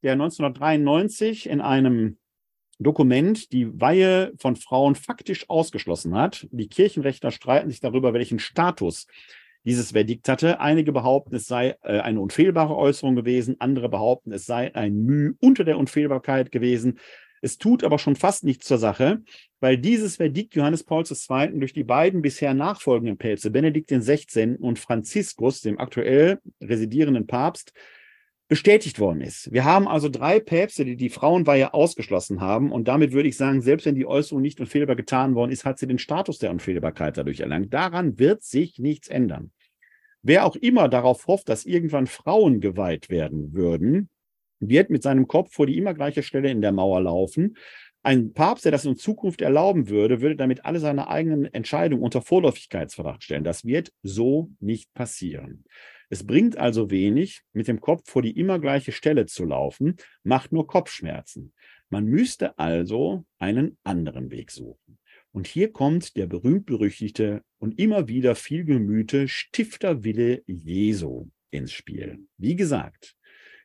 der 0.02 0.12
1993 0.12 1.48
in 1.48 1.60
einem 1.60 2.18
Dokument 2.78 3.52
die 3.52 3.80
Weihe 3.80 4.32
von 4.38 4.56
Frauen 4.56 4.94
faktisch 4.94 5.48
ausgeschlossen 5.48 6.14
hat. 6.14 6.46
Die 6.50 6.68
Kirchenrechtler 6.68 7.30
streiten 7.30 7.70
sich 7.70 7.80
darüber, 7.80 8.12
welchen 8.12 8.38
Status 8.38 9.06
dieses 9.64 9.92
Verdikt 9.92 10.28
hatte. 10.28 10.60
Einige 10.60 10.92
behaupten, 10.92 11.34
es 11.34 11.46
sei 11.46 11.76
äh, 11.82 11.98
eine 12.00 12.20
unfehlbare 12.20 12.76
Äußerung 12.76 13.16
gewesen, 13.16 13.56
andere 13.58 13.88
behaupten, 13.88 14.32
es 14.32 14.46
sei 14.46 14.74
ein 14.74 15.04
Mühe 15.04 15.34
unter 15.40 15.64
der 15.64 15.78
Unfehlbarkeit 15.78 16.52
gewesen. 16.52 16.98
Es 17.42 17.58
tut 17.58 17.84
aber 17.84 17.98
schon 17.98 18.16
fast 18.16 18.44
nichts 18.44 18.66
zur 18.66 18.78
Sache, 18.78 19.22
weil 19.60 19.76
dieses 19.76 20.16
Verdikt 20.16 20.54
Johannes 20.54 20.84
Pauls 20.84 21.10
II. 21.10 21.58
durch 21.58 21.72
die 21.72 21.84
beiden 21.84 22.22
bisher 22.22 22.54
nachfolgenden 22.54 23.18
Päpste, 23.18 23.50
Benedikt 23.50 23.90
XVI. 23.90 24.56
und 24.58 24.78
Franziskus, 24.78 25.60
dem 25.60 25.78
aktuell 25.78 26.40
residierenden 26.60 27.26
Papst, 27.26 27.72
bestätigt 28.48 29.00
worden 29.00 29.20
ist. 29.20 29.52
Wir 29.52 29.64
haben 29.64 29.88
also 29.88 30.08
drei 30.08 30.38
Päpste, 30.38 30.84
die 30.84 30.96
die 30.96 31.08
Frauenweihe 31.08 31.74
ausgeschlossen 31.74 32.40
haben. 32.40 32.70
Und 32.70 32.86
damit 32.86 33.12
würde 33.12 33.28
ich 33.28 33.36
sagen, 33.36 33.60
selbst 33.60 33.86
wenn 33.86 33.96
die 33.96 34.06
Äußerung 34.06 34.40
nicht 34.40 34.60
unfehlbar 34.60 34.94
getan 34.94 35.34
worden 35.34 35.50
ist, 35.50 35.64
hat 35.64 35.78
sie 35.78 35.86
den 35.86 35.98
Status 35.98 36.38
der 36.38 36.52
Unfehlbarkeit 36.52 37.16
dadurch 37.16 37.40
erlangt. 37.40 37.74
Daran 37.74 38.18
wird 38.18 38.42
sich 38.42 38.78
nichts 38.78 39.08
ändern. 39.08 39.50
Wer 40.22 40.44
auch 40.44 40.56
immer 40.56 40.88
darauf 40.88 41.26
hofft, 41.26 41.48
dass 41.48 41.64
irgendwann 41.64 42.06
Frauen 42.06 42.60
geweiht 42.60 43.10
werden 43.10 43.52
würden, 43.52 44.10
wird 44.60 44.90
mit 44.90 45.02
seinem 45.02 45.28
Kopf 45.28 45.52
vor 45.52 45.66
die 45.66 45.76
immer 45.76 45.94
gleiche 45.94 46.22
Stelle 46.22 46.50
in 46.50 46.60
der 46.60 46.72
Mauer 46.72 47.00
laufen, 47.00 47.56
Ein 48.02 48.32
Papst, 48.32 48.64
der 48.64 48.72
das 48.72 48.84
in 48.84 48.96
Zukunft 48.96 49.42
erlauben 49.42 49.88
würde, 49.88 50.20
würde 50.20 50.36
damit 50.36 50.64
alle 50.64 50.78
seine 50.78 51.08
eigenen 51.08 51.46
Entscheidungen 51.46 52.04
unter 52.04 52.22
Vorläufigkeitsverdacht 52.22 53.24
stellen. 53.24 53.42
Das 53.42 53.64
wird 53.64 53.92
so 54.04 54.50
nicht 54.60 54.94
passieren. 54.94 55.64
Es 56.08 56.24
bringt 56.24 56.56
also 56.56 56.90
wenig, 56.90 57.42
mit 57.52 57.66
dem 57.68 57.80
Kopf 57.80 58.08
vor 58.08 58.22
die 58.22 58.38
immer 58.38 58.58
gleiche 58.58 58.92
Stelle 58.92 59.26
zu 59.26 59.44
laufen, 59.44 59.96
macht 60.22 60.52
nur 60.52 60.66
Kopfschmerzen. 60.66 61.52
Man 61.88 62.06
müsste 62.06 62.58
also 62.58 63.24
einen 63.38 63.76
anderen 63.82 64.30
Weg 64.30 64.50
suchen. 64.50 64.98
Und 65.32 65.46
hier 65.46 65.72
kommt 65.72 66.16
der 66.16 66.26
berühmt-berüchtigte 66.26 67.42
und 67.58 67.78
immer 67.78 68.08
wieder 68.08 68.34
viel 68.34 68.64
gemühte 68.64 69.28
Stifterwille 69.28 70.42
Jesu 70.46 71.28
ins 71.50 71.72
Spiel. 71.72 72.26
Wie 72.38 72.56
gesagt, 72.56 73.16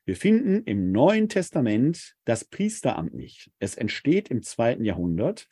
wir 0.05 0.15
finden 0.15 0.63
im 0.63 0.91
Neuen 0.91 1.29
Testament 1.29 2.15
das 2.25 2.43
Priesteramt 2.43 3.13
nicht. 3.13 3.51
Es 3.59 3.75
entsteht 3.75 4.29
im 4.29 4.41
zweiten 4.41 4.83
Jahrhundert. 4.83 5.47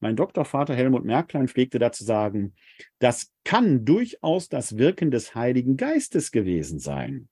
Mein 0.00 0.16
Doktorvater 0.16 0.74
Helmut 0.74 1.04
Merklein 1.04 1.46
pflegte 1.46 1.78
dazu 1.78 2.04
sagen, 2.04 2.54
das 2.98 3.32
kann 3.44 3.84
durchaus 3.84 4.48
das 4.48 4.76
Wirken 4.76 5.10
des 5.10 5.34
Heiligen 5.34 5.76
Geistes 5.76 6.32
gewesen 6.32 6.80
sein. 6.80 7.28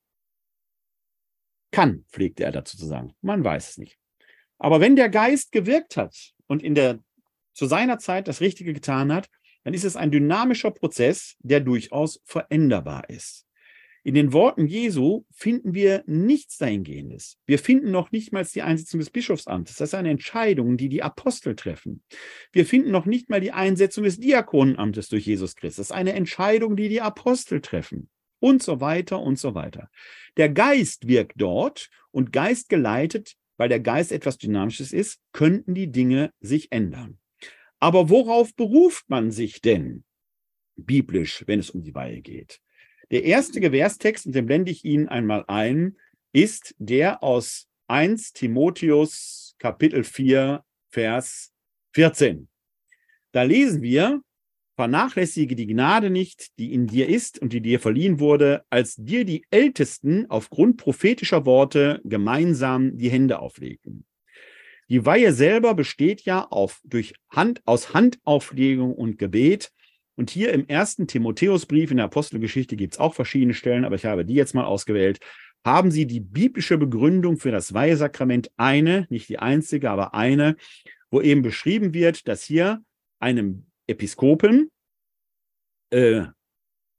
Kann, 1.73 2.05
pflegte 2.11 2.45
er 2.45 2.53
dazu 2.53 2.77
zu 2.77 2.87
sagen. 2.87 3.15
Man 3.21 3.43
weiß 3.43 3.71
es 3.71 3.79
nicht. 3.79 3.99
Aber 4.59 4.81
wenn 4.81 4.95
der 4.95 5.09
Geist 5.09 5.53
gewirkt 5.53 5.97
hat 5.97 6.35
und 6.47 6.63
in 6.63 6.75
der, 6.75 7.03
zu 7.53 7.67
seiner 7.67 7.99
Zeit 7.99 8.29
das 8.29 8.41
Richtige 8.41 8.75
getan 8.75 9.13
hat, 9.13 9.29
dann 9.65 9.75
ist 9.75 9.85
es 9.85 9.97
ein 9.97 10.11
dynamischer 10.11 10.71
Prozess, 10.71 11.37
der 11.41 11.61
durchaus 11.61 12.21
veränderbar 12.25 13.09
ist. 13.11 13.47
In 14.03 14.15
den 14.15 14.33
Worten 14.33 14.67
Jesu 14.67 15.25
finden 15.31 15.75
wir 15.75 16.03
nichts 16.07 16.57
dahingehendes. 16.57 17.37
Wir 17.45 17.59
finden 17.59 17.91
noch 17.91 18.13
nicht 18.13 18.33
mal 18.33 18.45
die 18.45 18.63
Einsetzung 18.63 18.99
des 19.01 19.11
Bischofsamtes. 19.11 19.77
Das 19.77 19.91
ist 19.91 19.95
eine 19.95 20.11
Entscheidung, 20.11 20.79
die 20.79 20.89
die 20.89 21.03
Apostel 21.03 21.55
treffen. 21.55 22.03
Wir 22.51 22.65
finden 22.65 22.91
noch 22.91 23.05
nicht 23.05 23.29
mal 23.29 23.41
die 23.41 23.53
Einsetzung 23.53 24.05
des 24.05 24.19
Diakonenamtes 24.19 25.09
durch 25.09 25.27
Jesus 25.27 25.55
Christus. 25.55 25.77
Das 25.77 25.87
ist 25.89 25.97
eine 25.97 26.15
Entscheidung, 26.15 26.77
die 26.77 26.89
die 26.89 27.03
Apostel 27.03 27.61
treffen. 27.61 28.09
Und 28.39 28.63
so 28.63 28.81
weiter 28.81 29.21
und 29.21 29.39
so 29.39 29.55
weiter. 29.55 29.91
Der 30.39 30.49
Geist 30.49 31.07
wirkt 31.07 31.35
dort 31.37 31.91
und 32.11 32.33
Geist 32.33 32.71
geleitet, 32.71 33.35
weil 33.59 33.69
der 33.69 33.81
Geist 33.81 34.13
etwas 34.13 34.39
Dynamisches 34.39 34.95
ist, 34.95 35.21
könnten 35.33 35.75
die 35.75 35.91
Dinge 35.91 36.33
sich 36.41 36.73
ändern. 36.73 37.19
Aber 37.79 38.09
worauf 38.09 38.55
beruft 38.55 39.11
man 39.11 39.31
sich 39.31 39.61
denn 39.61 40.05
biblisch, 40.77 41.45
wenn 41.47 41.61
es 41.61 41.69
um 41.69 41.83
die 41.83 41.95
Weihe 41.95 42.23
geht? 42.23 42.61
Der 43.11 43.25
erste 43.25 43.61
Gewährstext, 43.61 44.27
und 44.27 44.35
den 44.37 44.47
blende 44.47 44.71
ich 44.71 44.85
Ihnen 44.85 45.09
einmal 45.09 45.45
ein, 45.49 45.97
ist 46.33 46.77
der 46.79 47.25
aus 47.25 47.67
1 47.89 48.35
Timotheus 48.35 49.57
Kapitel 49.59 50.05
4, 50.05 50.63
Vers 50.91 51.53
14. 51.95 52.49
Da 53.33 53.43
lesen 53.43 53.83
wir, 53.83 54.23
vernachlässige 54.77 55.57
die 55.57 55.67
Gnade 55.67 56.09
nicht, 56.09 56.57
die 56.61 56.73
in 56.73 56.87
dir 56.87 57.09
ist 57.09 57.41
und 57.41 57.53
die 57.53 57.61
dir 57.61 57.81
verliehen 57.81 58.21
wurde, 58.21 58.65
als 58.71 58.95
dir 58.95 59.25
die 59.25 59.45
Ältesten 59.51 60.31
aufgrund 60.31 60.77
prophetischer 60.77 61.45
Worte 61.45 62.01
gemeinsam 62.05 62.97
die 62.97 63.11
Hände 63.11 63.41
auflegten. 63.41 64.07
Die 64.89 65.05
Weihe 65.05 65.33
selber 65.33 65.75
besteht 65.75 66.23
ja 66.23 66.45
auf, 66.45 66.81
durch 66.85 67.15
Hand, 67.29 67.61
aus 67.65 67.93
Handauflegung 67.93 68.95
und 68.95 69.19
Gebet 69.19 69.73
und 70.21 70.29
hier 70.29 70.53
im 70.53 70.69
ersten 70.69 71.07
Timotheusbrief 71.07 71.91
in 71.91 71.97
der 71.97 72.05
Apostelgeschichte 72.05 72.77
gibt 72.77 72.93
es 72.93 73.01
auch 73.01 73.15
verschiedene 73.15 73.55
Stellen, 73.55 73.87
aber 73.87 73.95
ich 73.95 74.05
habe 74.05 74.27
die 74.27 74.35
jetzt 74.35 74.55
mal 74.55 74.67
ausgewählt. 74.67 75.19
Haben 75.65 75.91
Sie 75.91 76.07
die 76.07 76.21
biblische 76.21 76.77
Begründung 76.77 77.39
für 77.39 77.51
das 77.51 77.73
Weihesakrament 77.73 78.51
eine, 78.59 79.07
nicht 79.09 79.31
die 79.31 79.39
einzige, 79.39 79.91
aber 79.91 80.13
eine, 80.13 80.57
wo 81.11 81.23
eben 81.23 81.41
beschrieben 81.41 81.95
wird, 81.95 82.29
dass 82.29 82.45
hier 82.45 82.85
einem 83.19 83.65
Episkopen 83.87 84.71
äh, 85.89 86.27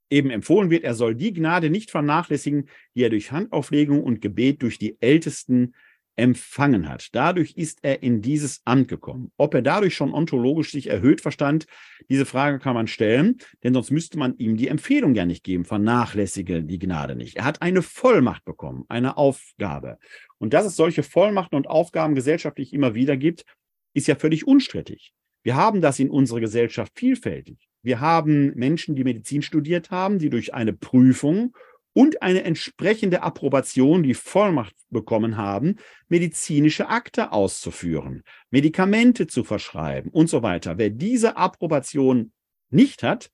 eben 0.10 0.32
empfohlen 0.32 0.72
wird, 0.72 0.84
er 0.84 0.96
soll 0.96 1.14
die 1.14 1.32
Gnade 1.32 1.70
nicht 1.70 1.92
vernachlässigen, 1.92 2.70
die 2.96 3.04
er 3.04 3.12
durch 3.12 3.32
Handauflegung 3.32 4.04
und 4.04 4.22
Gebet 4.22 4.64
durch 4.64 4.80
die 4.80 5.00
Ältesten 5.00 5.76
empfangen 6.16 6.90
hat. 6.90 7.10
Dadurch 7.14 7.54
ist 7.56 7.80
er 7.82 8.04
in 8.04 8.22
dieses 8.22 8.62
Amt 8.66 8.88
gekommen. 8.88 9.32
Ob 9.38 9.54
er 9.54 9.62
dadurch 9.62 9.96
schon 9.96 10.14
ontologisch 10.14 10.72
sich 10.72 10.88
erhöht 10.88 11.22
verstand, 11.22 11.66
diese 12.10 12.26
Frage 12.26 12.60
kann 12.60 12.74
man 12.74 12.88
stellen, 12.88 13.38
denn 13.64 13.74
sonst 13.74 13.92
müsste 13.92 14.18
man 14.18 14.38
ihm 14.38 14.58
die 14.58 14.68
Empfehlung 14.68 15.16
ja 15.16 15.26
nicht 15.26 15.44
geben, 15.44 15.66
vernachlässige 15.66 16.64
die 16.64 16.80
Gnade 16.80 17.16
nicht. 17.16 17.38
Er 17.38 17.46
hat 17.46 17.62
eine 17.62 17.82
Vollmacht 17.82 18.46
bekommen, 18.46 18.86
eine 18.90 19.18
Aufgabe. 19.18 19.98
Und 20.38 20.54
dass 20.54 20.66
es 20.66 20.76
solche 20.76 21.04
Vollmachten 21.04 21.56
und 21.56 21.68
Aufgaben 21.68 22.16
gesellschaftlich 22.16 22.74
immer 22.74 22.96
wieder 22.96 23.18
gibt, 23.18 23.46
ist 23.94 24.08
ja 24.08 24.16
völlig 24.16 24.48
unstrittig. 24.48 25.14
Wir 25.44 25.56
haben 25.56 25.82
das 25.82 26.00
in 26.00 26.10
unserer 26.10 26.40
Gesellschaft 26.40 26.94
vielfältig. 26.96 27.58
Wir 27.82 28.00
haben 28.00 28.54
Menschen, 28.56 28.96
die 28.96 29.04
Medizin 29.04 29.42
studiert 29.42 29.90
haben, 29.90 30.20
die 30.20 30.30
durch 30.30 30.54
eine 30.54 30.74
Prüfung 30.74 31.56
und 31.94 32.22
eine 32.22 32.44
entsprechende 32.44 33.22
Approbation, 33.22 34.04
die 34.04 34.14
Vollmacht 34.14 34.76
bekommen 34.90 35.38
haben, 35.38 35.76
medizinische 36.08 36.88
Akte 36.88 37.32
auszuführen, 37.32 38.24
Medikamente 38.50 39.28
zu 39.28 39.44
verschreiben 39.44 40.12
und 40.12 40.30
so 40.30 40.42
weiter. 40.44 40.78
Wer 40.78 40.90
diese 40.90 41.38
Approbation 41.38 42.32
nicht 42.70 43.04
hat, 43.04 43.32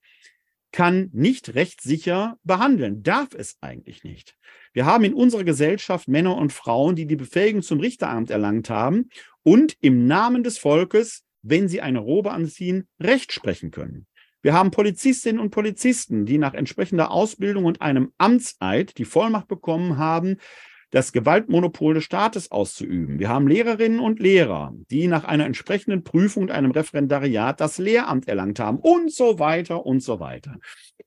kann 0.72 1.10
nicht 1.14 1.56
rechtssicher 1.56 2.38
behandeln, 2.44 3.02
darf 3.04 3.30
es 3.34 3.58
eigentlich 3.62 4.04
nicht. 4.04 4.38
Wir 4.74 4.86
haben 4.86 5.06
in 5.06 5.14
unserer 5.14 5.44
Gesellschaft 5.44 6.08
Männer 6.08 6.36
und 6.38 6.54
Frauen, 6.54 6.96
die 6.96 7.08
die 7.08 7.16
Befähigung 7.16 7.62
zum 7.62 7.80
Richteramt 7.80 8.30
erlangt 8.30 8.70
haben 8.70 9.10
und 9.44 9.78
im 9.82 10.06
Namen 10.08 10.44
des 10.44 10.58
Volkes, 10.58 11.24
wenn 11.42 11.68
sie 11.68 11.82
eine 11.82 12.00
Robe 12.00 12.32
anziehen, 12.32 12.88
Recht 13.00 13.32
sprechen 13.32 13.72
können. 13.72 14.08
Wir 14.48 14.54
haben 14.54 14.72
Polizistinnen 14.72 15.42
und 15.42 15.50
Polizisten, 15.50 16.26
die 16.26 16.38
nach 16.38 16.54
entsprechender 16.54 17.12
Ausbildung 17.12 17.66
und 17.66 17.82
einem 17.82 18.14
Amtseid 18.18 18.98
die 18.98 19.04
Vollmacht 19.04 19.50
bekommen 19.50 19.98
haben, 19.98 20.38
das 20.90 21.12
Gewaltmonopol 21.12 21.96
des 21.96 22.06
Staates 22.06 22.50
auszuüben. 22.50 23.20
Wir 23.20 23.28
haben 23.28 23.50
Lehrerinnen 23.50 24.00
und 24.00 24.22
Lehrer, 24.22 24.74
die 24.90 25.08
nach 25.08 25.26
einer 25.26 25.46
entsprechenden 25.46 26.06
Prüfung 26.06 26.44
und 26.44 26.52
einem 26.52 26.72
Referendariat 26.72 27.60
das 27.60 27.78
Lehramt 27.78 28.30
erlangt 28.30 28.62
haben 28.62 28.78
und 28.78 29.12
so 29.12 29.38
weiter 29.38 29.86
und 29.86 30.00
so 30.00 30.22
weiter. 30.22 30.56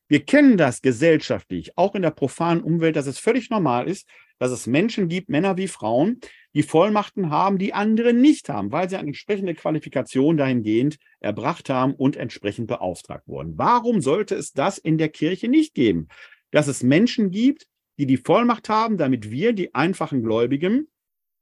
Wir 0.07 0.23
kennen 0.23 0.59
das 0.59 0.83
gesellschaftlich, 0.83 1.79
auch 1.79 1.95
in 1.95 2.03
der 2.03 2.11
profanen 2.11 2.63
Umwelt, 2.63 2.97
dass 2.97 3.07
es 3.07 3.19
völlig 3.19 3.49
normal 3.49 3.89
ist, 3.89 4.07
dass 4.39 4.51
es 4.51 4.67
Menschen 4.67 5.09
gibt, 5.09 5.31
Männer 5.31 5.57
wie 5.57 5.69
Frauen, 5.69 6.21
die 6.55 6.63
Vollmachten 6.63 7.31
haben, 7.31 7.59
die 7.59 7.73
andere 7.73 8.13
nicht 8.13 8.49
haben, 8.49 8.73
weil 8.73 8.89
sie 8.89 8.97
eine 8.97 9.09
entsprechende 9.09 9.55
Qualifikation 9.55 10.37
dahingehend 10.37 10.99
erbracht 11.21 11.71
haben 11.71 11.95
und 11.95 12.17
entsprechend 12.17 12.67
beauftragt 12.67 13.29
wurden. 13.29 13.57
Warum 13.57 14.01
sollte 14.01 14.35
es 14.35 14.53
das 14.53 14.79
in 14.79 14.99
der 14.99 15.09
Kirche 15.09 15.49
nicht 15.49 15.75
geben? 15.75 16.09
Dass 16.51 16.67
es 16.67 16.83
Menschen 16.83 17.31
gibt, 17.31 17.67
die 17.99 18.07
die 18.07 18.17
Vollmacht 18.17 18.69
haben, 18.69 18.97
damit 18.97 19.31
wir, 19.31 19.53
die 19.53 19.75
einfachen 19.75 20.23
Gläubigen, 20.23 20.89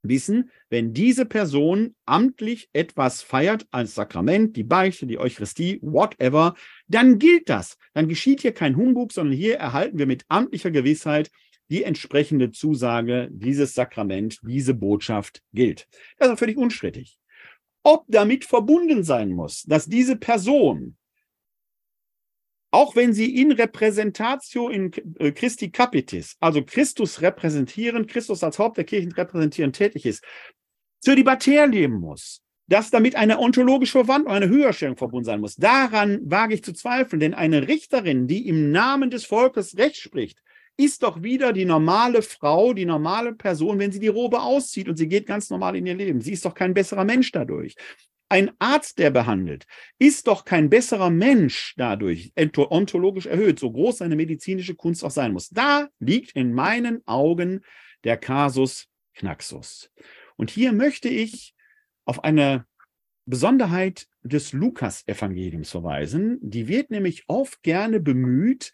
wissen, 0.01 0.51
wenn 0.69 0.93
diese 0.93 1.25
Person 1.25 1.95
amtlich 2.05 2.69
etwas 2.73 3.21
feiert 3.21 3.65
als 3.71 3.95
Sakrament, 3.95 4.55
die 4.55 4.63
Beichte, 4.63 5.05
die 5.05 5.17
Eucharistie, 5.17 5.79
whatever, 5.81 6.55
dann 6.87 7.19
gilt 7.19 7.49
das. 7.49 7.77
Dann 7.93 8.07
geschieht 8.07 8.41
hier 8.41 8.53
kein 8.53 8.77
Humbug, 8.77 9.11
sondern 9.11 9.35
hier 9.35 9.57
erhalten 9.57 9.97
wir 9.97 10.05
mit 10.05 10.23
amtlicher 10.29 10.71
Gewissheit 10.71 11.31
die 11.69 11.83
entsprechende 11.83 12.51
Zusage, 12.51 13.29
dieses 13.31 13.73
Sakrament, 13.73 14.39
diese 14.43 14.73
Botschaft 14.73 15.43
gilt. 15.53 15.87
Das 16.17 16.29
ist 16.29 16.39
völlig 16.39 16.57
unstrittig. 16.57 17.19
Ob 17.83 18.05
damit 18.07 18.45
verbunden 18.45 19.03
sein 19.03 19.31
muss, 19.31 19.63
dass 19.63 19.85
diese 19.85 20.15
Person, 20.15 20.97
auch 22.71 22.95
wenn 22.95 23.13
sie 23.13 23.35
in 23.39 23.51
Repräsentatio 23.51 24.69
in 24.69 24.91
äh, 25.19 25.31
Christi 25.31 25.71
Capitis, 25.71 26.35
also 26.39 26.63
Christus 26.63 27.21
repräsentieren, 27.21 28.05
Christus 28.05 28.43
als 28.43 28.59
Haupt 28.59 28.77
der 28.77 28.83
Kirchen 28.83 29.11
repräsentieren 29.11 29.73
tätig 29.73 30.05
ist, 30.05 30.23
zölibatär 30.99 31.67
leben 31.67 31.99
muss, 31.99 32.41
dass 32.67 32.91
damit 32.91 33.15
eine 33.15 33.39
ontologische 33.39 33.99
Verwandlung, 33.99 34.33
eine 34.33 34.49
Höherstellung 34.49 34.97
verbunden 34.97 35.25
sein 35.25 35.39
muss. 35.39 35.55
Daran 35.55 36.19
wage 36.29 36.55
ich 36.55 36.63
zu 36.63 36.73
zweifeln, 36.73 37.19
denn 37.19 37.33
eine 37.33 37.67
Richterin, 37.67 38.27
die 38.27 38.47
im 38.47 38.71
Namen 38.71 39.09
des 39.09 39.25
Volkes 39.25 39.77
Recht 39.77 39.97
spricht, 39.97 40.39
ist 40.79 41.03
doch 41.03 41.21
wieder 41.21 41.51
die 41.51 41.65
normale 41.65 42.21
Frau, 42.21 42.71
die 42.71 42.85
normale 42.85 43.33
Person, 43.33 43.79
wenn 43.79 43.91
sie 43.91 43.99
die 43.99 44.07
Robe 44.07 44.39
auszieht 44.39 44.87
und 44.87 44.95
sie 44.95 45.09
geht 45.09 45.25
ganz 45.25 45.49
normal 45.49 45.75
in 45.75 45.85
ihr 45.85 45.93
Leben. 45.93 46.21
Sie 46.21 46.31
ist 46.31 46.45
doch 46.45 46.53
kein 46.53 46.73
besserer 46.73 47.03
Mensch 47.03 47.33
dadurch. 47.33 47.75
Ein 48.29 48.51
Arzt, 48.59 48.97
der 48.97 49.11
behandelt, 49.11 49.65
ist 49.97 50.27
doch 50.27 50.45
kein 50.45 50.69
besserer 50.69 51.09
Mensch 51.09 51.73
dadurch, 51.75 52.31
ontologisch 52.55 53.25
erhöht, 53.25 53.59
so 53.59 53.69
groß 53.71 53.97
seine 53.97 54.15
medizinische 54.15 54.75
Kunst 54.75 55.03
auch 55.03 55.11
sein 55.11 55.33
muss. 55.33 55.49
Da 55.49 55.89
liegt 55.99 56.31
in 56.31 56.53
meinen 56.53 57.05
Augen 57.05 57.65
der 58.05 58.15
Kasus 58.15 58.87
Knaxus. 59.15 59.91
Und 60.37 60.49
hier 60.49 60.71
möchte 60.71 61.09
ich 61.09 61.55
auf 62.05 62.23
eine 62.23 62.65
Besonderheit 63.25 64.07
des 64.23 64.53
Lukas-Evangeliums 64.53 65.71
verweisen. 65.71 66.37
Die 66.41 66.69
wird 66.69 66.89
nämlich 66.89 67.25
oft 67.27 67.63
gerne 67.63 67.99
bemüht, 67.99 68.71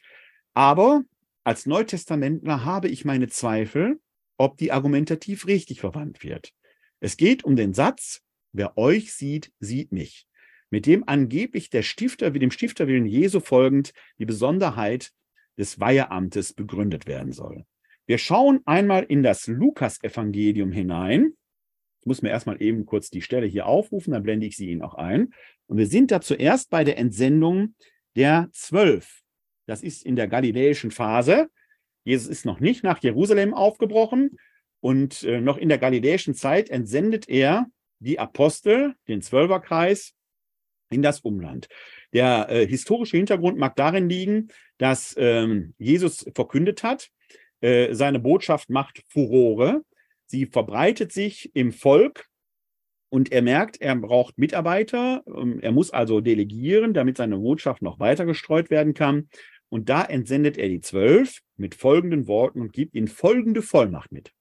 aber 0.53 1.03
als 1.45 1.67
Neutestamentler 1.67 2.65
habe 2.65 2.89
ich 2.89 3.05
meine 3.05 3.27
Zweifel, 3.27 3.99
ob 4.37 4.57
die 4.57 4.71
argumentativ 4.71 5.45
richtig 5.45 5.79
verwandt 5.79 6.23
wird. 6.23 6.51
Es 6.99 7.17
geht 7.17 7.43
um 7.43 7.55
den 7.55 7.73
Satz, 7.73 8.23
wer 8.51 8.77
euch 8.77 9.13
sieht, 9.13 9.53
sieht 9.59 9.91
mich. 9.91 10.27
Mit 10.71 10.87
dem 10.87 11.07
angeblich 11.07 11.69
der 11.69 11.83
Stifter, 11.83 12.33
wie 12.33 12.39
dem 12.39 12.49
Stifterwillen 12.49 13.05
Jesu 13.05 13.39
folgend, 13.39 13.93
die 14.17 14.25
Besonderheit 14.25 15.11
des 15.55 15.79
Weiheamtes 15.79 16.53
begründet 16.53 17.05
werden 17.05 17.31
soll. 17.31 17.65
Wir 18.07 18.17
schauen 18.17 18.61
einmal 18.65 19.03
in 19.03 19.21
das 19.21 19.45
Lukas-Evangelium 19.45 20.71
hinein. 20.71 21.33
Ich 22.01 22.07
muss 22.07 22.23
mir 22.23 22.29
erstmal 22.29 22.59
eben 22.59 22.87
kurz 22.87 23.11
die 23.11 23.21
Stelle 23.21 23.45
hier 23.45 23.67
aufrufen, 23.67 24.13
dann 24.13 24.23
blende 24.23 24.47
ich 24.47 24.57
sie 24.57 24.69
Ihnen 24.69 24.81
auch 24.81 24.95
ein. 24.95 25.33
Und 25.67 25.77
wir 25.77 25.87
sind 25.87 26.09
da 26.09 26.21
zuerst 26.21 26.71
bei 26.71 26.83
der 26.83 26.97
Entsendung 26.97 27.75
der 28.15 28.49
Zwölf. 28.51 29.24
Das 29.65 29.81
ist 29.81 30.05
in 30.05 30.15
der 30.15 30.27
galiläischen 30.27 30.91
Phase. 30.91 31.49
Jesus 32.03 32.27
ist 32.27 32.45
noch 32.45 32.59
nicht 32.59 32.83
nach 32.83 33.01
Jerusalem 33.01 33.53
aufgebrochen 33.53 34.37
und 34.79 35.23
äh, 35.23 35.41
noch 35.41 35.57
in 35.57 35.69
der 35.69 35.79
galiläischen 35.79 36.35
Zeit 36.35 36.69
entsendet 36.69 37.27
er 37.27 37.65
die 37.99 38.19
Apostel, 38.19 38.93
den 39.07 39.21
Zwölferkreis, 39.21 40.13
in 40.91 41.01
das 41.01 41.21
Umland. 41.21 41.67
Der 42.13 42.47
äh, 42.49 42.67
historische 42.67 43.17
Hintergrund 43.17 43.57
mag 43.57 43.75
darin 43.75 44.07
liegen, 44.07 44.49
dass 44.77 45.15
ähm, 45.17 45.73
Jesus 45.77 46.25
verkündet 46.35 46.83
hat, 46.83 47.09
äh, 47.61 47.93
seine 47.93 48.19
Botschaft 48.19 48.69
macht 48.69 49.03
Furore. 49.07 49.81
Sie 50.27 50.45
verbreitet 50.45 51.11
sich 51.11 51.51
im 51.55 51.71
Volk 51.71 52.27
und 53.09 53.31
er 53.31 53.41
merkt, 53.41 53.81
er 53.81 53.95
braucht 53.95 54.37
Mitarbeiter. 54.37 55.23
Ähm, 55.27 55.59
er 55.61 55.71
muss 55.71 55.91
also 55.91 56.21
delegieren, 56.21 56.93
damit 56.93 57.17
seine 57.17 57.37
Botschaft 57.37 57.81
noch 57.81 57.99
weiter 57.99 58.25
gestreut 58.25 58.69
werden 58.69 58.93
kann. 58.93 59.29
Und 59.75 59.89
da 59.89 60.05
entsendet 60.05 60.57
er 60.57 60.69
die 60.69 60.79
Zwölf 60.79 61.41
mit 61.57 61.75
folgenden 61.75 62.29
Worten 62.29 62.61
und 62.61 62.71
gibt 62.71 62.95
ihnen 62.95 63.09
folgende 63.09 63.61
Vollmacht 63.61 64.09
mit. 64.09 64.31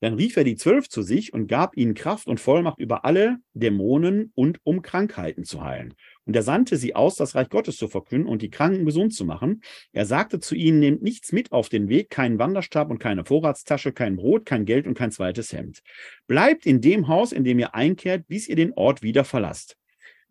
Dann 0.00 0.14
rief 0.14 0.38
er 0.38 0.44
die 0.44 0.56
Zwölf 0.56 0.88
zu 0.88 1.02
sich 1.02 1.34
und 1.34 1.48
gab 1.48 1.76
ihnen 1.76 1.92
Kraft 1.92 2.28
und 2.28 2.40
Vollmacht 2.40 2.78
über 2.78 3.04
alle 3.04 3.36
Dämonen 3.52 4.32
und 4.34 4.56
um 4.62 4.80
Krankheiten 4.80 5.44
zu 5.44 5.62
heilen. 5.62 5.92
Und 6.24 6.34
er 6.34 6.42
sandte 6.42 6.78
sie 6.78 6.94
aus, 6.94 7.16
das 7.16 7.34
Reich 7.34 7.50
Gottes 7.50 7.76
zu 7.76 7.88
verkünden 7.88 8.26
und 8.26 8.40
die 8.40 8.48
Kranken 8.48 8.86
gesund 8.86 9.12
zu 9.12 9.26
machen. 9.26 9.60
Er 9.92 10.06
sagte 10.06 10.40
zu 10.40 10.54
ihnen, 10.54 10.78
nehmt 10.78 11.02
nichts 11.02 11.30
mit 11.30 11.52
auf 11.52 11.68
den 11.68 11.90
Weg, 11.90 12.08
keinen 12.08 12.38
Wanderstab 12.38 12.88
und 12.88 13.00
keine 13.00 13.26
Vorratstasche, 13.26 13.92
kein 13.92 14.16
Brot, 14.16 14.46
kein 14.46 14.64
Geld 14.64 14.86
und 14.86 14.94
kein 14.94 15.10
zweites 15.10 15.52
Hemd. 15.52 15.82
Bleibt 16.26 16.64
in 16.64 16.80
dem 16.80 17.06
Haus, 17.06 17.32
in 17.32 17.44
dem 17.44 17.58
ihr 17.58 17.74
einkehrt, 17.74 18.28
bis 18.28 18.48
ihr 18.48 18.56
den 18.56 18.72
Ort 18.72 19.02
wieder 19.02 19.24
verlasst. 19.24 19.76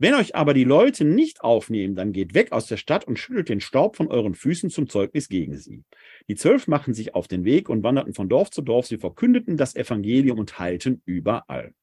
Wenn 0.02 0.14
euch 0.14 0.34
aber 0.34 0.54
die 0.54 0.64
Leute 0.64 1.04
nicht 1.04 1.41
aufnehmen, 1.41 1.93
dann 1.93 2.14
geht 2.14 2.34
weg 2.34 2.54
aus 2.54 2.68
der 2.68 2.78
Stadt 2.78 3.06
und 3.06 3.20
schüttelt 3.20 3.50
den 3.50 3.60
Staub 3.60 3.97
von 3.97 4.08
euren 4.08 4.34
Füßen 4.34 4.70
zum 4.70 4.88
Zeugnis 4.88 5.28
gegen 5.28 5.58
sie. 5.58 5.84
Die 6.30 6.36
Zwölf 6.36 6.68
machten 6.68 6.93
sich 6.93 7.16
auf 7.16 7.28
den 7.28 7.43
Weg 7.43 7.68
und 7.68 7.84
wanderten 7.84 8.14
von 8.14 8.30
Dorf 8.30 8.50
zu 8.50 8.62
Dorf. 8.62 8.88
Sie 8.88 8.97
verkündeten 8.97 9.58
das 9.58 9.76
Evangelium 9.76 10.39
und 10.39 10.58
heilten 10.58 11.02
überall. 11.06 11.74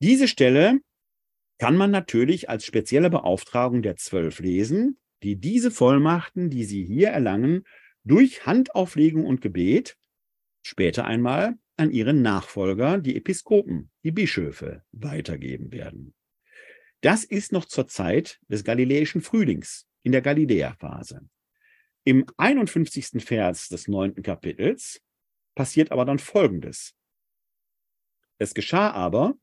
Diese 0.00 0.28
Stelle 0.28 0.78
kann 1.58 1.76
man 1.76 1.90
natürlich 1.90 2.48
als 2.48 2.64
spezielle 2.64 3.10
Beauftragung 3.10 3.82
der 3.82 3.96
Zwölf 3.96 4.38
lesen, 4.38 4.98
die 5.24 5.34
diese 5.34 5.72
Vollmachten, 5.72 6.48
die 6.48 6.64
sie 6.64 6.84
hier 6.84 7.08
erlangen, 7.08 7.64
durch 8.04 8.46
Handauflegung 8.46 9.26
und 9.26 9.40
Gebet 9.40 9.98
später 10.62 11.06
einmal 11.06 11.58
an 11.76 11.90
ihren 11.90 12.22
Nachfolger, 12.22 12.98
die 12.98 13.16
Episkopen, 13.16 13.90
die 14.04 14.12
Bischöfe, 14.12 14.84
weitergeben 14.92 15.72
werden. 15.72 16.14
Das 17.02 17.24
ist 17.24 17.52
noch 17.52 17.64
zur 17.64 17.88
Zeit 17.88 18.38
des 18.48 18.64
galiläischen 18.64 19.22
Frühlings 19.22 19.86
in 20.02 20.12
der 20.12 20.22
Galiläa-Phase. 20.22 21.28
Im 22.04 22.26
51. 22.36 23.24
Vers 23.24 23.68
des 23.68 23.88
neunten 23.88 24.22
Kapitels 24.22 25.02
passiert 25.54 25.92
aber 25.92 26.04
dann 26.04 26.18
Folgendes. 26.18 26.94
Es 28.38 28.54
geschah 28.54 28.90
aber, 28.90 29.34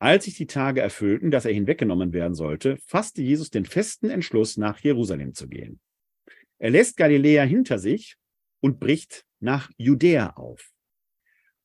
als 0.00 0.26
sich 0.26 0.36
die 0.36 0.46
Tage 0.46 0.80
erfüllten, 0.80 1.30
dass 1.30 1.44
er 1.44 1.52
hinweggenommen 1.52 2.12
werden 2.12 2.34
sollte, 2.34 2.78
fasste 2.86 3.22
Jesus 3.22 3.50
den 3.50 3.64
festen 3.64 4.10
Entschluss, 4.10 4.56
nach 4.56 4.78
Jerusalem 4.78 5.34
zu 5.34 5.48
gehen. 5.48 5.80
Er 6.58 6.70
lässt 6.70 6.96
Galiläa 6.96 7.44
hinter 7.44 7.78
sich 7.78 8.16
und 8.60 8.78
bricht 8.78 9.24
nach 9.40 9.70
Judäa 9.76 10.30
auf. 10.30 10.72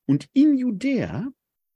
Und 0.06 0.28
in 0.32 0.56
Judäa 0.56 1.32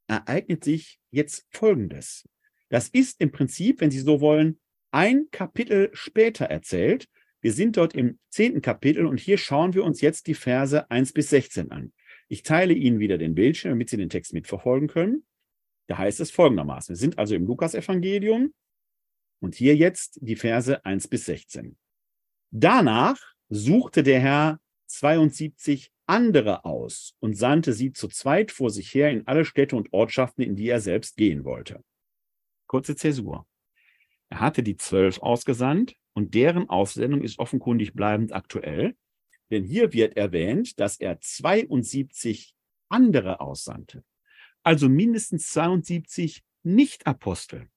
ereignet 0.08 0.64
sich 0.64 0.98
jetzt 1.10 1.46
Folgendes. 1.50 2.28
Das 2.68 2.88
ist 2.88 3.20
im 3.20 3.30
Prinzip, 3.30 3.80
wenn 3.80 3.90
Sie 3.90 4.00
so 4.00 4.20
wollen, 4.20 4.58
ein 4.90 5.28
Kapitel 5.30 5.90
später 5.92 6.46
erzählt. 6.46 7.08
Wir 7.40 7.52
sind 7.52 7.76
dort 7.76 7.94
im 7.94 8.18
zehnten 8.30 8.62
Kapitel 8.62 9.06
und 9.06 9.20
hier 9.20 9.38
schauen 9.38 9.74
wir 9.74 9.84
uns 9.84 10.00
jetzt 10.00 10.26
die 10.26 10.34
Verse 10.34 10.90
1 10.90 11.12
bis 11.12 11.30
16 11.30 11.70
an. 11.70 11.92
Ich 12.28 12.42
teile 12.42 12.74
Ihnen 12.74 12.98
wieder 12.98 13.16
den 13.16 13.34
Bildschirm, 13.34 13.72
damit 13.72 13.90
Sie 13.90 13.96
den 13.96 14.10
Text 14.10 14.32
mitverfolgen 14.32 14.88
können. 14.88 15.24
Da 15.86 15.98
heißt 15.98 16.20
es 16.20 16.30
folgendermaßen. 16.30 16.94
Wir 16.94 16.98
sind 16.98 17.18
also 17.18 17.34
im 17.34 17.46
Lukas-Evangelium 17.46 18.52
und 19.40 19.54
hier 19.54 19.74
jetzt 19.76 20.18
die 20.20 20.36
Verse 20.36 20.84
1 20.84 21.08
bis 21.08 21.24
16. 21.26 21.76
Danach 22.50 23.18
suchte 23.48 24.02
der 24.02 24.20
Herr 24.20 24.60
72 24.86 25.90
andere 26.06 26.64
aus 26.64 27.14
und 27.20 27.36
sandte 27.36 27.72
sie 27.72 27.92
zu 27.92 28.08
zweit 28.08 28.50
vor 28.50 28.70
sich 28.70 28.92
her 28.94 29.10
in 29.10 29.26
alle 29.26 29.44
Städte 29.44 29.76
und 29.76 29.92
Ortschaften, 29.92 30.42
in 30.42 30.56
die 30.56 30.68
er 30.68 30.80
selbst 30.80 31.16
gehen 31.16 31.44
wollte. 31.44 31.82
Kurze 32.68 32.94
Zäsur. 32.94 33.46
Er 34.28 34.40
hatte 34.40 34.62
die 34.62 34.76
zwölf 34.76 35.18
ausgesandt 35.18 35.96
und 36.12 36.34
deren 36.34 36.68
Aussendung 36.68 37.22
ist 37.22 37.40
offenkundig 37.40 37.94
bleibend 37.94 38.32
aktuell, 38.32 38.94
denn 39.50 39.64
hier 39.64 39.92
wird 39.92 40.16
erwähnt, 40.16 40.78
dass 40.78 41.00
er 41.00 41.20
72 41.20 42.54
andere 42.88 43.40
aussandte. 43.40 44.04
Also 44.62 44.88
mindestens 44.88 45.48
72 45.48 46.44
Nicht-Apostel. 46.62 47.68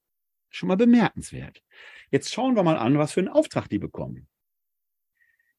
Schon 0.49 0.67
mal 0.67 0.75
bemerkenswert. 0.75 1.63
Jetzt 2.09 2.33
schauen 2.33 2.55
wir 2.55 2.63
mal 2.63 2.77
an, 2.77 2.97
was 2.97 3.13
für 3.13 3.21
einen 3.21 3.29
Auftrag 3.29 3.69
die 3.69 3.79
bekommen. 3.79 4.27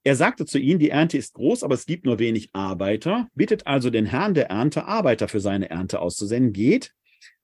Er 0.05 0.17
sagte 0.17 0.45
zu 0.45 0.59
ihnen, 0.59 0.81
die 0.81 0.91
Ernte 0.91 1.17
ist 1.17 1.33
groß, 1.35 1.63
aber 1.63 1.75
es 1.75 1.87
gibt 1.87 2.05
nur 2.05 2.19
wenig 2.19 2.51
Arbeiter. 2.53 3.29
Bittet 3.35 3.67
also 3.67 3.89
den 3.89 4.05
Herrn 4.05 4.35
der 4.35 4.51
Ernte, 4.51 4.85
Arbeiter 4.85 5.29
für 5.29 5.41
seine 5.41 5.71
Ernte 5.71 6.01
auszusenden. 6.01 6.53
Geht, 6.53 6.93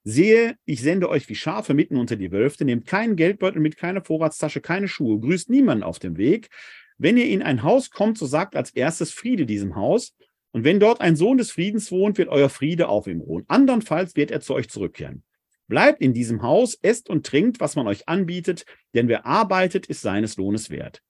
Sehe, 0.05 0.57
ich 0.65 0.81
sende 0.81 1.09
euch 1.09 1.29
wie 1.29 1.35
Schafe 1.35 1.75
mitten 1.75 1.97
unter 1.97 2.17
die 2.17 2.33
Wölfte, 2.33 2.65
nehmt 2.65 2.87
keinen 2.87 3.17
Geldbeutel 3.17 3.61
mit, 3.61 3.77
keine 3.77 4.03
Vorratstasche, 4.03 4.61
keine 4.61 4.89
Schuhe, 4.89 5.21
grüßt 5.21 5.51
niemanden 5.51 5.83
auf 5.83 5.99
dem 5.99 6.17
Weg. 6.17 6.49
Wenn 6.97 7.17
ihr 7.17 7.27
in 7.29 7.43
ein 7.43 7.63
Haus 7.63 7.91
kommt, 7.91 8.19
so 8.19 8.27
sagt 8.27 8.57
als 8.57 8.71
erstes 8.71 9.13
Friede 9.13 9.47
diesem 9.47 9.77
Haus. 9.77 10.15
Und 10.51 10.65
wenn 10.65 10.81
dort 10.81 11.01
ein 11.01 11.15
Sohn 11.15 11.39
des 11.39 11.51
Friedens 11.51 11.93
wohnt, 11.93 12.19
wird 12.19 12.29
euer 12.29 12.49
Friede 12.49 12.89
auf 12.89 13.07
ihm 13.07 13.21
ruhen. 13.21 13.45
Andernfalls 13.49 14.17
wird 14.17 14.31
er 14.31 14.41
zu 14.41 14.55
euch 14.55 14.69
zurückkehren. 14.69 15.23
Bleibt 15.69 16.01
in 16.01 16.15
diesem 16.15 16.43
Haus, 16.43 16.79
esst 16.81 17.11
und 17.11 17.27
trinkt, 17.27 17.61
was 17.61 17.77
man 17.77 17.87
euch 17.87 18.09
anbietet, 18.09 18.65
denn 18.95 19.09
wer 19.09 19.27
arbeitet, 19.27 19.87
ist 19.87 20.01
seines 20.01 20.37
Lohnes 20.39 20.71
wert. 20.71 21.03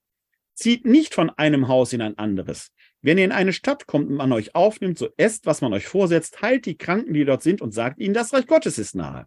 Zieht 0.55 0.85
nicht 0.85 1.15
von 1.15 1.31
einem 1.31 1.69
Haus 1.69 1.93
in 1.93 2.03
ein 2.03 2.19
anderes. 2.19 2.73
Wenn 3.01 3.19
ihr 3.19 3.25
in 3.25 3.33
eine 3.33 3.53
Stadt 3.53 3.87
kommt 3.87 4.09
und 4.09 4.17
man 4.17 4.33
euch 4.33 4.55
aufnimmt, 4.55 4.99
so 4.99 5.09
esst, 5.17 5.47
was 5.47 5.61
man 5.61 5.73
euch 5.73 5.87
vorsetzt, 5.87 6.43
heilt 6.43 6.67
die 6.67 6.77
Kranken, 6.77 7.15
die 7.15 7.25
dort 7.25 7.43
sind, 7.43 7.61
und 7.61 7.73
sagt 7.73 8.01
ihnen, 8.01 8.15
das 8.15 8.33
Reich 8.33 8.47
Gottes 8.47 8.79
ist 8.79 8.97
nahe. 8.97 9.27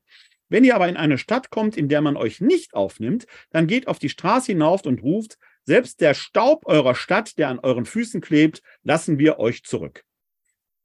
Wenn 0.50 0.66
ihr 0.66 0.76
aber 0.76 0.90
in 0.90 0.98
eine 0.98 1.18
Stadt 1.18 1.50
kommt, 1.50 1.78
in 1.78 1.88
der 1.88 2.02
man 2.02 2.18
euch 2.18 2.42
nicht 2.42 2.74
aufnimmt, 2.74 3.26
dann 3.52 3.68
geht 3.68 3.88
auf 3.88 4.00
die 4.00 4.10
Straße 4.10 4.52
hinauf 4.52 4.86
und 4.86 5.02
ruft, 5.02 5.38
selbst 5.64 6.02
der 6.02 6.14
Staub 6.14 6.66
eurer 6.66 6.96
Stadt, 6.96 7.38
der 7.38 7.48
an 7.48 7.60
euren 7.60 7.86
Füßen 7.86 8.20
klebt, 8.20 8.62
lassen 8.84 9.18
wir 9.18 9.40
euch 9.40 9.64
zurück. 9.64 10.04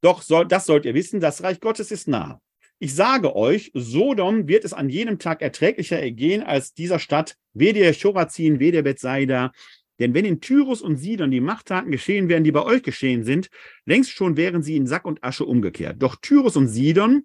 Doch 0.03 0.23
soll, 0.23 0.47
das 0.47 0.67
sollt 0.67 0.85
ihr 0.85 0.95
wissen, 0.95 1.19
das 1.19 1.43
Reich 1.43 1.59
Gottes 1.59 1.91
ist 1.91 2.07
nahe. 2.07 2.41
Ich 2.79 2.95
sage 2.95 3.35
euch, 3.35 3.73
Sodom 3.75 4.47
wird 4.47 4.65
es 4.65 4.75
an 4.75 4.91
jenem 4.91 5.19
Tag 5.19 5.41
erträglicher 5.41 5.99
ergehen 5.99 6.43
als 6.43 6.75
dieser 6.75 6.99
Stadt, 6.99 7.37
weder 7.55 7.93
Chorazin, 7.93 8.61
weder 8.61 8.83
Bethsaida, 8.83 9.51
denn 9.99 10.15
wenn 10.15 10.25
in 10.25 10.41
Tyrus 10.41 10.83
und 10.83 10.97
Sidon 10.97 11.31
die 11.31 11.41
Machttaten 11.41 11.91
geschehen 11.91 12.29
wären, 12.29 12.45
die 12.45 12.53
bei 12.53 12.63
euch 12.63 12.83
geschehen 12.83 13.25
sind, 13.25 13.49
längst 13.85 14.11
schon 14.11 14.37
wären 14.37 14.63
sie 14.63 14.77
in 14.77 14.87
Sack 14.87 15.05
und 15.05 15.25
Asche 15.25 15.45
umgekehrt. 15.45 16.03
Doch 16.03 16.17
Tyrus 16.17 16.57
und 16.57 16.69
Sidon 16.69 17.25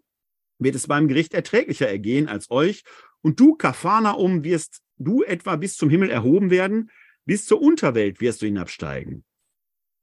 wird 0.60 0.76
es 0.76 0.88
beim 0.88 1.07
Gericht 1.07 1.34
erträglicher 1.34 1.89
ergehen 1.89 2.27
als 2.27 2.49
euch. 2.49 2.84
Und 3.22 3.39
du, 3.39 3.56
Kafanaum, 3.56 4.43
wirst 4.43 4.81
du 4.98 5.23
etwa 5.23 5.56
bis 5.56 5.76
zum 5.76 5.89
Himmel 5.89 6.10
erhoben 6.10 6.49
werden, 6.49 6.89
bis 7.26 7.45
zur 7.45 7.61
Unterwelt 7.61 8.22
wirst 8.22 8.41
du 8.41 8.45
hinabsteigen. 8.45 9.23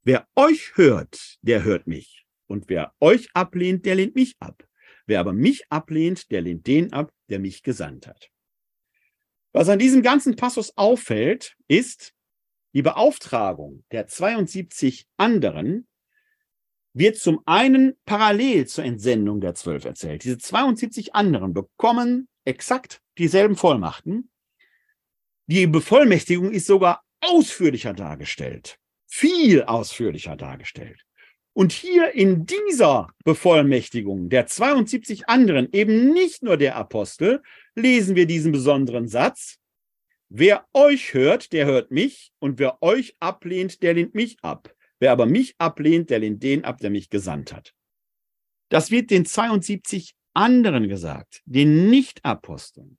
Wer 0.05 0.27
euch 0.37 0.77
hört, 0.77 1.39
der 1.43 1.65
hört 1.65 1.87
mich. 1.87 2.27
Und 2.47 2.69
wer 2.69 2.95
euch 3.01 3.29
ablehnt, 3.35 3.85
der 3.85 3.95
lehnt 3.95 4.15
mich 4.15 4.37
ab. 4.41 4.67
Wer 5.07 5.21
aber 5.21 5.33
mich 5.33 5.65
ablehnt, 5.71 6.31
der 6.31 6.43
lehnt 6.43 6.67
den 6.67 6.93
ab, 6.93 7.13
der 7.29 7.39
mich 7.39 7.63
gesandt 7.63 8.07
hat. 8.07 8.31
Was 9.53 9.69
an 9.69 9.79
diesem 9.79 10.03
ganzen 10.03 10.37
Passus 10.37 10.73
auffällt, 10.77 11.57
ist, 11.67 12.15
die 12.75 12.83
Beauftragung 12.83 13.85
der 13.93 14.07
72 14.07 15.07
anderen 15.17 15.87
wird 16.95 17.17
zum 17.17 17.41
einen 17.47 17.97
parallel 18.05 18.67
zur 18.67 18.85
Entsendung 18.85 19.41
der 19.41 19.55
zwölf 19.55 19.85
erzählt. 19.85 20.25
Diese 20.25 20.39
72 20.39 21.15
anderen 21.15 21.55
bekommen 21.55 22.29
exakt 22.45 23.01
dieselben 23.19 23.57
Vollmachten. 23.57 24.31
Die 25.47 25.67
Bevollmächtigung 25.67 26.51
ist 26.51 26.67
sogar 26.67 27.03
ausführlicher 27.21 27.95
dargestellt, 27.95 28.79
viel 29.07 29.63
ausführlicher 29.63 30.37
dargestellt. 30.37 31.05
Und 31.55 31.73
hier 31.73 32.15
in 32.15 32.47
dieser 32.47 33.09
Bevollmächtigung 33.25 34.29
der 34.29 34.47
72 34.47 35.29
anderen, 35.29 35.69
eben 35.73 36.13
nicht 36.13 36.43
nur 36.43 36.57
der 36.57 36.77
Apostel, 36.77 37.43
lesen 37.75 38.15
wir 38.15 38.27
diesen 38.27 38.53
besonderen 38.53 39.09
Satz. 39.09 39.59
Wer 40.31 40.67
euch 40.75 41.15
hört, 41.15 41.53
der 41.53 41.67
hört 41.67 41.91
mich, 41.91 42.33
und 42.39 42.59
wer 42.59 42.83
euch 42.83 43.17
ablehnt, 43.19 43.83
der 43.83 43.95
lehnt 43.95 44.15
mich 44.15 44.37
ab. 44.43 44.75
Wer 44.99 45.13
aber 45.13 45.27
mich 45.27 45.55
ablehnt, 45.59 46.11
der 46.11 46.19
lehnt 46.19 46.43
den 46.43 46.65
ab, 46.65 46.79
der 46.79 46.91
mich 46.91 47.09
gesandt 47.09 47.53
hat. 47.53 47.75
Das 48.69 48.91
wird 48.91 49.11
den 49.11 49.25
72 49.25 50.15
anderen 50.35 50.89
gesagt, 50.89 51.43
den 51.47 51.89
Nicht-Aposteln. 51.89 52.99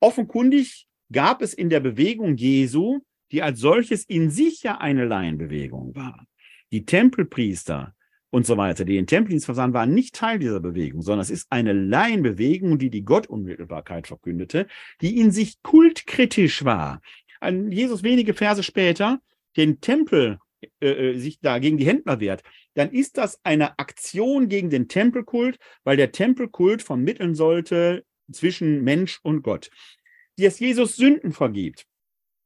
Offenkundig 0.00 0.86
gab 1.10 1.40
es 1.40 1.54
in 1.54 1.70
der 1.70 1.80
Bewegung 1.80 2.36
Jesu, 2.36 3.00
die 3.32 3.42
als 3.42 3.60
solches 3.60 4.04
in 4.04 4.30
sich 4.30 4.62
ja 4.62 4.78
eine 4.78 5.06
Laienbewegung 5.06 5.94
war. 5.94 6.26
Die 6.72 6.84
Tempelpriester 6.84 7.94
und 8.30 8.46
so 8.46 8.56
weiter, 8.56 8.84
die 8.84 8.94
den 8.94 9.06
Tempeldienst 9.06 9.44
versahen, 9.44 9.74
waren 9.74 9.92
nicht 9.92 10.14
Teil 10.14 10.38
dieser 10.38 10.60
Bewegung, 10.60 11.02
sondern 11.02 11.22
es 11.22 11.30
ist 11.30 11.50
eine 11.50 11.72
Laienbewegung, 11.72 12.78
die 12.78 12.90
die 12.90 13.04
Gottunmittelbarkeit 13.04 14.06
verkündete, 14.06 14.66
die 15.00 15.18
in 15.18 15.30
sich 15.30 15.62
kultkritisch 15.62 16.64
war. 16.64 17.00
An 17.40 17.72
Jesus 17.72 18.02
wenige 18.02 18.34
Verse 18.34 18.62
später 18.62 19.20
den 19.56 19.80
Tempel 19.80 20.38
äh, 20.80 21.10
äh, 21.10 21.18
sich 21.18 21.40
da 21.40 21.58
gegen 21.58 21.78
die 21.78 21.86
Händler 21.86 22.20
wehrt, 22.20 22.42
dann 22.74 22.90
ist 22.90 23.16
das 23.16 23.40
eine 23.44 23.78
Aktion 23.78 24.48
gegen 24.48 24.68
den 24.68 24.88
Tempelkult, 24.88 25.58
weil 25.84 25.96
der 25.96 26.12
Tempelkult 26.12 26.82
vermitteln 26.82 27.34
sollte 27.34 28.04
zwischen 28.30 28.84
Mensch 28.84 29.20
und 29.22 29.42
Gott. 29.42 29.70
Dass 30.36 30.60
Jesus 30.60 30.96
Sünden 30.96 31.32
vergibt, 31.32 31.86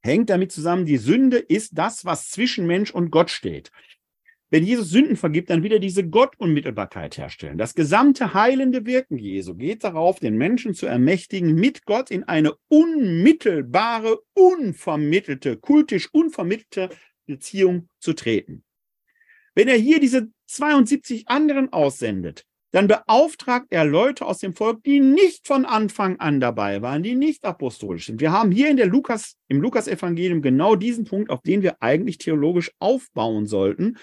hängt 0.02 0.30
damit 0.30 0.52
zusammen, 0.52 0.86
die 0.86 0.96
Sünde 0.96 1.38
ist 1.38 1.76
das, 1.76 2.04
was 2.04 2.30
zwischen 2.30 2.66
Mensch 2.66 2.92
und 2.92 3.10
Gott 3.10 3.30
steht. 3.30 3.70
Wenn 4.54 4.62
Jesus 4.64 4.90
Sünden 4.90 5.16
vergibt, 5.16 5.50
dann 5.50 5.64
wieder 5.64 5.80
diese 5.80 6.08
Gottunmittelbarkeit 6.08 7.18
herstellen. 7.18 7.58
Das 7.58 7.74
gesamte 7.74 8.34
heilende 8.34 8.86
Wirken 8.86 9.18
Jesu 9.18 9.56
geht 9.56 9.82
darauf, 9.82 10.20
den 10.20 10.36
Menschen 10.36 10.74
zu 10.74 10.86
ermächtigen, 10.86 11.56
mit 11.56 11.84
Gott 11.86 12.08
in 12.12 12.22
eine 12.22 12.54
unmittelbare, 12.68 14.20
unvermittelte, 14.32 15.56
kultisch 15.56 16.08
unvermittelte 16.12 16.90
Beziehung 17.26 17.88
zu 17.98 18.12
treten. 18.12 18.62
Wenn 19.56 19.66
er 19.66 19.74
hier 19.74 19.98
diese 19.98 20.28
72 20.46 21.26
anderen 21.26 21.72
aussendet, 21.72 22.44
dann 22.70 22.86
beauftragt 22.86 23.66
er 23.70 23.84
Leute 23.84 24.24
aus 24.24 24.38
dem 24.38 24.54
Volk, 24.54 24.84
die 24.84 25.00
nicht 25.00 25.48
von 25.48 25.64
Anfang 25.64 26.20
an 26.20 26.38
dabei 26.38 26.80
waren, 26.80 27.02
die 27.02 27.16
nicht 27.16 27.44
apostolisch 27.44 28.06
sind. 28.06 28.20
Wir 28.20 28.30
haben 28.30 28.52
hier 28.52 28.70
in 28.70 28.76
der 28.76 28.86
Lukas, 28.86 29.36
im 29.48 29.60
Lukas-Evangelium 29.60 30.42
genau 30.42 30.76
diesen 30.76 31.06
Punkt, 31.06 31.30
auf 31.30 31.42
den 31.42 31.62
wir 31.62 31.82
eigentlich 31.82 32.18
theologisch 32.18 32.70
aufbauen 32.78 33.46
sollten, 33.46 33.96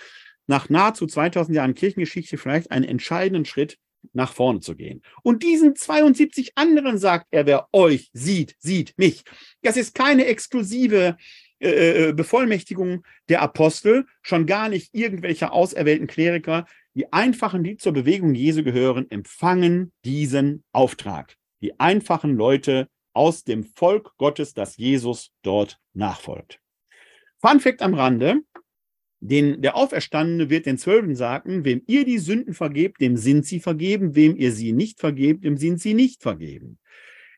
nach 0.52 0.68
nahezu 0.68 1.08
2000 1.08 1.56
Jahren 1.56 1.76
Kirchengeschichte 1.76 2.38
vielleicht 2.38 2.72
einen 2.72 2.84
entscheidenden 2.84 3.46
Schritt 3.46 3.78
nach 4.12 4.34
vorne 4.34 4.60
zu 4.60 4.76
gehen. 4.76 5.02
Und 5.24 5.44
diesen 5.44 5.78
72 5.78 6.58
anderen 6.58 6.98
sagt 6.98 7.28
er, 7.32 7.46
wer 7.46 7.70
euch 7.72 8.10
sieht, 8.12 8.58
sieht 8.60 8.94
mich. 8.98 9.24
Das 9.62 9.78
ist 9.78 9.96
keine 9.96 10.26
exklusive 10.26 11.16
äh, 11.62 12.10
äh, 12.10 12.14
Bevollmächtigung 12.14 13.06
der 13.30 13.42
Apostel, 13.42 14.06
schon 14.22 14.46
gar 14.46 14.68
nicht 14.68 14.94
irgendwelcher 14.94 15.54
auserwählten 15.54 16.08
Kleriker. 16.08 16.66
Die 16.96 17.14
Einfachen, 17.14 17.64
die 17.64 17.78
zur 17.78 17.94
Bewegung 17.94 18.36
Jesu 18.36 18.62
gehören, 18.62 19.10
empfangen 19.10 19.94
diesen 20.04 20.66
Auftrag. 20.74 21.38
Die 21.62 21.80
einfachen 21.80 22.36
Leute 22.36 22.90
aus 23.14 23.46
dem 23.46 23.64
Volk 23.64 24.18
Gottes, 24.18 24.54
das 24.54 24.76
Jesus 24.76 25.32
dort 25.44 25.80
nachfolgt. 25.94 26.60
Fun 27.40 27.62
Fact 27.62 27.82
am 27.82 27.94
Rande. 27.94 28.42
Den, 29.24 29.62
der 29.62 29.76
Auferstandene 29.76 30.50
wird 30.50 30.66
den 30.66 30.80
Zwölfen 30.80 31.16
sagen, 31.16 31.64
wem 31.64 31.84
ihr 31.86 32.06
die 32.06 32.18
Sünden 32.18 32.56
vergebt, 32.56 33.00
dem 33.02 33.18
sind 33.18 33.46
sie 33.46 33.60
vergeben, 33.60 34.16
wem 34.16 34.36
ihr 34.36 34.52
sie 34.52 34.74
nicht 34.74 35.00
vergebt, 35.00 35.46
dem 35.46 35.58
sind 35.58 35.80
sie 35.80 35.94
nicht 35.94 36.24
vergeben. 36.24 36.80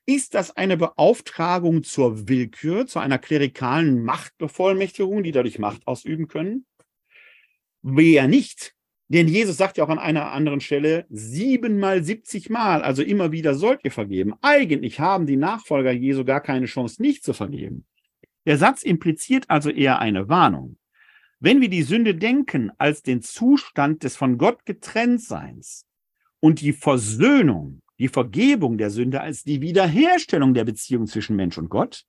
Ist 0.06 0.34
das 0.34 0.56
eine 0.56 0.78
Beauftragung 0.78 1.84
zur 1.84 2.30
Willkür, 2.30 2.88
zu 2.88 3.00
einer 3.00 3.18
klerikalen 3.18 4.02
Machtbevollmächtigung, 4.02 5.24
die 5.24 5.34
dadurch 5.34 5.60
Macht 5.60 5.86
ausüben 5.86 6.30
können? 6.30 6.66
Wer 7.82 8.30
nicht. 8.30 8.74
Denn 9.10 9.28
Jesus 9.28 9.58
sagt 9.58 9.78
ja 9.78 9.84
auch 9.84 9.90
an 9.90 10.00
einer 10.00 10.32
anderen 10.32 10.62
Stelle, 10.62 11.06
siebenmal, 11.10 12.02
siebzigmal, 12.04 12.82
also 12.82 13.04
immer 13.04 13.34
wieder 13.34 13.56
sollt 13.56 13.82
ihr 13.84 13.92
vergeben. 13.92 14.34
Eigentlich 14.42 15.02
haben 15.02 15.26
die 15.26 15.36
Nachfolger 15.36 15.92
Jesu 15.92 16.24
gar 16.24 16.40
keine 16.40 16.66
Chance, 16.66 17.02
nicht 17.02 17.26
zu 17.26 17.34
vergeben. 17.34 17.86
Der 18.46 18.58
Satz 18.58 18.84
impliziert 18.84 19.50
also 19.50 19.70
eher 19.70 20.00
eine 20.00 20.30
Warnung. 20.30 20.78
Wenn 21.44 21.60
wir 21.60 21.68
die 21.68 21.84
Sünde 21.84 22.16
denken 22.16 22.72
als 22.78 23.02
den 23.04 23.22
Zustand 23.22 24.04
des 24.04 24.16
von 24.16 24.38
Gott 24.38 24.66
getrenntseins 24.66 25.86
und 26.40 26.62
die 26.62 26.72
Versöhnung 26.72 27.82
die 28.00 28.08
Vergebung 28.08 28.78
der 28.78 28.90
Sünde 28.90 29.20
als 29.20 29.44
die 29.44 29.60
Wiederherstellung 29.60 30.54
der 30.54 30.64
Beziehung 30.64 31.06
zwischen 31.06 31.36
Mensch 31.36 31.58
und 31.58 31.68
Gott, 31.70 32.06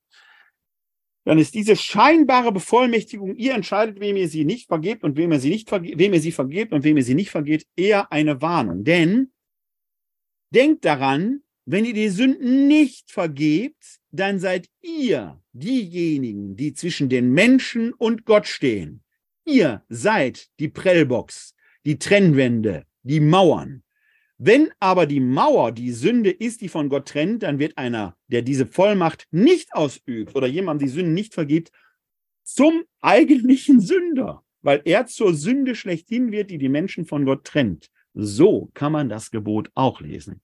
dann 1.24 1.38
ist 1.38 1.56
diese 1.56 1.74
scheinbare 1.74 2.52
Bevollmächtigung, 2.52 3.34
ihr 3.34 3.54
entscheidet, 3.54 3.98
wem 3.98 4.16
ihr 4.16 4.28
sie 4.28 4.44
nicht 4.44 4.68
vergebt 4.68 5.02
und 5.02 5.16
wem 5.16 5.32
ihr 5.32 5.40
sie 5.40 5.50
nicht 5.50 5.68
vergebt, 5.68 5.98
wem 5.98 6.14
ihr 6.14 6.20
sie 6.20 6.32
vergebt 6.32 6.72
und 6.72 6.84
wem 6.84 6.96
ihr 6.96 7.02
sie 7.02 7.14
nicht 7.14 7.30
vergeht, 7.30 7.66
eher 7.74 8.12
eine 8.12 8.40
Warnung. 8.40 8.84
Denn 8.84 9.32
denkt 10.50 10.84
daran, 10.84 11.40
wenn 11.64 11.84
ihr 11.84 11.94
die 11.94 12.08
Sünden 12.08 12.68
nicht 12.68 13.10
vergebt, 13.10 13.98
dann 14.12 14.38
seid 14.38 14.68
ihr 14.80 15.42
diejenigen, 15.52 16.54
die 16.54 16.72
zwischen 16.72 17.08
den 17.08 17.32
Menschen 17.32 17.92
und 17.94 18.24
Gott 18.26 18.46
stehen. 18.46 19.03
Ihr 19.44 19.82
seid 19.88 20.48
die 20.58 20.68
Prellbox, 20.68 21.54
die 21.84 21.98
Trennwände, 21.98 22.84
die 23.02 23.20
Mauern. 23.20 23.82
Wenn 24.38 24.70
aber 24.80 25.06
die 25.06 25.20
Mauer 25.20 25.72
die 25.72 25.92
Sünde 25.92 26.30
ist, 26.30 26.60
die 26.60 26.68
von 26.68 26.88
Gott 26.88 27.08
trennt, 27.08 27.42
dann 27.42 27.58
wird 27.58 27.78
einer, 27.78 28.16
der 28.28 28.42
diese 28.42 28.66
Vollmacht 28.66 29.26
nicht 29.30 29.74
ausübt 29.74 30.34
oder 30.34 30.46
jemandem 30.46 30.88
die 30.88 30.92
Sünde 30.92 31.12
nicht 31.12 31.34
vergibt, 31.34 31.70
zum 32.42 32.84
eigentlichen 33.00 33.80
Sünder, 33.80 34.42
weil 34.62 34.82
er 34.84 35.06
zur 35.06 35.34
Sünde 35.34 35.74
schlechthin 35.74 36.32
wird, 36.32 36.50
die 36.50 36.58
die 36.58 36.68
Menschen 36.68 37.06
von 37.06 37.24
Gott 37.24 37.44
trennt. 37.44 37.90
So 38.14 38.70
kann 38.74 38.92
man 38.92 39.08
das 39.08 39.30
Gebot 39.30 39.70
auch 39.74 40.00
lesen. 40.00 40.40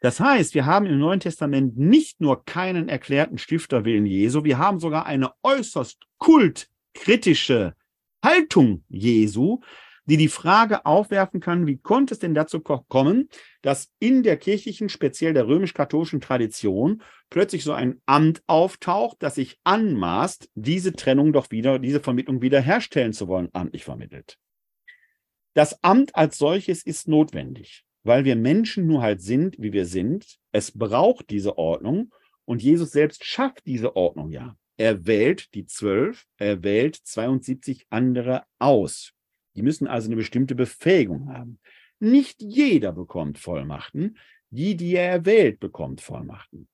Das 0.00 0.20
heißt, 0.20 0.54
wir 0.54 0.66
haben 0.66 0.86
im 0.86 0.98
Neuen 0.98 1.20
Testament 1.20 1.76
nicht 1.76 2.20
nur 2.20 2.44
keinen 2.44 2.88
erklärten 2.88 3.38
Stifterwillen 3.38 4.06
Jesu, 4.06 4.44
wir 4.44 4.58
haben 4.58 4.78
sogar 4.78 5.06
eine 5.06 5.32
äußerst 5.42 5.98
kultkritische 6.18 7.74
Haltung 8.26 8.82
Jesu, 8.88 9.60
die 10.06 10.16
die 10.16 10.28
Frage 10.28 10.84
aufwerfen 10.84 11.38
kann, 11.40 11.66
wie 11.66 11.78
konnte 11.78 12.14
es 12.14 12.18
denn 12.18 12.34
dazu 12.34 12.60
kommen, 12.60 13.28
dass 13.62 13.92
in 14.00 14.24
der 14.24 14.36
kirchlichen, 14.36 14.88
speziell 14.88 15.32
der 15.32 15.46
römisch-katholischen 15.46 16.20
Tradition, 16.20 17.02
plötzlich 17.30 17.62
so 17.62 17.72
ein 17.72 18.00
Amt 18.04 18.42
auftaucht, 18.48 19.18
das 19.20 19.36
sich 19.36 19.58
anmaßt, 19.62 20.50
diese 20.54 20.92
Trennung 20.92 21.32
doch 21.32 21.52
wieder, 21.52 21.78
diese 21.78 22.00
Vermittlung 22.00 22.42
wiederherstellen 22.42 23.12
zu 23.12 23.28
wollen, 23.28 23.48
amtlich 23.52 23.84
vermittelt. 23.84 24.38
Das 25.54 25.82
Amt 25.84 26.16
als 26.16 26.36
solches 26.36 26.84
ist 26.84 27.06
notwendig, 27.06 27.84
weil 28.02 28.24
wir 28.24 28.34
Menschen 28.34 28.88
nur 28.88 29.02
halt 29.02 29.22
sind, 29.22 29.56
wie 29.58 29.72
wir 29.72 29.86
sind. 29.86 30.38
Es 30.50 30.76
braucht 30.76 31.30
diese 31.30 31.58
Ordnung 31.58 32.12
und 32.44 32.60
Jesus 32.60 32.90
selbst 32.90 33.24
schafft 33.24 33.66
diese 33.66 33.94
Ordnung 33.94 34.30
ja. 34.32 34.56
Er 34.76 35.06
wählt 35.06 35.54
die 35.54 35.66
zwölf, 35.66 36.26
er 36.36 36.62
wählt 36.62 36.96
72 36.96 37.86
andere 37.90 38.44
aus 38.58 39.16
die 39.56 39.62
müssen 39.62 39.86
also 39.86 40.08
eine 40.08 40.16
bestimmte 40.16 40.54
Befähigung 40.54 41.32
haben. 41.32 41.58
Nicht 41.98 42.42
jeder 42.42 42.92
bekommt 42.92 43.38
Vollmachten. 43.38 44.18
Die, 44.50 44.76
die 44.76 44.94
er 44.94 45.10
erwählt, 45.10 45.58
bekommt 45.58 46.00
Vollmachten. 46.00 46.68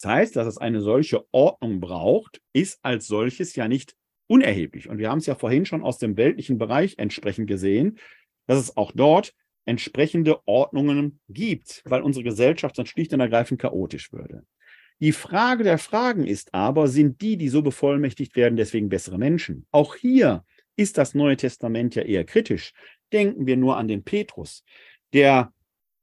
Das 0.00 0.10
heißt, 0.10 0.36
dass 0.36 0.46
es 0.46 0.58
eine 0.58 0.80
solche 0.80 1.26
Ordnung 1.32 1.80
braucht, 1.80 2.40
ist 2.52 2.78
als 2.82 3.06
solches 3.06 3.56
ja 3.56 3.68
nicht 3.68 3.96
unerheblich. 4.28 4.88
Und 4.88 4.98
wir 4.98 5.10
haben 5.10 5.18
es 5.18 5.26
ja 5.26 5.34
vorhin 5.34 5.66
schon 5.66 5.82
aus 5.82 5.98
dem 5.98 6.16
weltlichen 6.16 6.56
Bereich 6.56 6.94
entsprechend 6.98 7.48
gesehen, 7.48 7.98
dass 8.46 8.58
es 8.58 8.76
auch 8.76 8.92
dort 8.94 9.34
entsprechende 9.64 10.46
Ordnungen 10.46 11.20
gibt, 11.28 11.82
weil 11.84 12.02
unsere 12.02 12.24
Gesellschaft 12.24 12.76
sonst 12.76 12.90
schlicht 12.90 13.12
und 13.12 13.20
ergreifend 13.20 13.60
chaotisch 13.60 14.12
würde. 14.12 14.44
Die 15.00 15.12
Frage 15.12 15.64
der 15.64 15.78
Fragen 15.78 16.26
ist 16.26 16.52
aber, 16.52 16.86
sind 16.86 17.22
die, 17.22 17.38
die 17.38 17.48
so 17.48 17.62
bevollmächtigt 17.62 18.36
werden, 18.36 18.56
deswegen 18.56 18.90
bessere 18.90 19.16
Menschen? 19.16 19.66
Auch 19.70 19.96
hier 19.96 20.44
ist 20.76 20.98
das 20.98 21.14
Neue 21.14 21.36
Testament 21.36 21.94
ja 21.94 22.02
eher 22.02 22.24
kritisch. 22.24 22.72
Denken 23.12 23.46
wir 23.46 23.56
nur 23.56 23.78
an 23.78 23.88
den 23.88 24.04
Petrus, 24.04 24.62
der 25.14 25.52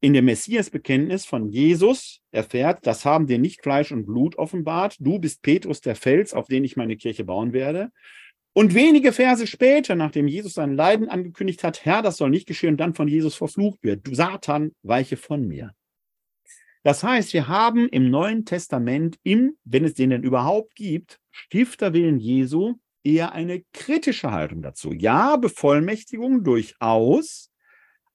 in 0.01 0.13
dem 0.13 0.25
Messias-Bekenntnis 0.25 1.25
von 1.25 1.49
Jesus 1.49 2.21
erfährt, 2.31 2.85
das 2.85 3.05
haben 3.05 3.27
dir 3.27 3.39
nicht 3.39 3.61
Fleisch 3.61 3.91
und 3.91 4.05
Blut 4.05 4.35
offenbart, 4.37 4.95
du 4.99 5.19
bist 5.19 5.41
Petrus 5.41 5.81
der 5.81 5.95
Fels, 5.95 6.33
auf 6.33 6.47
den 6.47 6.63
ich 6.63 6.75
meine 6.75 6.97
Kirche 6.97 7.23
bauen 7.23 7.53
werde. 7.53 7.91
Und 8.53 8.73
wenige 8.73 9.11
Verse 9.11 9.45
später, 9.45 9.95
nachdem 9.95 10.27
Jesus 10.27 10.55
sein 10.55 10.75
Leiden 10.75 11.09
angekündigt 11.09 11.63
hat, 11.63 11.85
Herr, 11.85 12.01
das 12.01 12.17
soll 12.17 12.31
nicht 12.31 12.47
geschehen, 12.47 12.71
und 12.71 12.77
dann 12.77 12.95
von 12.95 13.07
Jesus 13.07 13.35
verflucht 13.35 13.83
wird, 13.83 14.07
du 14.07 14.15
Satan, 14.15 14.71
weiche 14.81 15.17
von 15.17 15.47
mir. 15.47 15.73
Das 16.87 17.03
heißt, 17.03 17.33
wir 17.33 17.49
haben 17.49 17.89
im 17.89 18.09
Neuen 18.09 18.45
Testament, 18.45 19.19
im, 19.23 19.57
wenn 19.65 19.83
es 19.83 19.95
den 19.95 20.11
denn 20.11 20.23
überhaupt 20.23 20.73
gibt, 20.73 21.19
Stifterwillen 21.31 22.17
Jesu, 22.17 22.75
eher 23.03 23.33
eine 23.33 23.65
kritische 23.73 24.31
Haltung 24.31 24.61
dazu. 24.61 24.93
Ja, 24.93 25.35
Bevollmächtigung 25.35 26.45
durchaus, 26.45 27.51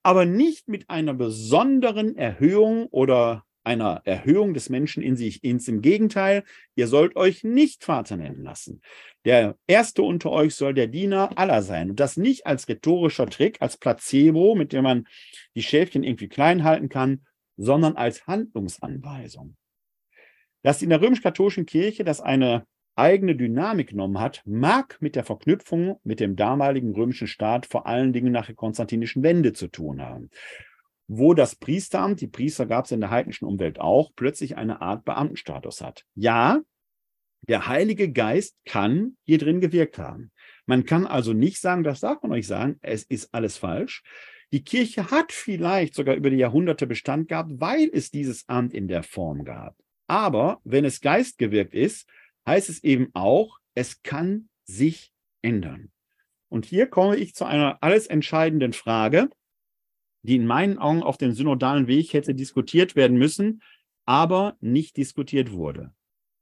aber 0.03 0.25
nicht 0.25 0.69
mit 0.69 0.89
einer 0.89 1.13
besonderen 1.13 2.17
Erhöhung 2.17 2.87
oder 2.87 3.45
einer 3.63 4.01
Erhöhung 4.07 4.55
des 4.55 4.71
Menschen 4.71 5.03
in 5.03 5.17
sich. 5.17 5.45
Ins 5.45 5.69
im 5.69 5.83
Gegenteil, 5.83 6.43
ihr 6.75 6.89
sollt 6.89 7.15
euch 7.15 7.45
nicht 7.45 7.85
Vater 7.85 8.17
nennen 8.17 8.43
lassen. 8.43 8.81
Der 9.27 9.55
Erste 9.67 10.03
unter 10.03 10.31
euch 10.31 10.55
soll 10.55 10.73
der 10.73 10.87
Diener 10.87 11.37
aller 11.37 11.61
sein. 11.61 11.91
Und 11.91 12.01
das 12.01 12.17
nicht 12.17 12.47
als 12.47 12.67
rhetorischer 12.71 13.27
Trick, 13.27 13.61
als 13.61 13.77
Placebo, 13.77 14.55
mit 14.55 14.73
dem 14.73 14.85
man 14.85 15.07
die 15.55 15.63
Schäfchen 15.63 16.05
irgendwie 16.05 16.29
klein 16.29 16.65
halten 16.65 16.89
kann, 16.89 17.27
sondern 17.63 17.97
als 17.97 18.27
Handlungsanweisung. 18.27 19.57
Dass 20.63 20.83
in 20.83 20.91
der 20.91 21.01
römisch-katholischen 21.01 21.67
Kirche 21.67 22.05
das 22.05 22.21
eine 22.21 22.67
eigene 22.95 23.35
Dynamik 23.35 23.91
genommen 23.91 24.21
hat, 24.21 24.43
mag 24.45 24.99
mit 25.01 25.17
der 25.17 25.25
Verknüpfung 25.25 25.99
mit 26.05 26.21
dem 26.21 26.37
damaligen 26.37 26.93
römischen 26.95 27.27
Staat 27.27 27.67
vor 27.67 27.87
allen 27.87 28.13
Dingen 28.13 28.33
nach 28.33 28.47
der 28.47 28.55
konstantinischen 28.55 29.23
Wende 29.23 29.53
zu 29.53 29.69
tun 29.69 30.03
haben 30.03 30.31
wo 31.15 31.35
das 31.35 31.57
Priesteramt, 31.57 32.21
die 32.21 32.27
Priester 32.27 32.67
gab 32.67 32.87
es 32.87 32.91
in 32.91 33.01
der 33.01 33.11
heidnischen 33.11 33.47
Umwelt 33.47 33.79
auch, 33.79 34.13
plötzlich 34.17 34.57
eine 34.57 34.81
Art 34.81 35.05
Beamtenstatus 35.05 35.83
hat. 35.83 36.05
Ja, 36.15 36.61
der 37.43 37.67
Heilige 37.67 38.11
Geist 38.11 38.57
kann 38.65 39.17
hier 39.25 39.39
drin 39.39 39.61
gewirkt 39.61 39.99
haben. 39.99 40.31
Man 40.65 40.85
kann 40.85 41.07
also 41.07 41.33
nicht 41.33 41.61
sagen, 41.61 41.83
das 41.83 42.01
darf 42.01 42.23
man 42.23 42.33
euch 42.33 42.47
sagen, 42.47 42.79
es 42.81 43.03
ist 43.03 43.35
alles 43.35 43.59
falsch. 43.59 44.03
Die 44.53 44.65
Kirche 44.65 45.11
hat 45.11 45.33
vielleicht 45.33 45.95
sogar 45.95 46.15
über 46.15 46.29
die 46.29 46.37
Jahrhunderte 46.37 46.87
Bestand 46.87 47.29
gehabt, 47.29 47.53
weil 47.55 47.89
es 47.93 48.11
dieses 48.11 48.49
Amt 48.49 48.75
in 48.75 48.87
der 48.87 49.03
Form 49.03 49.45
gab. 49.45 49.77
Aber 50.07 50.61
wenn 50.65 50.85
es 50.85 51.01
geistgewirkt 51.01 51.73
ist, 51.73 52.07
heißt 52.47 52.69
es 52.69 52.85
eben 52.85 53.09
auch, 53.15 53.59
es 53.75 54.03
kann 54.03 54.51
sich 54.65 55.13
ändern. 55.41 55.91
Und 56.51 56.67
hier 56.67 56.87
komme 56.87 57.17
ich 57.17 57.35
zu 57.35 57.47
einer 57.47 57.79
alles 57.83 58.07
entscheidenden 58.07 58.75
Frage, 58.75 59.31
die 60.23 60.37
in 60.37 60.47
meinen 60.47 60.77
Augen 60.77 61.03
auf 61.03 61.17
dem 61.17 61.33
synodalen 61.33 61.87
Weg 61.87 62.13
hätte 62.13 62.35
diskutiert 62.35 62.95
werden 62.95 63.17
müssen, 63.17 63.63
aber 64.05 64.57
nicht 64.61 64.99
diskutiert 64.99 65.53
wurde. 65.53 65.95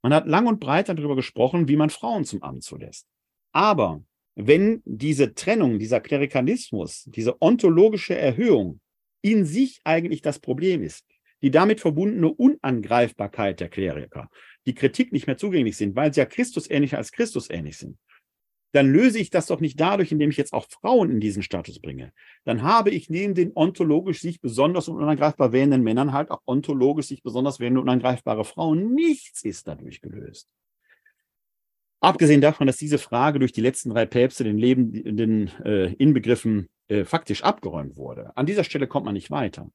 Man 0.03 0.13
hat 0.13 0.27
lang 0.27 0.49
und 0.49 0.59
breit 0.59 0.89
darüber 0.89 1.15
gesprochen, 1.15 1.69
wie 1.69 1.77
man 1.77 1.91
Frauen 1.91 2.25
zum 2.25 2.43
Amt 2.43 2.65
zulässt. 2.65 3.07
Aber 3.53 4.03
wenn 4.35 4.83
diese 4.85 5.35
Trennung, 5.35 5.79
dieser 5.79 6.01
Klerikalismus, 6.01 7.05
diese 7.07 7.41
ontologische 7.41 8.17
Erhöhung 8.17 8.81
in 9.23 9.45
sich 9.45 9.81
eigentlich 9.85 10.23
das 10.23 10.39
Problem 10.39 10.83
ist, 10.83 11.05
die 11.43 11.51
damit 11.51 11.81
verbundene 11.81 12.33
Unangreifbarkeit 12.33 13.61
der 13.61 13.69
Kleriker, 13.69 14.29
die 14.67 14.75
Kritik 14.75 15.13
nicht 15.13 15.27
mehr 15.27 15.37
zugänglich 15.37 15.77
sind, 15.77 15.97
weil 15.97 16.13
sie 16.13 16.21
ja 16.21 16.27
Christus 16.27 16.71
ähnlicher 16.71 16.99
als 16.99 17.13
Christus 17.13 17.51
ähnlich 17.51 17.79
sind, 17.79 17.99
dann 18.73 18.93
löse 18.93 19.19
ich 19.19 19.31
das 19.31 19.47
doch 19.47 19.61
nicht 19.61 19.81
dadurch, 19.81 20.13
indem 20.13 20.31
ich 20.31 20.37
jetzt 20.37 20.53
auch 20.53 20.67
Frauen 20.69 21.11
in 21.11 21.21
diesen 21.21 21.43
Status 21.43 21.81
bringe. 21.81 22.13
Dann 22.45 22.63
habe 22.63 22.91
ich 22.91 23.11
neben 23.11 23.35
den 23.35 23.53
ontologisch 23.55 24.21
sich 24.21 24.41
besonders 24.41 24.89
und 24.89 24.97
unangreifbar 24.97 25.53
wählenden 25.53 25.83
Männern 25.83 26.13
halt 26.13 26.31
auch 26.31 26.43
ontologisch 26.47 27.07
sich 27.07 27.23
besonders 27.23 27.59
wählende 27.59 27.81
unangreifbare 27.81 28.45
Frauen. 28.45 28.95
Nichts 28.95 29.43
ist 29.43 29.67
dadurch 29.67 30.01
gelöst. 30.01 30.49
Abgesehen 32.01 32.41
davon, 32.41 32.67
dass 32.67 32.77
diese 32.77 32.99
Frage 32.99 33.39
durch 33.39 33.53
die 33.53 33.61
letzten 33.61 33.91
drei 33.91 34.07
Päpste 34.07 34.45
den 34.45 34.59
lebenden 34.59 35.49
äh, 35.65 35.93
Inbegriffen 35.95 36.69
äh, 36.89 37.05
faktisch 37.05 37.43
abgeräumt 37.43 37.97
wurde. 37.97 38.37
An 38.37 38.47
dieser 38.47 38.65
Stelle 38.65 38.87
kommt 38.87 39.05
man 39.05 39.15
nicht 39.15 39.31
weiter. 39.31 39.71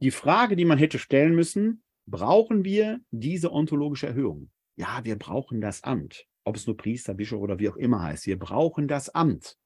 Die 0.00 0.10
Frage, 0.10 0.56
die 0.56 0.66
man 0.66 0.78
hätte 0.78 0.98
stellen 0.98 1.34
müssen, 1.34 1.82
brauchen 2.06 2.64
wir 2.64 3.00
diese 3.10 3.52
ontologische 3.52 4.06
Erhöhung? 4.06 4.50
Ja, 4.76 5.00
wir 5.04 5.16
brauchen 5.16 5.62
das 5.62 5.82
Amt 5.82 6.26
ob 6.46 6.54
es 6.54 6.66
nur 6.66 6.76
Priester, 6.76 7.12
Bischof 7.12 7.40
oder 7.40 7.58
wie 7.58 7.68
auch 7.68 7.76
immer 7.76 8.02
heißt. 8.02 8.26
Wir 8.26 8.38
brauchen 8.38 8.86
das 8.86 9.10
Amt. 9.10 9.58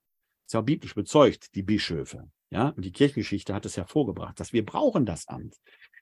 Ist 0.46 0.54
ja 0.54 0.62
biblisch 0.62 0.94
bezeugt, 0.94 1.54
die 1.54 1.62
Bischöfe. 1.62 2.30
Ja, 2.50 2.70
und 2.70 2.84
die 2.84 2.90
Kirchengeschichte 2.90 3.54
hat 3.54 3.66
es 3.66 3.76
hervorgebracht, 3.76 4.40
dass 4.40 4.52
wir 4.52 4.64
brauchen 4.64 5.04
das 5.04 5.28
Amt, 5.28 5.54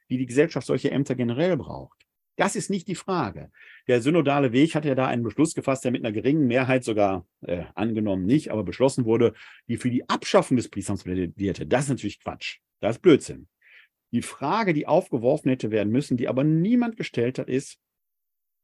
wie 0.07 0.19
die 0.19 0.27
Gesellschaft 0.27 0.67
solche 0.67 0.91
Ämter 0.93 1.17
generell 1.17 1.57
braucht. 1.57 2.07
Das 2.39 2.55
ist 2.55 2.71
nicht 2.71 2.87
die 2.87 2.95
Frage. 2.95 3.51
Der 3.89 4.01
synodale 4.01 4.53
Weg 4.53 4.77
hat 4.77 4.85
ja 4.85 4.95
da 4.95 5.09
einen 5.09 5.25
Beschluss 5.25 5.55
gefasst, 5.55 5.85
der 5.85 5.91
mit 5.91 6.05
einer 6.05 6.13
geringen 6.13 6.47
Mehrheit 6.47 6.85
sogar 6.85 7.27
äh, 7.41 7.65
angenommen 7.75 8.27
nicht, 8.27 8.53
aber 8.53 8.63
beschlossen 8.63 9.07
wurde, 9.07 9.35
die 9.67 9.77
für 9.77 9.91
die 9.91 10.09
Abschaffung 10.09 10.57
des 10.57 10.69
Priesteramts 10.69 11.03
plädierte. 11.03 11.67
Das 11.67 11.85
ist 11.85 11.89
natürlich 11.89 12.21
Quatsch. 12.21 12.59
Das 12.79 12.95
ist 12.95 13.03
Blödsinn. 13.03 13.49
Die 14.13 14.23
Frage, 14.23 14.73
die 14.73 14.87
aufgeworfen 14.87 15.51
hätte 15.51 15.73
werden 15.73 15.93
müssen, 15.93 16.17
die 16.17 16.29
aber 16.29 16.45
niemand 16.45 16.97
gestellt 16.97 17.41
hat, 17.41 17.49
ist, 17.49 17.81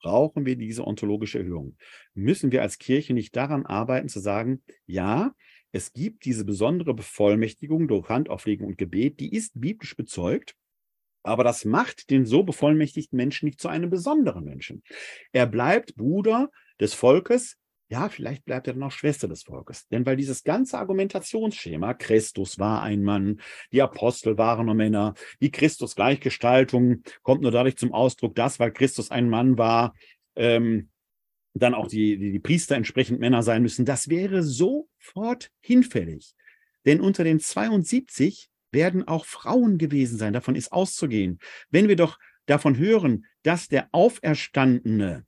brauchen 0.01 0.46
wir 0.46 0.55
diese 0.55 0.86
ontologische 0.86 1.40
Erhöhung. 1.40 1.76
Müssen 2.14 2.52
wir 2.52 2.62
als 2.62 2.78
Kirche 2.78 3.12
nicht 3.12 3.34
daran 3.34 3.66
arbeiten, 3.66 4.09
zu 4.09 4.20
sagen, 4.20 4.62
ja, 4.86 5.34
es 5.72 5.92
gibt 5.92 6.26
diese 6.26 6.44
besondere 6.44 6.94
Bevollmächtigung 6.94 7.88
durch 7.88 8.09
Handauflegung 8.09 8.68
und 8.68 8.78
Gebet, 8.78 9.18
die 9.18 9.34
ist 9.34 9.60
biblisch 9.60 9.96
bezeugt. 9.96 10.55
Aber 11.24 11.42
das 11.42 11.64
macht 11.64 12.10
den 12.10 12.26
so 12.26 12.44
bevollmächtigten 12.44 13.16
Menschen 13.16 13.46
nicht 13.46 13.60
zu 13.60 13.68
einem 13.68 13.90
besonderen 13.90 14.44
Menschen. 14.44 14.82
Er 15.32 15.46
bleibt 15.46 15.96
Bruder 15.96 16.51
des 16.78 16.94
Volkes, 16.94 17.56
ja, 17.88 18.09
vielleicht 18.09 18.44
bleibt 18.44 18.66
er 18.66 18.74
dann 18.74 18.82
auch 18.82 18.90
Schwester 18.90 19.28
des 19.28 19.42
Volkes. 19.42 19.86
Denn 19.88 20.06
weil 20.06 20.16
dieses 20.16 20.42
ganze 20.42 20.78
Argumentationsschema, 20.78 21.94
Christus 21.94 22.59
war 22.59 22.82
ein 22.82 23.02
Mann, 23.02 23.40
die 23.72 23.82
Apostel 23.82 24.38
waren 24.38 24.66
nur 24.66 24.74
Männer, 24.74 25.14
die 25.40 25.51
Christus-Gleichgestaltung 25.51 27.02
kommt 27.22 27.42
nur 27.42 27.51
dadurch 27.51 27.76
zum 27.76 27.92
Ausdruck, 27.92 28.34
dass, 28.34 28.59
weil 28.59 28.72
Christus 28.72 29.10
ein 29.10 29.28
Mann 29.28 29.59
war, 29.59 29.94
ähm, 30.34 30.90
dann 31.55 31.74
auch 31.74 31.86
die, 31.86 32.18
die, 32.18 32.32
die 32.32 32.40
Priester 32.40 32.74
entsprechend 32.74 33.20
Männer 33.20 33.42
sein 33.42 33.62
müssen. 33.62 33.84
Das 33.84 34.09
wäre 34.09 34.42
sofort 34.42 35.51
hinfällig. 35.60 36.34
Denn 36.84 37.01
unter 37.01 37.22
den 37.22 37.38
72 37.38 38.51
werden 38.74 39.09
auch 39.09 39.24
Frauen 39.24 39.78
gewesen 39.78 40.18
sein. 40.18 40.34
Davon 40.34 40.56
ist 40.56 40.72
auszugehen. 40.72 41.38
Wenn 41.70 41.88
wir 41.88 41.96
doch 41.96 42.18
davon 42.46 42.76
hören, 42.76 43.24
dass 43.42 43.68
der 43.68 43.88
Auferstandene 43.92 45.24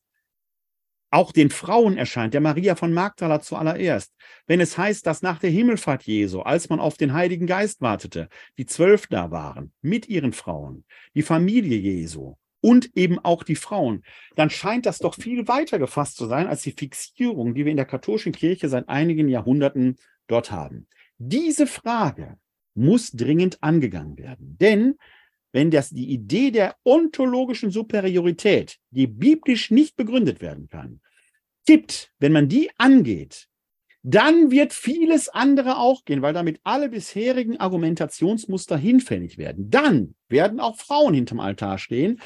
auch 1.11 1.33
den 1.33 1.51
Frauen 1.51 1.97
erscheint, 1.97 2.35
der 2.35 2.41
Maria 2.41 2.75
von 2.75 2.93
Magdala 2.93 3.41
zuallererst. 3.41 4.13
Wenn 4.47 4.61
es 4.61 4.77
heißt, 4.77 5.07
dass 5.07 5.23
nach 5.23 5.39
der 5.39 5.51
Himmelfahrt 5.51 6.03
Jesu, 6.03 6.41
als 6.41 6.69
man 6.69 6.81
auf 6.81 6.97
den 6.97 7.15
Heiligen 7.15 7.47
Geist 7.47 7.81
wartete, 7.81 8.29
die 8.59 8.67
zwölf 8.67 9.07
da 9.07 9.31
waren, 9.31 9.73
mit 9.81 10.09
ihren 10.09 10.33
Frauen, 10.33 10.85
die 11.15 11.23
Familie 11.23 11.79
Jesu 11.79 12.35
und 12.61 12.91
eben 12.97 13.19
auch 13.21 13.45
die 13.45 13.57
Frauen, 13.57 14.03
dann 14.35 14.51
scheint 14.51 14.85
das 14.85 14.99
doch 14.99 15.15
viel 15.15 15.47
weiter 15.47 15.79
gefasst 15.79 16.17
zu 16.17 16.27
sein 16.27 16.49
als 16.49 16.63
die 16.63 16.73
Fixierung, 16.73 17.55
die 17.55 17.65
wir 17.65 17.71
in 17.71 17.77
der 17.77 17.87
katholischen 17.87 18.33
Kirche 18.33 18.69
seit 18.69 18.89
einigen 18.89 19.29
Jahrhunderten 19.29 19.97
dort 20.27 20.51
haben. 20.51 20.89
Diese 21.19 21.67
Frage 21.67 22.37
muss 22.77 23.13
dringend 23.13 23.63
angegangen 23.63 24.19
werden, 24.19 24.57
denn 24.61 24.97
wenn 25.53 25.71
das 25.71 25.91
die 25.91 26.11
Idee 26.11 26.51
der 26.51 26.77
ontologischen 26.85 27.71
Superiorität, 27.71 28.77
die 28.91 29.07
biblisch 29.07 29.71
nicht 29.71 29.97
begründet 29.97 30.43
werden 30.43 30.69
kann, 30.69 31.01
gibt, 31.65 32.13
wenn 32.19 32.33
man 32.33 32.49
die 32.49 32.71
angeht, 32.77 33.49
dann 34.03 34.51
wird 34.51 34.73
vieles 34.73 35.29
andere 35.29 35.79
auch 35.79 36.05
gehen, 36.05 36.23
weil 36.23 36.33
damit 36.33 36.61
alle 36.63 36.89
bisherigen 36.89 37.57
Argumentationsmuster 37.57 38.77
hinfällig 38.77 39.37
werden. 39.37 39.69
Dann 39.69 40.15
werden 40.29 40.61
auch 40.61 40.77
Frauen 40.77 41.15
hinterm 41.15 41.41
Altar 41.41 41.79
stehen, 41.79 42.21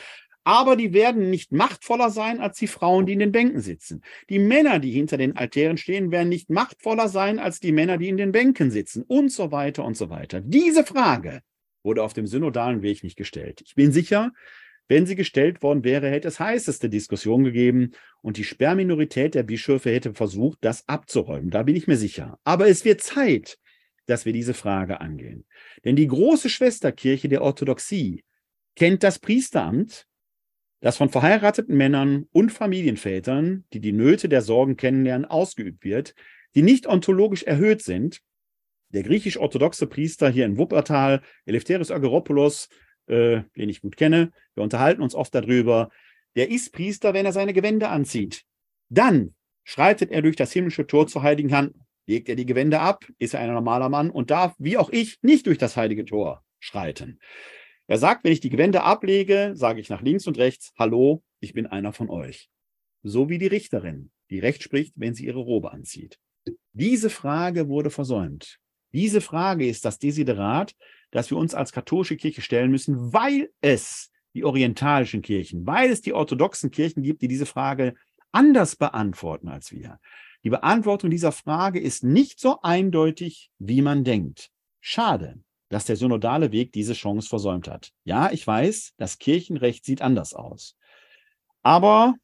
aber 0.44 0.76
die 0.76 0.92
werden 0.92 1.30
nicht 1.30 1.52
machtvoller 1.52 2.10
sein 2.10 2.40
als 2.40 2.58
die 2.58 2.66
Frauen, 2.66 3.06
die 3.06 3.12
in 3.12 3.18
den 3.18 3.32
Bänken 3.32 3.60
sitzen. 3.60 4.02
Die 4.28 4.38
Männer, 4.38 4.78
die 4.78 4.90
hinter 4.90 5.16
den 5.16 5.36
Altären 5.36 5.76
stehen, 5.76 6.10
werden 6.10 6.28
nicht 6.28 6.50
machtvoller 6.50 7.08
sein 7.08 7.38
als 7.38 7.60
die 7.60 7.72
Männer, 7.72 7.98
die 7.98 8.08
in 8.08 8.16
den 8.16 8.32
Bänken 8.32 8.70
sitzen 8.70 9.02
und 9.02 9.30
so 9.30 9.52
weiter 9.52 9.84
und 9.84 9.96
so 9.96 10.10
weiter. 10.10 10.40
Diese 10.40 10.84
Frage 10.84 11.42
wurde 11.82 12.02
auf 12.02 12.12
dem 12.12 12.26
synodalen 12.26 12.82
Weg 12.82 13.02
nicht 13.02 13.16
gestellt. 13.16 13.62
Ich 13.64 13.74
bin 13.74 13.92
sicher, 13.92 14.32
wenn 14.88 15.06
sie 15.06 15.14
gestellt 15.14 15.62
worden 15.62 15.84
wäre, 15.84 16.10
hätte 16.10 16.26
es 16.26 16.40
heißeste 16.40 16.88
Diskussion 16.88 17.44
gegeben 17.44 17.92
und 18.22 18.38
die 18.38 18.44
Sperrminorität 18.44 19.36
der 19.36 19.44
Bischöfe 19.44 19.90
hätte 19.90 20.14
versucht, 20.14 20.58
das 20.62 20.88
abzuräumen. 20.88 21.50
Da 21.50 21.62
bin 21.62 21.76
ich 21.76 21.86
mir 21.86 21.96
sicher. 21.96 22.40
Aber 22.42 22.66
es 22.66 22.84
wird 22.84 23.00
Zeit, 23.00 23.56
dass 24.06 24.24
wir 24.24 24.32
diese 24.32 24.52
Frage 24.52 25.00
angehen. 25.00 25.46
Denn 25.84 25.94
die 25.94 26.08
große 26.08 26.50
Schwesterkirche 26.50 27.28
der 27.28 27.42
Orthodoxie 27.42 28.24
kennt 28.74 29.04
das 29.04 29.20
Priesteramt, 29.20 30.08
das 30.80 30.96
von 30.96 31.10
verheirateten 31.10 31.76
Männern 31.76 32.26
und 32.32 32.50
Familienvätern, 32.50 33.64
die 33.72 33.80
die 33.80 33.92
Nöte 33.92 34.28
der 34.28 34.42
Sorgen 34.42 34.76
kennenlernen, 34.76 35.26
ausgeübt 35.26 35.84
wird, 35.84 36.14
die 36.54 36.62
nicht 36.62 36.86
ontologisch 36.86 37.42
erhöht 37.42 37.82
sind. 37.82 38.20
Der 38.88 39.02
griechisch-orthodoxe 39.02 39.86
Priester 39.86 40.30
hier 40.30 40.46
in 40.46 40.58
Wuppertal, 40.58 41.22
Eleftherios 41.44 41.90
Ageropoulos, 41.90 42.68
äh, 43.06 43.42
den 43.56 43.68
ich 43.68 43.82
gut 43.82 43.96
kenne, 43.96 44.32
wir 44.54 44.64
unterhalten 44.64 45.02
uns 45.02 45.14
oft 45.14 45.34
darüber, 45.34 45.90
der 46.34 46.50
ist 46.50 46.72
Priester, 46.72 47.14
wenn 47.14 47.26
er 47.26 47.32
seine 47.32 47.52
Gewände 47.52 47.88
anzieht. 47.88 48.42
Dann 48.88 49.34
schreitet 49.64 50.10
er 50.10 50.22
durch 50.22 50.36
das 50.36 50.52
himmlische 50.52 50.86
Tor 50.86 51.06
zur 51.06 51.22
heiligen 51.22 51.52
Hand, 51.54 51.74
legt 52.06 52.28
er 52.28 52.36
die 52.36 52.46
Gewände 52.46 52.80
ab, 52.80 53.04
ist 53.18 53.34
er 53.34 53.40
ein 53.40 53.52
normaler 53.52 53.88
Mann 53.88 54.10
und 54.10 54.30
darf, 54.30 54.54
wie 54.58 54.78
auch 54.78 54.90
ich, 54.90 55.18
nicht 55.22 55.46
durch 55.46 55.58
das 55.58 55.76
heilige 55.76 56.04
Tor 56.04 56.42
schreiten. 56.58 57.20
Er 57.90 57.98
sagt, 57.98 58.22
wenn 58.22 58.30
ich 58.30 58.38
die 58.38 58.50
Gewände 58.50 58.84
ablege, 58.84 59.50
sage 59.56 59.80
ich 59.80 59.88
nach 59.88 60.00
links 60.00 60.28
und 60.28 60.38
rechts, 60.38 60.72
hallo, 60.78 61.24
ich 61.40 61.54
bin 61.54 61.66
einer 61.66 61.92
von 61.92 62.08
euch. 62.08 62.48
So 63.02 63.28
wie 63.28 63.38
die 63.38 63.48
Richterin, 63.48 64.12
die 64.30 64.38
recht 64.38 64.62
spricht, 64.62 64.92
wenn 64.94 65.12
sie 65.12 65.26
ihre 65.26 65.40
Robe 65.40 65.72
anzieht? 65.72 66.20
Diese 66.72 67.10
Frage 67.10 67.68
wurde 67.68 67.90
versäumt. 67.90 68.60
Diese 68.92 69.20
Frage 69.20 69.66
ist 69.66 69.84
das 69.84 69.98
Desiderat, 69.98 70.76
das 71.10 71.30
wir 71.30 71.36
uns 71.36 71.52
als 71.52 71.72
katholische 71.72 72.16
Kirche 72.16 72.42
stellen 72.42 72.70
müssen, 72.70 73.12
weil 73.12 73.50
es 73.60 74.12
die 74.34 74.44
orientalischen 74.44 75.20
Kirchen, 75.20 75.66
weil 75.66 75.90
es 75.90 76.00
die 76.00 76.12
orthodoxen 76.12 76.70
Kirchen 76.70 77.02
gibt, 77.02 77.22
die 77.22 77.28
diese 77.28 77.44
Frage 77.44 77.96
anders 78.30 78.76
beantworten 78.76 79.48
als 79.48 79.72
wir. 79.72 79.98
Die 80.44 80.50
Beantwortung 80.50 81.10
dieser 81.10 81.32
Frage 81.32 81.80
ist 81.80 82.04
nicht 82.04 82.38
so 82.38 82.60
eindeutig, 82.62 83.50
wie 83.58 83.82
man 83.82 84.04
denkt. 84.04 84.52
Schade, 84.78 85.42
dass 85.70 85.84
der 85.84 85.96
synodale 85.96 86.52
Weg 86.52 86.72
diese 86.72 86.92
Chance 86.92 87.28
versäumt 87.28 87.68
hat. 87.68 87.92
Ja, 88.04 88.30
ich 88.32 88.46
weiß, 88.46 88.94
das 88.98 89.18
Kirchenrecht 89.18 89.84
sieht 89.84 90.02
anders 90.02 90.34
aus. 90.34 90.76
Aber 91.62 92.14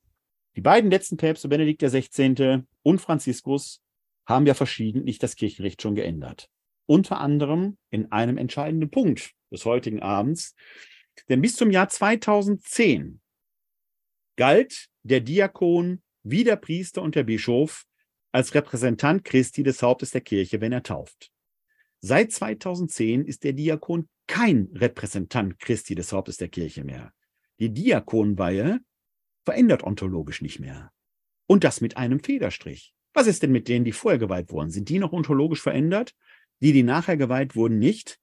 die 0.57 0.61
beiden 0.61 0.91
letzten 0.91 1.17
Päpste, 1.17 1.49
Benedikt 1.49 1.81
XVI. 1.81 2.65
und 2.83 3.01
Franziskus, 3.01 3.81
haben 4.27 4.47
ja 4.47 4.55
verschiedentlich 4.55 5.19
das 5.19 5.37
Kirchenrecht 5.37 5.81
schon 5.81 5.95
geändert. 5.95 6.51
Unter 6.87 7.21
anderem 7.21 7.79
in 7.91 8.11
einem 8.11 8.37
entscheidenden 8.37 8.91
Punkt 8.91 9.33
des 9.53 9.65
heutigen 9.65 10.03
Abends. 10.03 10.55
Denn 11.29 11.41
bis 11.41 11.57
zum 11.57 11.71
Jahr 11.71 11.89
2010 11.89 13.21
galt 14.37 14.89
der 15.05 15.21
Diakon 15.21 16.03
wie 16.25 16.43
der 16.43 16.57
Priester 16.57 17.03
und 17.03 17.15
der 17.15 17.23
Bischof 17.23 17.85
als 18.33 18.55
Repräsentant 18.55 19.25
Christi 19.25 19.63
des 19.63 19.83
Hauptes 19.83 20.11
der 20.11 20.21
Kirche, 20.21 20.61
wenn 20.61 20.73
er 20.73 20.83
tauft. 20.83 21.31
Seit 22.09 22.31
2010 22.31 23.25
ist 23.25 23.43
der 23.43 23.53
Diakon 23.53 24.09
kein 24.29 24.69
Repräsentant 24.73 25.59
Christi 25.59 25.97
des 25.97 26.13
Hauptes 26.13 26.37
der 26.37 26.47
Kirche 26.47 26.85
mehr. 26.85 27.13
Die 27.59 27.75
Diakonweihe 27.75 28.79
verändert 29.45 29.83
ontologisch 29.83 30.41
nicht 30.41 30.61
mehr. 30.61 30.93
Und 31.49 31.65
das 31.65 31.81
mit 31.81 31.97
einem 31.97 32.21
Federstrich. 32.21 32.95
Was 33.13 33.27
ist 33.27 33.43
denn 33.43 33.51
mit 33.51 33.67
denen, 33.67 33.85
die 33.85 33.91
vorher 33.91 34.21
geweiht 34.21 34.53
wurden? 34.53 34.71
Sind 34.71 34.89
die 34.89 35.01
noch 35.01 35.13
ontologisch 35.13 35.61
verändert? 35.61 36.15
Die, 36.61 36.73
die 36.73 36.85
nachher 36.85 37.17
geweiht 37.17 37.57
wurden, 37.57 37.81
nicht? 37.81 38.21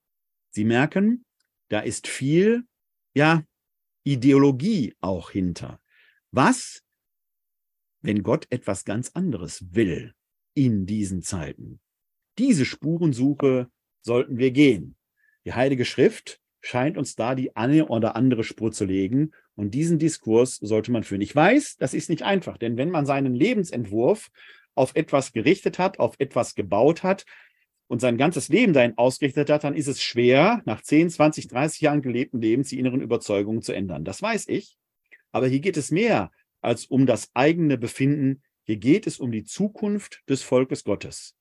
Sie 0.48 0.64
merken, 0.64 1.26
da 1.68 1.80
ist 1.80 2.06
viel, 2.06 2.66
ja, 3.12 3.44
Ideologie 4.02 4.94
auch 5.02 5.30
hinter. 5.30 5.78
Was, 6.30 6.82
wenn 8.00 8.22
Gott 8.22 8.46
etwas 8.48 8.86
ganz 8.86 9.10
anderes 9.10 9.74
will 9.74 10.14
in 10.54 10.86
diesen 10.86 11.20
Zeiten? 11.20 11.80
Diese 12.38 12.64
Spurensuche 12.64 13.70
sollten 14.04 14.38
wir 14.38 14.50
gehen. 14.50 14.96
Die 15.44 15.54
Heilige 15.54 15.84
Schrift 15.84 16.40
scheint 16.60 16.96
uns 16.96 17.16
da 17.16 17.34
die 17.34 17.56
eine 17.56 17.88
oder 17.88 18.16
andere 18.16 18.44
Spur 18.44 18.72
zu 18.72 18.84
legen. 18.84 19.32
Und 19.56 19.74
diesen 19.74 19.98
Diskurs 19.98 20.56
sollte 20.56 20.92
man 20.92 21.04
führen. 21.04 21.20
Ich 21.20 21.34
weiß, 21.34 21.76
das 21.76 21.94
ist 21.94 22.10
nicht 22.10 22.22
einfach, 22.22 22.58
denn 22.58 22.76
wenn 22.76 22.90
man 22.90 23.06
seinen 23.06 23.34
Lebensentwurf 23.34 24.30
auf 24.74 24.96
etwas 24.96 25.32
gerichtet 25.32 25.78
hat, 25.78 25.98
auf 25.98 26.16
etwas 26.18 26.54
gebaut 26.54 27.02
hat 27.02 27.24
und 27.86 28.00
sein 28.00 28.16
ganzes 28.16 28.48
Leben 28.48 28.72
dahin 28.72 28.98
ausgerichtet 28.98 29.50
hat, 29.50 29.64
dann 29.64 29.74
ist 29.74 29.86
es 29.86 30.02
schwer, 30.02 30.62
nach 30.64 30.82
10, 30.82 31.10
20, 31.10 31.48
30 31.48 31.80
Jahren 31.82 32.02
gelebten 32.02 32.40
Lebens 32.40 32.70
die 32.70 32.78
inneren 32.78 33.00
Überzeugungen 33.00 33.62
zu 33.62 33.72
ändern. 33.72 34.04
Das 34.04 34.20
weiß 34.20 34.48
ich. 34.48 34.76
Aber 35.30 35.46
hier 35.46 35.60
geht 35.60 35.76
es 35.76 35.90
mehr 35.90 36.30
als 36.60 36.86
um 36.86 37.06
das 37.06 37.30
eigene 37.34 37.78
Befinden. 37.78 38.42
Hier 38.64 38.78
geht 38.78 39.06
es 39.06 39.20
um 39.20 39.30
die 39.30 39.44
Zukunft 39.44 40.22
des 40.28 40.42
Volkes 40.42 40.82
Gottes. 40.82 41.36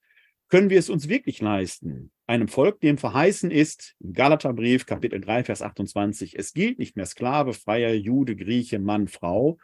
Können 0.53 0.69
wir 0.69 0.77
es 0.77 0.91
uns 0.91 1.09
wirklich 1.09 1.41
leisten, 1.41 2.11
einem 2.27 2.47
Volk, 2.47 2.79
dem 2.79 2.99
verheißen 2.99 3.49
ist, 3.49 3.95
im 3.99 4.13
Galaterbrief, 4.13 4.85
Kapitel 4.85 5.19
3, 5.19 5.45
Vers 5.45 5.63
28, 5.63 6.37
es 6.37 6.53
gilt 6.53 6.77
nicht 6.77 6.95
mehr 6.95 7.07
Sklave, 7.07 7.53
Freier, 7.53 7.95
Jude, 7.95 8.35
Grieche, 8.35 8.77
Mann, 8.77 9.07
Frau, 9.07 9.57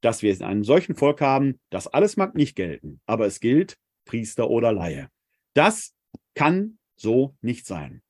dass 0.00 0.22
wir 0.22 0.32
in 0.32 0.44
einem 0.44 0.62
solchen 0.62 0.94
Volk 0.94 1.20
haben, 1.20 1.58
das 1.70 1.88
alles 1.88 2.16
mag 2.16 2.36
nicht 2.36 2.54
gelten, 2.54 3.00
aber 3.06 3.26
es 3.26 3.40
gilt 3.40 3.76
Priester 4.04 4.48
oder 4.50 4.72
Laie. 4.72 5.08
Das 5.54 5.96
kann 6.36 6.78
so 6.94 7.34
nicht 7.40 7.66
sein. 7.66 8.00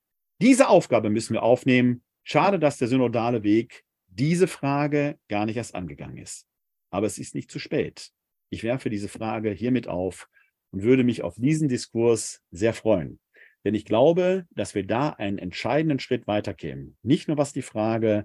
Diese 0.42 0.68
Aufgabe 0.68 1.08
müssen 1.08 1.32
wir 1.32 1.42
aufnehmen. 1.42 2.02
Schade, 2.22 2.58
dass 2.58 2.76
der 2.76 2.88
synodale 2.88 3.44
Weg 3.44 3.82
diese 4.08 4.46
Frage 4.46 5.18
gar 5.28 5.46
nicht 5.46 5.56
erst 5.56 5.74
angegangen 5.74 6.18
ist. 6.18 6.46
Aber 6.90 7.06
es 7.06 7.16
ist 7.16 7.34
nicht 7.34 7.50
zu 7.50 7.58
spät. 7.58 8.10
Ich 8.50 8.62
werfe 8.62 8.90
diese 8.90 9.08
Frage 9.08 9.52
hiermit 9.52 9.88
auf 9.88 10.28
und 10.72 10.82
würde 10.82 11.04
mich 11.04 11.22
auf 11.22 11.34
diesen 11.36 11.68
Diskurs 11.68 12.42
sehr 12.50 12.74
freuen. 12.74 13.18
Denn 13.64 13.74
ich 13.74 13.84
glaube, 13.84 14.46
dass 14.50 14.74
wir 14.74 14.86
da 14.86 15.10
einen 15.10 15.38
entscheidenden 15.38 15.98
Schritt 15.98 16.26
weiterkämen. 16.26 16.96
Nicht 17.02 17.28
nur 17.28 17.36
was 17.36 17.52
die 17.52 17.62
Frage 17.62 18.24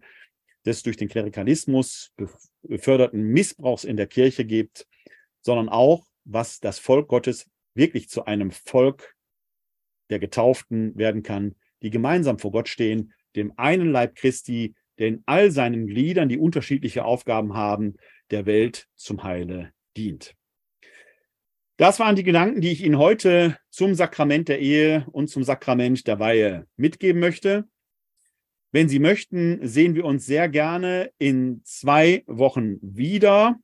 des 0.66 0.84
durch 0.84 0.98
den 0.98 1.10
Klerikalismus 1.10 2.14
beförderten 2.64 3.22
Missbrauchs 3.22 3.84
in 3.84 3.98
der 3.98 4.08
Kirche 4.08 4.46
gibt, 4.46 4.88
sondern 5.42 5.70
auch, 5.70 6.06
was 6.24 6.60
das 6.60 6.80
Volk 6.80 7.08
Gottes 7.08 7.50
wirklich 7.76 8.10
zu 8.10 8.26
einem 8.26 8.52
Volk 8.52 9.16
der 10.10 10.20
Getauften 10.20 10.96
werden 10.98 11.24
kann, 11.24 11.56
die 11.82 11.90
gemeinsam 11.90 12.40
vor 12.40 12.52
Gott 12.52 12.70
stehen, 12.70 13.14
dem 13.36 13.54
einen 13.58 13.92
Leib 13.92 14.16
Christi, 14.16 14.76
der 14.98 15.10
in 15.10 15.24
all 15.26 15.52
seinen 15.52 15.88
Gliedern, 15.88 16.30
die 16.30 16.38
unterschiedliche 16.38 17.04
Aufgaben 17.04 17.54
haben, 17.54 17.98
der 18.32 18.46
Welt 18.46 18.88
zum 18.96 19.24
Heile 19.24 19.72
dient. 19.98 20.36
Das 21.78 22.00
waren 22.00 22.16
die 22.16 22.24
Gedanken, 22.24 22.62
die 22.62 22.72
ich 22.72 22.84
Ihnen 22.84 22.98
heute 22.98 23.58
zum 23.70 23.96
Sakrament 23.96 24.48
der 24.48 24.60
Ehe 24.60 25.06
und 25.12 25.30
zum 25.30 25.44
Sakrament 25.44 26.08
der 26.08 26.20
Weihe 26.20 26.68
mitgeben 26.78 27.20
möchte. 27.20 27.68
Wenn 28.72 28.88
Sie 28.88 29.00
möchten, 29.00 29.60
sehen 29.68 29.94
wir 29.94 30.06
uns 30.06 30.26
sehr 30.26 30.48
gerne 30.48 31.12
in 31.18 31.62
zwei 31.66 32.24
Wochen 32.28 32.78
wieder. 32.82 33.58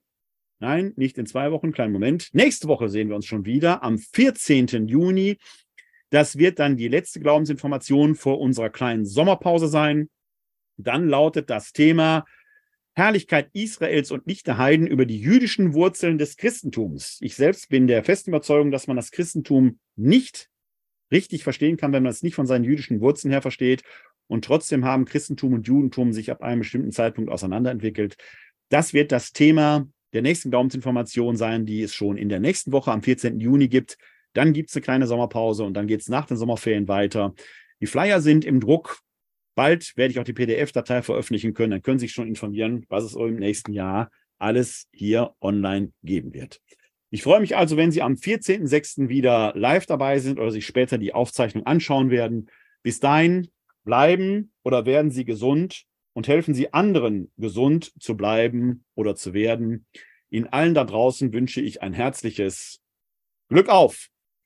Nein, 0.59 0.91
nicht 0.97 1.17
in 1.17 1.25
zwei 1.25 1.51
Wochen, 1.51 1.71
kleinen 1.71 1.93
Moment. 1.93 2.29
Nächste 2.33 2.67
Woche 2.67 2.89
sehen 2.89 3.07
wir 3.07 3.15
uns 3.15 3.25
schon 3.25 3.45
wieder 3.45 3.81
am 3.81 3.97
14. 3.97 4.87
Juni. 4.87 5.37
Das 6.09 6.37
wird 6.37 6.59
dann 6.59 6.75
die 6.75 6.89
letzte 6.89 7.21
Glaubensinformation 7.21 8.15
vor 8.15 8.41
unserer 8.41 8.69
kleinen 8.69 9.05
Sommerpause 9.05 9.69
sein. 9.69 10.09
Dann 10.75 11.07
lautet 11.07 11.49
das 11.49 11.71
Thema 11.71 12.25
Herrlichkeit 12.93 13.49
Israels 13.53 14.11
und 14.11 14.27
nicht 14.27 14.47
der 14.47 14.57
Heiden 14.57 14.85
über 14.85 15.05
die 15.05 15.19
jüdischen 15.19 15.73
Wurzeln 15.73 16.17
des 16.17 16.35
Christentums. 16.35 17.17
Ich 17.21 17.35
selbst 17.35 17.69
bin 17.69 17.87
der 17.87 18.03
festen 18.03 18.31
Überzeugung, 18.31 18.71
dass 18.71 18.87
man 18.87 18.97
das 18.97 19.11
Christentum 19.11 19.79
nicht 19.95 20.49
richtig 21.11 21.43
verstehen 21.43 21.77
kann, 21.77 21.93
wenn 21.93 22.03
man 22.03 22.11
es 22.11 22.23
nicht 22.23 22.35
von 22.35 22.47
seinen 22.47 22.63
jüdischen 22.63 23.01
Wurzeln 23.01 23.31
her 23.31 23.41
versteht. 23.41 23.83
Und 24.27 24.45
trotzdem 24.45 24.85
haben 24.85 25.05
Christentum 25.05 25.53
und 25.53 25.67
Judentum 25.67 26.13
sich 26.13 26.31
ab 26.31 26.41
einem 26.41 26.59
bestimmten 26.59 26.91
Zeitpunkt 26.91 27.31
auseinanderentwickelt. 27.31 28.15
Das 28.69 28.93
wird 28.93 29.11
das 29.11 29.31
Thema 29.31 29.87
der 30.13 30.21
nächsten 30.21 30.51
Glaubensinformation 30.51 31.35
sein, 31.35 31.65
die 31.65 31.81
es 31.81 31.93
schon 31.93 32.17
in 32.17 32.29
der 32.29 32.39
nächsten 32.39 32.71
Woche 32.71 32.91
am 32.91 33.01
14. 33.01 33.39
Juni 33.39 33.67
gibt. 33.67 33.97
Dann 34.33 34.53
gibt 34.53 34.69
es 34.69 34.75
eine 34.75 34.83
kleine 34.83 35.07
Sommerpause 35.07 35.63
und 35.63 35.73
dann 35.73 35.87
geht 35.87 36.01
es 36.01 36.09
nach 36.09 36.25
den 36.25 36.37
Sommerferien 36.37 36.87
weiter. 36.87 37.33
Die 37.81 37.87
Flyer 37.87 38.21
sind 38.21 38.45
im 38.45 38.59
Druck. 38.59 38.99
Bald 39.61 39.95
werde 39.95 40.11
ich 40.11 40.17
auch 40.17 40.23
die 40.23 40.33
PDF-Datei 40.33 41.03
veröffentlichen 41.03 41.53
können. 41.53 41.69
Dann 41.69 41.83
können 41.83 41.99
Sie 41.99 42.07
sich 42.07 42.15
schon 42.15 42.27
informieren, 42.27 42.83
was 42.89 43.03
es 43.03 43.13
im 43.13 43.35
nächsten 43.35 43.73
Jahr 43.73 44.09
alles 44.39 44.87
hier 44.91 45.35
online 45.39 45.91
geben 46.01 46.33
wird. 46.33 46.59
Ich 47.11 47.21
freue 47.21 47.41
mich 47.41 47.55
also, 47.55 47.77
wenn 47.77 47.91
Sie 47.91 48.01
am 48.01 48.15
14.06. 48.15 49.07
wieder 49.07 49.53
live 49.55 49.85
dabei 49.85 50.17
sind 50.17 50.39
oder 50.39 50.49
sich 50.49 50.65
später 50.65 50.97
die 50.97 51.13
Aufzeichnung 51.13 51.67
anschauen 51.67 52.09
werden. 52.09 52.49
Bis 52.81 52.99
dahin 52.99 53.49
bleiben 53.83 54.51
oder 54.63 54.87
werden 54.87 55.11
Sie 55.11 55.25
gesund 55.25 55.83
und 56.13 56.27
helfen 56.27 56.55
Sie 56.55 56.73
anderen, 56.73 57.31
gesund 57.37 57.93
zu 57.99 58.17
bleiben 58.17 58.83
oder 58.95 59.15
zu 59.15 59.35
werden. 59.35 59.85
Ihnen 60.31 60.47
allen 60.47 60.73
da 60.73 60.85
draußen 60.85 61.33
wünsche 61.33 61.61
ich 61.61 61.83
ein 61.83 61.93
herzliches 61.93 62.79
Glück 63.47 63.69
auf! 63.69 64.09